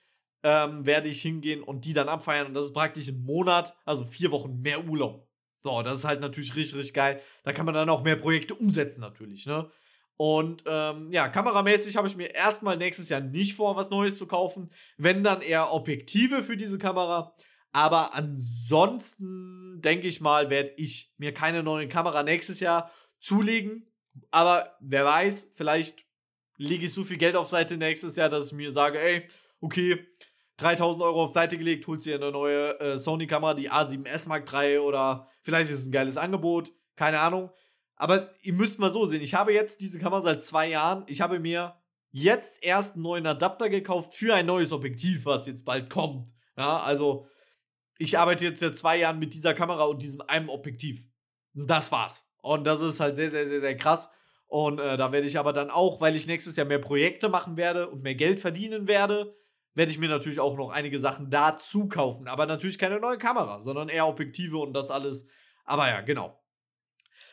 ähm, 0.44 0.86
werde 0.86 1.10
ich 1.10 1.22
hingehen 1.22 1.62
und 1.62 1.86
die 1.86 1.94
dann 1.94 2.10
abfeiern. 2.10 2.48
Und 2.48 2.54
das 2.54 2.66
ist 2.66 2.74
praktisch 2.74 3.10
im 3.10 3.24
Monat, 3.24 3.76
also 3.86 4.06
vier 4.06 4.32
Wochen 4.32 4.62
mehr 4.62 4.88
Urlaub. 4.88 5.28
So, 5.64 5.82
das 5.84 6.00
ist 6.00 6.06
halt 6.06 6.22
natürlich 6.22 6.56
richtig, 6.56 6.76
richtig 6.76 6.94
geil. 6.94 7.22
Da 7.44 7.54
kann 7.54 7.66
man 7.66 7.76
dann 7.76 7.90
auch 7.90 8.04
mehr 8.04 8.16
Projekte 8.16 8.56
umsetzen, 8.56 9.02
natürlich, 9.02 9.46
ne? 9.46 9.70
Und 10.18 10.64
ähm, 10.68 11.12
ja, 11.12 11.30
kameramäßig 11.30 11.98
habe 11.98 12.08
ich 12.08 12.16
mir 12.16 12.36
erstmal 12.36 12.78
nächstes 12.78 13.10
Jahr 13.10 13.22
nicht 13.22 13.56
vor, 13.56 13.76
was 13.76 13.90
Neues 13.90 14.20
zu 14.20 14.28
kaufen. 14.28 14.72
Wenn 14.98 15.24
dann 15.24 15.42
eher 15.42 15.74
Objektive 15.74 16.44
für 16.44 16.56
diese 16.56 16.78
Kamera. 16.78 17.36
Aber 17.72 18.14
ansonsten 18.14 19.82
denke 19.82 20.08
ich 20.08 20.22
mal, 20.22 20.52
werde 20.52 20.74
ich 20.78 21.12
mir 21.18 21.34
keine 21.34 21.64
neue 21.64 21.88
Kamera 21.88 22.22
nächstes 22.22 22.60
Jahr 22.60 22.92
zulegen. 23.20 23.88
Aber 24.30 24.76
wer 24.80 25.06
weiß, 25.06 25.54
vielleicht 25.56 26.06
lege 26.62 26.86
ich 26.86 26.94
so 26.94 27.04
viel 27.04 27.18
Geld 27.18 27.36
auf 27.36 27.50
Seite 27.50 27.78
nächstes 27.78 28.16
Jahr, 28.16 28.30
dass 28.30 28.48
ich 28.48 28.54
mir 28.54 28.72
sage, 28.72 29.00
ey, 29.00 29.28
okay, 29.60 30.06
3000 30.58 31.04
Euro 31.04 31.24
auf 31.24 31.32
Seite 31.32 31.58
gelegt, 31.58 31.88
holst 31.88 32.06
dir 32.06 32.16
eine 32.16 32.32
neue 32.32 32.80
äh, 32.80 32.98
Sony-Kamera, 32.98 33.56
die 33.56 33.72
A7S 33.72 34.28
Mark 34.28 34.52
III 34.52 34.80
oder 34.80 35.28
vielleicht 35.42 35.72
ist 35.72 35.80
es 35.80 35.88
ein 35.88 35.92
geiles 35.92 36.18
Angebot, 36.18 36.72
keine 36.96 37.20
Ahnung. 37.20 37.50
Aber 37.96 38.34
ihr 38.42 38.54
müsst 38.54 38.80
mal 38.80 38.94
so 38.94 39.08
sehen, 39.08 39.22
ich 39.22 39.34
habe 39.34 39.54
jetzt 39.54 39.82
diese 39.82 40.00
Kamera 40.00 40.22
seit 40.22 40.44
zwei 40.44 40.70
Jahren. 40.70 41.04
Ich 41.08 41.22
habe 41.22 41.40
mir 41.40 41.76
jetzt 42.12 42.64
erst 42.64 42.94
einen 42.94 43.04
neuen 43.04 43.26
Adapter 43.26 43.70
gekauft 43.70 44.14
für 44.14 44.36
ein 44.36 44.46
neues 44.46 44.72
Objektiv, 44.72 45.26
was 45.26 45.48
jetzt 45.48 45.66
bald 45.66 45.90
kommt. 45.90 46.28
Ja, 46.58 46.80
also 46.80 47.28
ich 47.98 48.20
arbeite 48.20 48.46
jetzt 48.46 48.60
seit 48.60 48.78
zwei 48.78 48.98
Jahren 48.98 49.20
mit 49.20 49.34
dieser 49.34 49.54
Kamera 49.54 49.86
und 49.86 50.02
diesem 50.02 50.22
einem 50.22 50.50
Objektiv. 50.50 51.08
Und 51.56 51.68
das 51.68 51.92
war's. 51.92 52.28
Und 52.42 52.66
das 52.66 52.82
ist 52.82 53.00
halt 53.00 53.16
sehr, 53.16 53.32
sehr, 53.32 53.48
sehr, 53.48 53.62
sehr 53.62 53.78
krass. 53.78 54.10
Und 54.52 54.80
äh, 54.80 54.98
da 54.98 55.14
werde 55.14 55.28
ich 55.28 55.40
aber 55.40 55.54
dann 55.54 55.70
auch, 55.70 56.02
weil 56.02 56.14
ich 56.14 56.28
nächstes 56.28 56.58
Jahr 56.58 56.68
mehr 56.68 56.78
Projekte 56.78 57.30
machen 57.30 57.56
werde 57.56 57.88
und 57.88 58.04
mehr 58.04 58.16
Geld 58.16 58.42
verdienen 58.42 58.86
werde, 58.86 59.34
werde 59.76 59.94
ich 59.94 59.98
mir 59.98 60.10
natürlich 60.10 60.42
auch 60.42 60.58
noch 60.58 60.72
einige 60.72 61.00
Sachen 61.00 61.30
dazu 61.30 61.88
kaufen. 61.88 62.28
Aber 62.28 62.46
natürlich 62.46 62.78
keine 62.78 63.00
neue 63.00 63.18
Kamera, 63.18 63.62
sondern 63.62 63.88
eher 63.88 64.10
Objektive 64.10 64.58
und 64.58 64.74
das 64.74 64.92
alles. 64.92 65.26
Aber 65.64 65.88
ja, 65.88 66.02
genau. 66.02 66.38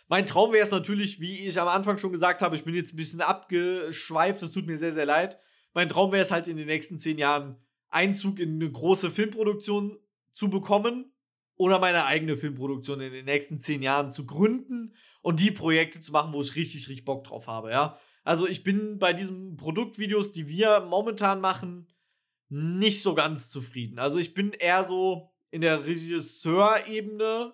Mein 0.07 0.27
Traum 0.27 0.53
wäre 0.53 0.63
es 0.63 0.71
natürlich, 0.71 1.21
wie 1.21 1.49
ich 1.49 1.61
am 1.61 1.67
Anfang 1.67 1.99
schon 1.99 2.13
gesagt 2.13 2.41
habe, 2.41 2.55
ich 2.55 2.63
bin 2.63 2.77
jetzt 2.77 2.95
ein 2.95 2.97
bisschen 2.97 3.21
abgeschweift, 3.21 4.41
das 4.41 4.53
tut 4.53 4.69
mir 4.69 4.79
sehr, 4.79 4.93
sehr 4.93 5.05
leid. 5.05 5.41
Mein 5.75 5.89
Traum 5.89 6.13
wäre 6.13 6.23
es 6.23 6.31
halt 6.31 6.47
in 6.47 6.57
den 6.57 6.69
nächsten 6.69 6.99
zehn 6.99 7.19
Jahren 7.19 7.57
Einzug 7.89 8.39
in 8.39 8.63
eine 8.63 8.71
große 8.71 9.11
Filmproduktion 9.11 9.99
zu 10.35 10.49
bekommen 10.49 11.13
oder 11.57 11.81
meine 11.81 12.05
eigene 12.05 12.37
Filmproduktion 12.37 13.01
in 13.01 13.13
den 13.13 13.25
nächsten 13.25 13.59
zehn 13.59 13.83
Jahren 13.83 14.13
zu 14.13 14.25
gründen 14.25 14.95
und 15.29 15.41
die 15.41 15.51
Projekte 15.51 16.01
zu 16.01 16.11
machen, 16.11 16.33
wo 16.33 16.41
ich 16.41 16.57
richtig, 16.57 16.89
richtig 16.89 17.05
Bock 17.05 17.23
drauf 17.25 17.49
habe, 17.49 17.71
ja. 17.71 17.99
Also 18.25 18.49
ich 18.49 18.65
bin 18.65 18.99
bei 18.99 19.13
diesen 19.13 19.59
Produktvideos, 19.59 20.33
die 20.33 20.49
wir 20.49 20.81
momentan 20.81 21.43
machen, 21.43 21.87
nicht 22.49 23.03
so 23.03 23.15
ganz 23.15 23.51
zufrieden. 23.51 23.99
Also 23.99 24.19
ich 24.19 24.33
bin 24.33 24.55
eher 24.55 24.87
so 24.87 25.31
in 25.51 25.61
der 25.61 25.85
Regisseurebene 25.85 27.53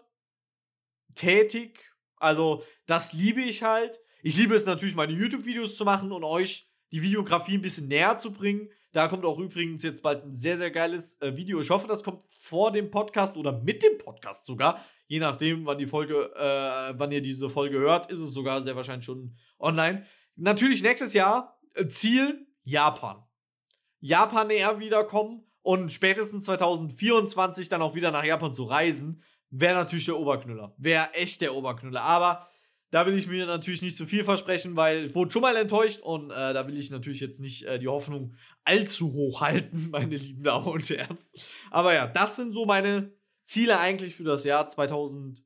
tätig. 1.17 1.93
Also 2.15 2.63
das 2.87 3.13
liebe 3.13 3.43
ich 3.43 3.65
halt. 3.65 3.99
Ich 4.23 4.37
liebe 4.37 4.55
es 4.55 4.67
natürlich, 4.67 4.95
meine 4.95 5.13
YouTube-Videos 5.13 5.77
zu 5.77 5.85
machen 5.85 6.13
und 6.13 6.23
euch 6.23 6.71
die 6.93 7.03
Videografie 7.03 7.55
ein 7.55 7.63
bisschen 7.63 7.89
näher 7.89 8.19
zu 8.19 8.31
bringen. 8.31 8.71
Da 8.95 9.09
kommt 9.09 9.25
auch 9.25 9.41
übrigens 9.41 9.83
jetzt 9.83 10.05
bald 10.05 10.25
ein 10.25 10.35
sehr, 10.35 10.57
sehr 10.57 10.71
geiles 10.71 11.21
äh, 11.21 11.37
Video. 11.37 11.59
Ich 11.59 11.69
hoffe, 11.69 11.89
das 11.89 12.05
kommt 12.05 12.23
vor 12.29 12.71
dem 12.71 12.93
Podcast 12.93 13.37
oder 13.37 13.51
mit 13.51 13.83
dem 13.83 13.99
Podcast 13.99 14.47
sogar. 14.47 14.85
Je 15.09 15.19
nachdem, 15.19 15.67
wann 15.67 15.79
die 15.79 15.87
Folge, 15.87 16.33
äh, 16.37 16.95
wann 16.97 17.11
ihr 17.11 17.21
diese 17.21 17.51
Folge 17.51 17.77
hört, 17.77 18.09
ist 18.09 18.21
es 18.21 18.33
sogar 18.33 18.63
sehr 18.63 18.77
wahrscheinlich 18.77 19.05
schon 19.05 19.37
online. 19.59 20.07
Natürlich 20.37 20.81
nächstes 20.81 21.13
Jahr 21.13 21.61
äh, 21.75 21.89
Ziel 21.89 22.47
Japan. 22.63 23.25
Japan 23.99 24.47
näher 24.47 24.79
wiederkommen 24.79 25.45
und 25.63 25.93
spätestens 25.93 26.45
2024 26.45 27.69
dann 27.69 27.83
auch 27.83 27.97
wieder 27.97 28.13
nach 28.13 28.25
Japan 28.25 28.55
zu 28.55 28.63
reisen, 28.63 29.25
wäre 29.51 29.75
natürlich 29.75 30.05
der 30.05 30.19
Oberknüller. 30.21 30.73
Wäre 30.79 31.13
echt 31.15 31.41
der 31.41 31.57
Oberknüller. 31.57 32.03
Aber 32.03 32.49
da 32.95 33.07
will 33.07 33.19
ich 33.19 33.27
mir 33.27 33.45
natürlich 33.45 33.83
nicht 33.83 33.97
zu 33.97 34.07
viel 34.07 34.23
versprechen, 34.23 34.77
weil 34.77 35.07
ich 35.07 35.17
wurde 35.17 35.33
schon 35.33 35.43
mal 35.43 35.57
enttäuscht 35.57 35.99
und 35.99 36.31
äh, 36.31 36.55
da 36.55 36.65
will 36.69 36.79
ich 36.79 36.93
natürlich 36.93 37.19
jetzt 37.19 37.41
nicht 37.41 37.65
äh, 37.65 37.81
die 37.81 37.89
Hoffnung 37.89 38.37
allzu 38.63 39.13
hoch 39.13 39.41
halten, 39.41 39.89
meine 39.91 40.15
lieben 40.15 40.45
Damen 40.45 40.69
und 40.69 40.89
Herren. 40.89 41.19
Aber 41.73 41.93
ja, 41.93 42.07
das 42.07 42.37
sind 42.37 42.53
so 42.53 42.67
meine 42.67 43.13
Ziele 43.47 43.81
eigentlich 43.81 44.15
für 44.15 44.23
das 44.23 44.45
Jahr 44.45 44.69
2023, 44.69 45.45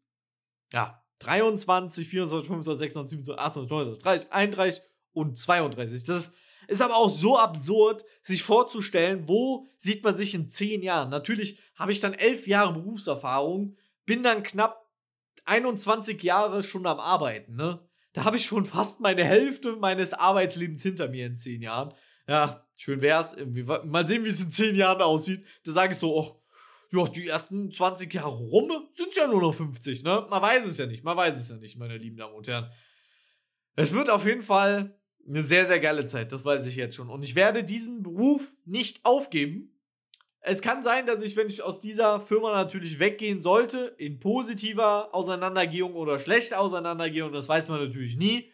ja, 0.74 1.02
24, 1.22 2.06
24, 2.06 2.48
25, 2.48 2.78
26, 2.80 3.10
27, 3.26 3.42
28, 3.42 3.70
29, 3.70 4.02
30, 4.02 4.32
31 4.32 4.82
und 5.14 5.38
32. 5.38 6.04
Das 6.04 6.32
ist 6.68 6.82
aber 6.82 6.96
auch 6.96 7.16
so 7.16 7.38
absurd, 7.38 8.04
sich 8.22 8.42
vorzustellen, 8.42 9.26
wo 9.26 9.66
sieht 9.78 10.04
man 10.04 10.18
sich 10.18 10.34
in 10.34 10.50
zehn 10.50 10.82
Jahren. 10.82 11.08
Natürlich 11.08 11.58
habe 11.76 11.92
ich 11.92 12.00
dann 12.00 12.12
elf 12.12 12.46
Jahre 12.46 12.74
Berufserfahrung, 12.74 13.74
bin 14.04 14.22
dann 14.22 14.42
knapp 14.42 14.87
21 15.48 16.22
Jahre 16.22 16.62
schon 16.62 16.86
am 16.86 17.00
Arbeiten, 17.00 17.56
ne? 17.56 17.80
Da 18.12 18.24
habe 18.24 18.36
ich 18.36 18.46
schon 18.46 18.64
fast 18.64 19.00
meine 19.00 19.24
Hälfte 19.24 19.76
meines 19.76 20.12
Arbeitslebens 20.12 20.82
hinter 20.82 21.08
mir 21.08 21.26
in 21.26 21.36
zehn 21.36 21.62
Jahren. 21.62 21.94
Ja, 22.26 22.66
schön 22.76 23.00
wär's. 23.00 23.36
Mal 23.84 24.08
sehen, 24.08 24.24
wie 24.24 24.28
es 24.28 24.42
in 24.42 24.50
zehn 24.50 24.74
Jahren 24.74 25.02
aussieht. 25.02 25.44
Da 25.64 25.72
sage 25.72 25.92
ich 25.92 25.98
so, 25.98 26.16
oh, 26.16 26.42
ja, 26.90 27.04
die 27.04 27.28
ersten 27.28 27.70
20 27.70 28.12
Jahre 28.12 28.36
rum 28.36 28.70
sind 28.92 29.14
ja 29.14 29.26
nur 29.26 29.40
noch 29.40 29.54
50, 29.54 30.02
ne? 30.02 30.26
Man 30.28 30.42
weiß 30.42 30.66
es 30.66 30.78
ja 30.78 30.86
nicht, 30.86 31.04
man 31.04 31.16
weiß 31.16 31.38
es 31.38 31.48
ja 31.50 31.56
nicht, 31.56 31.76
meine 31.78 31.98
lieben 31.98 32.16
Damen 32.16 32.34
und 32.34 32.48
Herren. 32.48 32.70
Es 33.76 33.92
wird 33.92 34.10
auf 34.10 34.26
jeden 34.26 34.42
Fall 34.42 34.98
eine 35.26 35.42
sehr, 35.42 35.66
sehr 35.66 35.80
geile 35.80 36.06
Zeit, 36.06 36.32
das 36.32 36.44
weiß 36.44 36.66
ich 36.66 36.76
jetzt 36.76 36.96
schon. 36.96 37.10
Und 37.10 37.22
ich 37.22 37.34
werde 37.34 37.62
diesen 37.62 38.02
Beruf 38.02 38.54
nicht 38.64 39.04
aufgeben. 39.04 39.77
Es 40.40 40.62
kann 40.62 40.82
sein, 40.82 41.06
dass 41.06 41.22
ich, 41.22 41.36
wenn 41.36 41.48
ich 41.48 41.62
aus 41.62 41.80
dieser 41.80 42.20
Firma 42.20 42.52
natürlich 42.52 42.98
weggehen 42.98 43.42
sollte, 43.42 43.94
in 43.98 44.20
positiver 44.20 45.14
Auseinandergehung 45.14 45.94
oder 45.94 46.18
schlechter 46.18 46.60
Auseinandergehung, 46.60 47.32
das 47.32 47.48
weiß 47.48 47.68
man 47.68 47.84
natürlich 47.84 48.16
nie. 48.16 48.52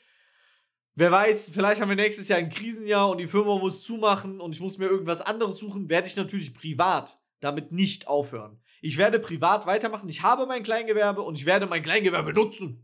Wer 0.96 1.10
weiß, 1.10 1.50
vielleicht 1.52 1.80
haben 1.80 1.88
wir 1.88 1.96
nächstes 1.96 2.28
Jahr 2.28 2.38
ein 2.38 2.50
Krisenjahr 2.50 3.10
und 3.10 3.18
die 3.18 3.26
Firma 3.26 3.58
muss 3.58 3.82
zumachen 3.82 4.40
und 4.40 4.54
ich 4.54 4.60
muss 4.60 4.78
mir 4.78 4.86
irgendwas 4.86 5.20
anderes 5.20 5.56
suchen, 5.56 5.88
werde 5.88 6.06
ich 6.06 6.16
natürlich 6.16 6.54
privat 6.54 7.18
damit 7.40 7.72
nicht 7.72 8.08
aufhören. 8.08 8.60
Ich 8.80 8.96
werde 8.96 9.18
privat 9.18 9.66
weitermachen. 9.66 10.08
Ich 10.08 10.22
habe 10.22 10.46
mein 10.46 10.62
Kleingewerbe 10.62 11.22
und 11.22 11.38
ich 11.38 11.46
werde 11.46 11.66
mein 11.66 11.82
Kleingewerbe 11.82 12.32
nutzen. 12.32 12.82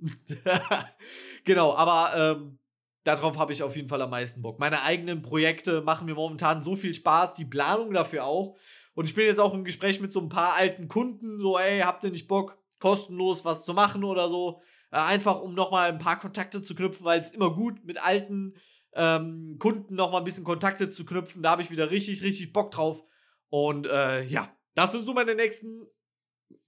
genau, 1.44 1.74
aber 1.74 2.12
ähm, 2.16 2.59
darauf 3.05 3.38
habe 3.38 3.53
ich 3.53 3.62
auf 3.62 3.76
jeden 3.76 3.88
Fall 3.88 4.03
am 4.03 4.11
meisten 4.11 4.42
Bock. 4.42 4.59
Meine 4.59 4.82
eigenen 4.82 5.22
Projekte 5.22 5.80
machen 5.82 6.07
mir 6.07 6.14
momentan 6.14 6.62
so 6.62 6.74
viel 6.74 6.94
Spaß, 6.94 7.34
die 7.34 7.44
Planung 7.44 7.92
dafür 7.92 8.24
auch. 8.24 8.57
Und 9.01 9.07
ich 9.07 9.14
bin 9.14 9.24
jetzt 9.24 9.40
auch 9.40 9.55
im 9.55 9.64
Gespräch 9.64 9.98
mit 9.98 10.12
so 10.12 10.20
ein 10.20 10.28
paar 10.28 10.57
alten 10.59 10.86
Kunden, 10.86 11.40
so, 11.40 11.59
ey, 11.59 11.80
habt 11.80 12.05
ihr 12.05 12.11
nicht 12.11 12.28
Bock, 12.28 12.59
kostenlos 12.80 13.46
was 13.46 13.64
zu 13.64 13.72
machen 13.72 14.05
oder 14.05 14.28
so? 14.28 14.61
Äh, 14.92 14.98
einfach 14.98 15.40
um 15.40 15.55
nochmal 15.55 15.88
ein 15.88 15.98
paar 15.98 16.18
Kontakte 16.18 16.61
zu 16.61 16.74
knüpfen, 16.74 17.07
weil 17.07 17.18
es 17.18 17.30
immer 17.30 17.55
gut 17.55 17.82
mit 17.82 17.96
alten 17.96 18.57
ähm, 18.92 19.57
Kunden 19.59 19.94
nochmal 19.94 20.20
ein 20.20 20.26
bisschen 20.26 20.44
Kontakte 20.44 20.90
zu 20.90 21.07
knüpfen. 21.07 21.42
Da 21.42 21.53
habe 21.53 21.62
ich 21.62 21.70
wieder 21.70 21.90
richtig, 21.90 22.22
richtig 22.22 22.53
Bock 22.53 22.72
drauf. 22.72 23.03
Und 23.48 23.86
äh, 23.86 24.22
ja, 24.24 24.55
das 24.74 24.92
sind 24.92 25.07
so 25.07 25.14
meine 25.14 25.34
nächsten 25.34 25.86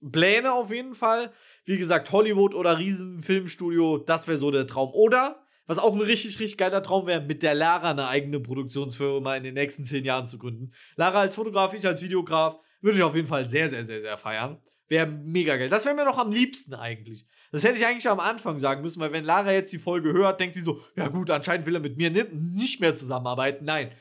Pläne 0.01 0.53
auf 0.53 0.71
jeden 0.71 0.95
Fall. 0.95 1.31
Wie 1.65 1.77
gesagt, 1.77 2.11
Hollywood 2.11 2.55
oder 2.55 2.79
Riesenfilmstudio, 2.79 3.99
das 3.99 4.27
wäre 4.27 4.39
so 4.39 4.49
der 4.49 4.65
Traum. 4.65 4.91
Oder 4.91 5.42
was 5.65 5.77
auch 5.77 5.93
ein 5.93 6.01
richtig, 6.01 6.39
richtig 6.39 6.57
geiler 6.57 6.83
Traum 6.83 7.07
wäre, 7.07 7.21
mit 7.21 7.43
der 7.43 7.55
Lara 7.55 7.91
eine 7.91 8.07
eigene 8.07 8.39
Produktionsfirma 8.39 9.35
in 9.35 9.43
den 9.43 9.53
nächsten 9.53 9.85
zehn 9.85 10.05
Jahren 10.05 10.27
zu 10.27 10.37
gründen. 10.37 10.73
Lara 10.95 11.21
als 11.21 11.35
Fotograf, 11.35 11.73
ich 11.73 11.85
als 11.85 12.01
Videograf, 12.01 12.59
würde 12.81 12.97
ich 12.97 13.03
auf 13.03 13.15
jeden 13.15 13.27
Fall 13.27 13.47
sehr, 13.47 13.69
sehr, 13.69 13.85
sehr, 13.85 14.01
sehr 14.01 14.17
feiern. 14.17 14.61
Wäre 14.87 15.07
mega 15.07 15.55
geil. 15.55 15.69
Das 15.69 15.85
wäre 15.85 15.95
mir 15.95 16.05
noch 16.05 16.17
am 16.17 16.31
liebsten 16.31 16.73
eigentlich. 16.73 17.25
Das 17.51 17.63
hätte 17.63 17.77
ich 17.77 17.85
eigentlich 17.85 18.09
am 18.09 18.19
Anfang 18.19 18.59
sagen 18.59 18.81
müssen, 18.81 18.99
weil 18.99 19.11
wenn 19.13 19.23
Lara 19.23 19.53
jetzt 19.53 19.71
die 19.71 19.79
Folge 19.79 20.11
hört, 20.11 20.39
denkt 20.39 20.55
sie 20.55 20.61
so, 20.61 20.81
ja 20.95 21.07
gut, 21.07 21.29
anscheinend 21.29 21.65
will 21.65 21.75
er 21.75 21.79
mit 21.79 21.97
mir 21.97 22.09
nicht 22.09 22.81
mehr 22.81 22.95
zusammenarbeiten. 22.95 23.63
Nein. 23.65 23.91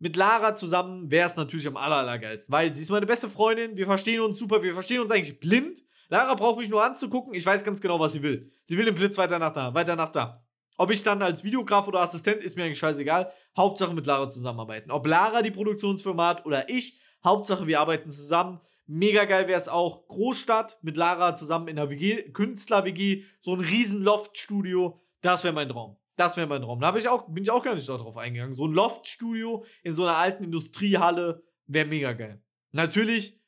Mit 0.00 0.14
Lara 0.14 0.54
zusammen 0.54 1.10
wäre 1.10 1.28
es 1.28 1.34
natürlich 1.34 1.66
am 1.66 1.76
aller, 1.76 1.96
allergeilsten, 1.96 2.52
weil 2.52 2.72
sie 2.72 2.82
ist 2.82 2.90
meine 2.90 3.06
beste 3.06 3.28
Freundin, 3.28 3.76
wir 3.76 3.86
verstehen 3.86 4.20
uns 4.20 4.38
super, 4.38 4.62
wir 4.62 4.72
verstehen 4.72 5.00
uns 5.00 5.10
eigentlich 5.10 5.40
blind. 5.40 5.80
Lara 6.08 6.34
braucht 6.34 6.58
mich 6.58 6.68
nur 6.68 6.84
anzugucken, 6.84 7.34
ich 7.34 7.44
weiß 7.44 7.64
ganz 7.64 7.80
genau, 7.80 7.98
was 7.98 8.12
sie 8.12 8.22
will. 8.22 8.52
Sie 8.66 8.78
will 8.78 8.84
den 8.84 8.94
Blitz 8.94 9.18
weiter 9.18 9.38
nach 9.38 9.52
da, 9.52 9.74
weiter 9.74 9.96
nach 9.96 10.10
da. 10.10 10.44
Ob 10.78 10.92
ich 10.92 11.02
dann 11.02 11.20
als 11.22 11.42
Videograf 11.42 11.88
oder 11.88 12.00
Assistent, 12.00 12.40
ist 12.40 12.56
mir 12.56 12.64
eigentlich 12.64 12.78
scheißegal. 12.78 13.32
Hauptsache 13.56 13.92
mit 13.92 14.06
Lara 14.06 14.30
zusammenarbeiten. 14.30 14.92
Ob 14.92 15.06
Lara 15.08 15.42
die 15.42 15.50
Produktionsfirma 15.50 16.28
hat 16.28 16.46
oder 16.46 16.70
ich, 16.70 17.00
Hauptsache 17.24 17.66
wir 17.66 17.80
arbeiten 17.80 18.08
zusammen. 18.08 18.60
Mega 18.86 19.24
geil 19.24 19.48
wäre 19.48 19.60
es 19.60 19.68
auch. 19.68 20.06
Großstadt 20.06 20.78
mit 20.82 20.96
Lara 20.96 21.34
zusammen 21.34 21.66
in 21.66 21.76
der 21.76 21.90
WG, 21.90 22.30
Künstler-WG, 22.30 23.24
so 23.40 23.54
ein 23.54 23.60
riesen 23.60 24.02
Loft-Studio. 24.02 25.00
Das 25.20 25.42
wäre 25.42 25.52
mein 25.52 25.68
Traum. 25.68 25.96
Das 26.16 26.36
wäre 26.36 26.46
mein 26.46 26.62
Traum. 26.62 26.80
Da 26.80 26.94
ich 26.94 27.08
auch, 27.08 27.26
bin 27.28 27.42
ich 27.42 27.50
auch 27.50 27.64
gar 27.64 27.74
nicht 27.74 27.88
darauf 27.88 28.16
eingegangen. 28.16 28.54
So 28.54 28.66
ein 28.66 28.72
Loft-Studio 28.72 29.64
in 29.82 29.94
so 29.94 30.04
einer 30.04 30.16
alten 30.16 30.44
Industriehalle 30.44 31.42
wäre 31.66 31.88
mega 31.88 32.12
geil. 32.12 32.40
Natürlich, 32.70 33.40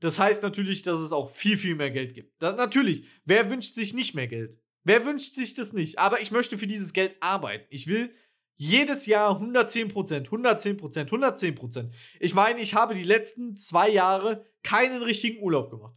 das 0.00 0.18
heißt 0.18 0.42
natürlich, 0.42 0.82
dass 0.82 1.00
es 1.00 1.12
auch 1.12 1.30
viel, 1.30 1.56
viel 1.56 1.76
mehr 1.76 1.90
Geld 1.90 2.12
gibt. 2.12 2.42
Da, 2.42 2.52
natürlich, 2.52 3.06
wer 3.24 3.50
wünscht 3.50 3.74
sich 3.74 3.94
nicht 3.94 4.14
mehr 4.14 4.26
Geld? 4.26 4.58
Wer 4.84 5.04
wünscht 5.04 5.34
sich 5.34 5.54
das 5.54 5.72
nicht? 5.72 5.98
Aber 5.98 6.20
ich 6.20 6.30
möchte 6.30 6.58
für 6.58 6.66
dieses 6.66 6.92
Geld 6.92 7.16
arbeiten. 7.20 7.66
Ich 7.70 7.86
will 7.86 8.14
jedes 8.56 9.06
Jahr 9.06 9.40
110% 9.40 10.28
110% 10.28 11.08
110% 11.08 11.90
Ich 12.20 12.34
meine, 12.34 12.60
ich 12.60 12.74
habe 12.74 12.94
die 12.94 13.02
letzten 13.02 13.56
zwei 13.56 13.88
Jahre 13.88 14.44
keinen 14.62 15.02
richtigen 15.02 15.42
Urlaub 15.42 15.70
gemacht. 15.70 15.94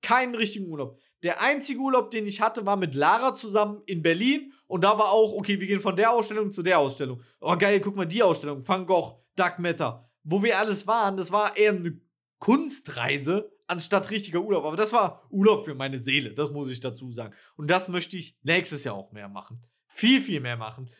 Keinen 0.00 0.34
richtigen 0.34 0.70
Urlaub. 0.70 0.96
Der 1.24 1.40
einzige 1.40 1.80
Urlaub, 1.80 2.10
den 2.12 2.26
ich 2.26 2.40
hatte, 2.40 2.64
war 2.64 2.76
mit 2.76 2.94
Lara 2.94 3.34
zusammen 3.34 3.82
in 3.86 4.02
Berlin. 4.02 4.52
Und 4.68 4.84
da 4.84 4.96
war 4.96 5.10
auch, 5.10 5.32
okay, 5.32 5.58
wir 5.60 5.66
gehen 5.66 5.80
von 5.80 5.96
der 5.96 6.12
Ausstellung 6.12 6.52
zu 6.52 6.62
der 6.62 6.78
Ausstellung. 6.78 7.20
Oh, 7.40 7.56
geil, 7.56 7.80
guck 7.80 7.96
mal, 7.96 8.06
die 8.06 8.22
Ausstellung. 8.22 8.66
Van 8.66 8.86
Gogh, 8.86 9.24
Dark 9.34 9.58
Matter. 9.58 10.08
Wo 10.22 10.42
wir 10.42 10.58
alles 10.58 10.86
waren, 10.86 11.16
das 11.16 11.32
war 11.32 11.56
eher 11.56 11.72
eine 11.72 12.00
Kunstreise 12.38 13.50
anstatt 13.68 14.10
richtiger 14.10 14.40
Urlaub. 14.40 14.64
Aber 14.64 14.76
das 14.76 14.92
war 14.92 15.26
Urlaub 15.30 15.64
für 15.64 15.74
meine 15.74 15.98
Seele, 15.98 16.34
das 16.34 16.50
muss 16.50 16.70
ich 16.70 16.80
dazu 16.80 17.12
sagen. 17.12 17.34
Und 17.56 17.70
das 17.70 17.88
möchte 17.88 18.16
ich 18.16 18.36
nächstes 18.42 18.84
Jahr 18.84 18.96
auch 18.96 19.12
mehr 19.12 19.28
machen. 19.28 19.62
Viel, 19.88 20.20
viel 20.20 20.40
mehr 20.40 20.56
machen. 20.56 20.90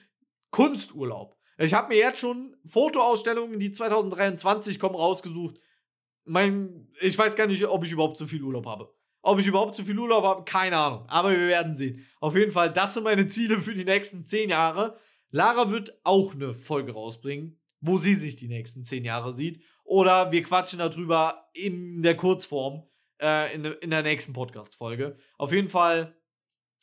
Kunsturlaub. 0.50 1.36
Ich 1.58 1.74
habe 1.74 1.88
mir 1.88 1.98
jetzt 1.98 2.20
schon 2.20 2.56
Fotoausstellungen, 2.66 3.58
die 3.58 3.72
2023 3.72 4.78
kommen, 4.78 4.94
rausgesucht. 4.94 5.58
Mein, 6.24 6.88
ich 7.00 7.18
weiß 7.18 7.34
gar 7.34 7.46
nicht, 7.46 7.64
ob 7.66 7.84
ich 7.84 7.90
überhaupt 7.90 8.16
zu 8.16 8.26
viel 8.26 8.42
Urlaub 8.42 8.66
habe. 8.66 8.94
Ob 9.22 9.40
ich 9.40 9.46
überhaupt 9.46 9.74
zu 9.74 9.84
viel 9.84 9.98
Urlaub 9.98 10.22
habe, 10.22 10.44
keine 10.44 10.76
Ahnung. 10.76 11.04
Aber 11.08 11.30
wir 11.32 11.48
werden 11.48 11.74
sehen. 11.74 12.06
Auf 12.20 12.36
jeden 12.36 12.52
Fall, 12.52 12.72
das 12.72 12.94
sind 12.94 13.02
meine 13.02 13.26
Ziele 13.26 13.60
für 13.60 13.74
die 13.74 13.84
nächsten 13.84 14.24
zehn 14.24 14.50
Jahre. 14.50 14.98
Lara 15.30 15.70
wird 15.70 15.98
auch 16.04 16.34
eine 16.34 16.54
Folge 16.54 16.92
rausbringen, 16.92 17.60
wo 17.80 17.98
sie 17.98 18.14
sich 18.14 18.36
die 18.36 18.48
nächsten 18.48 18.84
zehn 18.84 19.04
Jahre 19.04 19.32
sieht. 19.32 19.62
Oder 19.88 20.30
wir 20.30 20.42
quatschen 20.42 20.80
darüber 20.80 21.48
in 21.54 22.02
der 22.02 22.14
Kurzform 22.14 22.82
äh, 23.22 23.54
in, 23.54 23.64
in 23.64 23.88
der 23.88 24.02
nächsten 24.02 24.34
Podcast-Folge. 24.34 25.16
Auf 25.38 25.50
jeden 25.50 25.70
Fall 25.70 26.14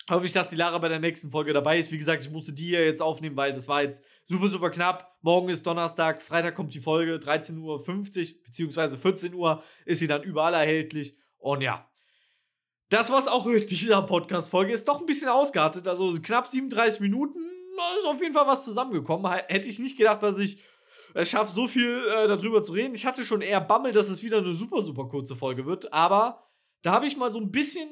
hoffe 0.10 0.26
ich, 0.26 0.34
dass 0.34 0.50
die 0.50 0.56
Lara 0.56 0.80
bei 0.80 0.90
der 0.90 1.00
nächsten 1.00 1.30
Folge 1.30 1.54
dabei 1.54 1.78
ist. 1.78 1.92
Wie 1.92 2.00
gesagt, 2.00 2.24
ich 2.24 2.32
musste 2.32 2.52
die 2.52 2.66
hier 2.66 2.84
jetzt 2.84 3.04
aufnehmen, 3.04 3.38
weil 3.38 3.54
das 3.54 3.68
war 3.68 3.84
jetzt 3.84 4.04
super, 4.26 4.48
super 4.48 4.72
knapp. 4.72 5.16
Morgen 5.22 5.50
ist 5.50 5.68
Donnerstag, 5.68 6.24
Freitag 6.24 6.56
kommt 6.56 6.74
die 6.74 6.80
Folge, 6.80 7.18
13.50 7.18 7.60
Uhr, 7.62 8.44
beziehungsweise 8.44 8.98
14 8.98 9.36
Uhr 9.36 9.62
ist 9.86 10.00
sie 10.00 10.08
dann 10.08 10.24
überall 10.24 10.56
erhältlich. 10.56 11.16
Und 11.38 11.62
ja, 11.62 11.88
das 12.90 13.12
war's 13.12 13.28
auch 13.28 13.46
mit 13.46 13.70
dieser 13.70 14.02
Podcast-Folge. 14.02 14.74
Ist 14.74 14.88
doch 14.88 15.00
ein 15.00 15.06
bisschen 15.06 15.30
ausgeartet, 15.30 15.88
also 15.88 16.12
knapp 16.24 16.48
37 16.48 17.02
Minuten. 17.02 17.38
Ist 18.00 18.08
auf 18.08 18.20
jeden 18.20 18.34
Fall 18.34 18.48
was 18.48 18.66
zusammengekommen. 18.66 19.32
Hätte 19.32 19.68
ich 19.68 19.78
nicht 19.78 19.96
gedacht, 19.96 20.24
dass 20.24 20.40
ich 20.40 20.60
es 21.16 21.30
schafft, 21.30 21.54
so 21.54 21.68
viel 21.68 22.08
äh, 22.08 22.28
darüber 22.28 22.62
zu 22.62 22.74
reden. 22.74 22.94
Ich 22.94 23.06
hatte 23.06 23.24
schon 23.24 23.42
eher 23.42 23.62
Bammel, 23.62 23.94
dass 23.94 24.10
es 24.10 24.22
wieder 24.22 24.40
eine 24.40 24.54
super, 24.54 24.82
super 24.82 25.08
kurze 25.08 25.36
Folge 25.36 25.66
wird, 25.66 25.92
aber 25.94 26.44
da 26.82 26.92
habe 26.92 27.08
ich 27.08 27.18
mal 27.18 27.32
so 27.32 27.40
ein 27.40 27.52
bisschen 27.52 27.90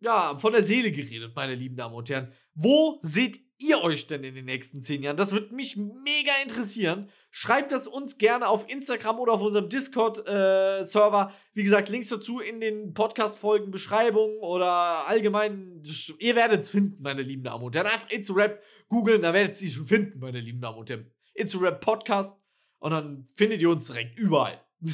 ja, 0.00 0.36
von 0.36 0.52
der 0.52 0.66
Seele 0.66 0.92
geredet, 0.92 1.34
meine 1.34 1.54
lieben 1.54 1.76
Damen 1.76 1.94
und 1.94 2.10
Herren. 2.10 2.32
Wo 2.54 3.00
seht 3.02 3.40
ihr 3.58 3.80
euch 3.82 4.06
denn 4.06 4.22
in 4.22 4.34
den 4.34 4.44
nächsten 4.44 4.80
zehn 4.80 5.02
Jahren? 5.02 5.16
Das 5.16 5.32
würde 5.32 5.54
mich 5.54 5.76
mega 5.76 6.32
interessieren. 6.42 7.08
Schreibt 7.30 7.72
das 7.72 7.88
uns 7.88 8.18
gerne 8.18 8.48
auf 8.48 8.68
Instagram 8.68 9.18
oder 9.18 9.32
auf 9.32 9.40
unserem 9.40 9.68
Discord-Server. 9.68 11.32
Äh, 11.32 11.34
Wie 11.54 11.62
gesagt, 11.62 11.88
Links 11.88 12.08
dazu 12.08 12.40
in 12.40 12.60
den 12.60 12.92
Podcast-Folgen, 12.92 13.70
Beschreibungen 13.70 14.38
oder 14.40 15.08
allgemein. 15.08 15.82
Ihr 16.18 16.36
werdet 16.36 16.62
es 16.62 16.70
finden, 16.70 17.02
meine 17.02 17.22
lieben 17.22 17.44
Damen 17.44 17.64
und 17.64 17.74
Herren. 17.74 17.86
Einfach 17.86 18.10
It's 18.10 18.34
Rap 18.34 18.62
googeln, 18.88 19.22
da 19.22 19.32
werdet 19.32 19.60
ihr 19.62 19.68
es 19.68 19.74
schon 19.74 19.86
finden, 19.86 20.18
meine 20.18 20.40
lieben 20.40 20.60
Damen 20.60 20.78
und 20.78 20.90
Herren. 20.90 21.10
It's 21.34 21.58
Rap 21.58 21.80
Podcast 21.80 22.36
und 22.84 22.90
dann 22.90 23.26
findet 23.34 23.62
ihr 23.62 23.70
uns 23.70 23.86
direkt 23.86 24.18
überall. 24.18 24.62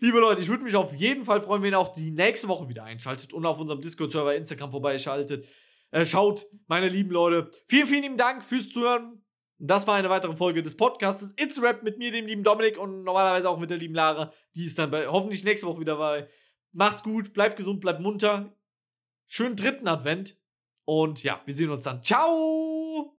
Liebe 0.00 0.20
Leute, 0.20 0.40
ich 0.40 0.46
würde 0.46 0.62
mich 0.62 0.76
auf 0.76 0.94
jeden 0.94 1.24
Fall 1.24 1.42
freuen, 1.42 1.64
wenn 1.64 1.72
ihr 1.72 1.78
auch 1.80 1.92
die 1.92 2.12
nächste 2.12 2.46
Woche 2.46 2.68
wieder 2.68 2.84
einschaltet 2.84 3.32
und 3.32 3.44
auf 3.44 3.58
unserem 3.58 3.80
Discord-Server 3.80 4.36
Instagram 4.36 4.70
vorbeischaltet. 4.70 5.44
Äh, 5.90 6.06
schaut, 6.06 6.46
meine 6.68 6.86
lieben 6.86 7.10
Leute. 7.10 7.50
Vielen, 7.66 7.88
vielen 7.88 8.02
lieben 8.02 8.16
Dank 8.16 8.44
fürs 8.44 8.68
Zuhören. 8.68 9.24
Das 9.58 9.84
war 9.88 9.96
eine 9.96 10.10
weitere 10.10 10.36
Folge 10.36 10.62
des 10.62 10.76
Podcasts 10.76 11.34
It's 11.36 11.60
Rap 11.60 11.82
mit 11.82 11.98
mir, 11.98 12.12
dem 12.12 12.26
lieben 12.26 12.44
Dominik 12.44 12.78
und 12.78 13.02
normalerweise 13.02 13.50
auch 13.50 13.58
mit 13.58 13.68
der 13.68 13.78
lieben 13.78 13.96
Lara. 13.96 14.32
Die 14.54 14.66
ist 14.66 14.78
dann 14.78 14.92
bei, 14.92 15.08
hoffentlich 15.08 15.42
nächste 15.42 15.66
Woche 15.66 15.80
wieder 15.80 15.96
bei. 15.96 16.28
Macht's 16.70 17.02
gut, 17.02 17.32
bleibt 17.32 17.56
gesund, 17.56 17.80
bleibt 17.80 18.00
munter. 18.00 18.56
Schönen 19.26 19.56
dritten 19.56 19.88
Advent. 19.88 20.36
Und 20.84 21.24
ja, 21.24 21.42
wir 21.46 21.56
sehen 21.56 21.70
uns 21.70 21.82
dann. 21.82 22.00
Ciao! 22.00 23.12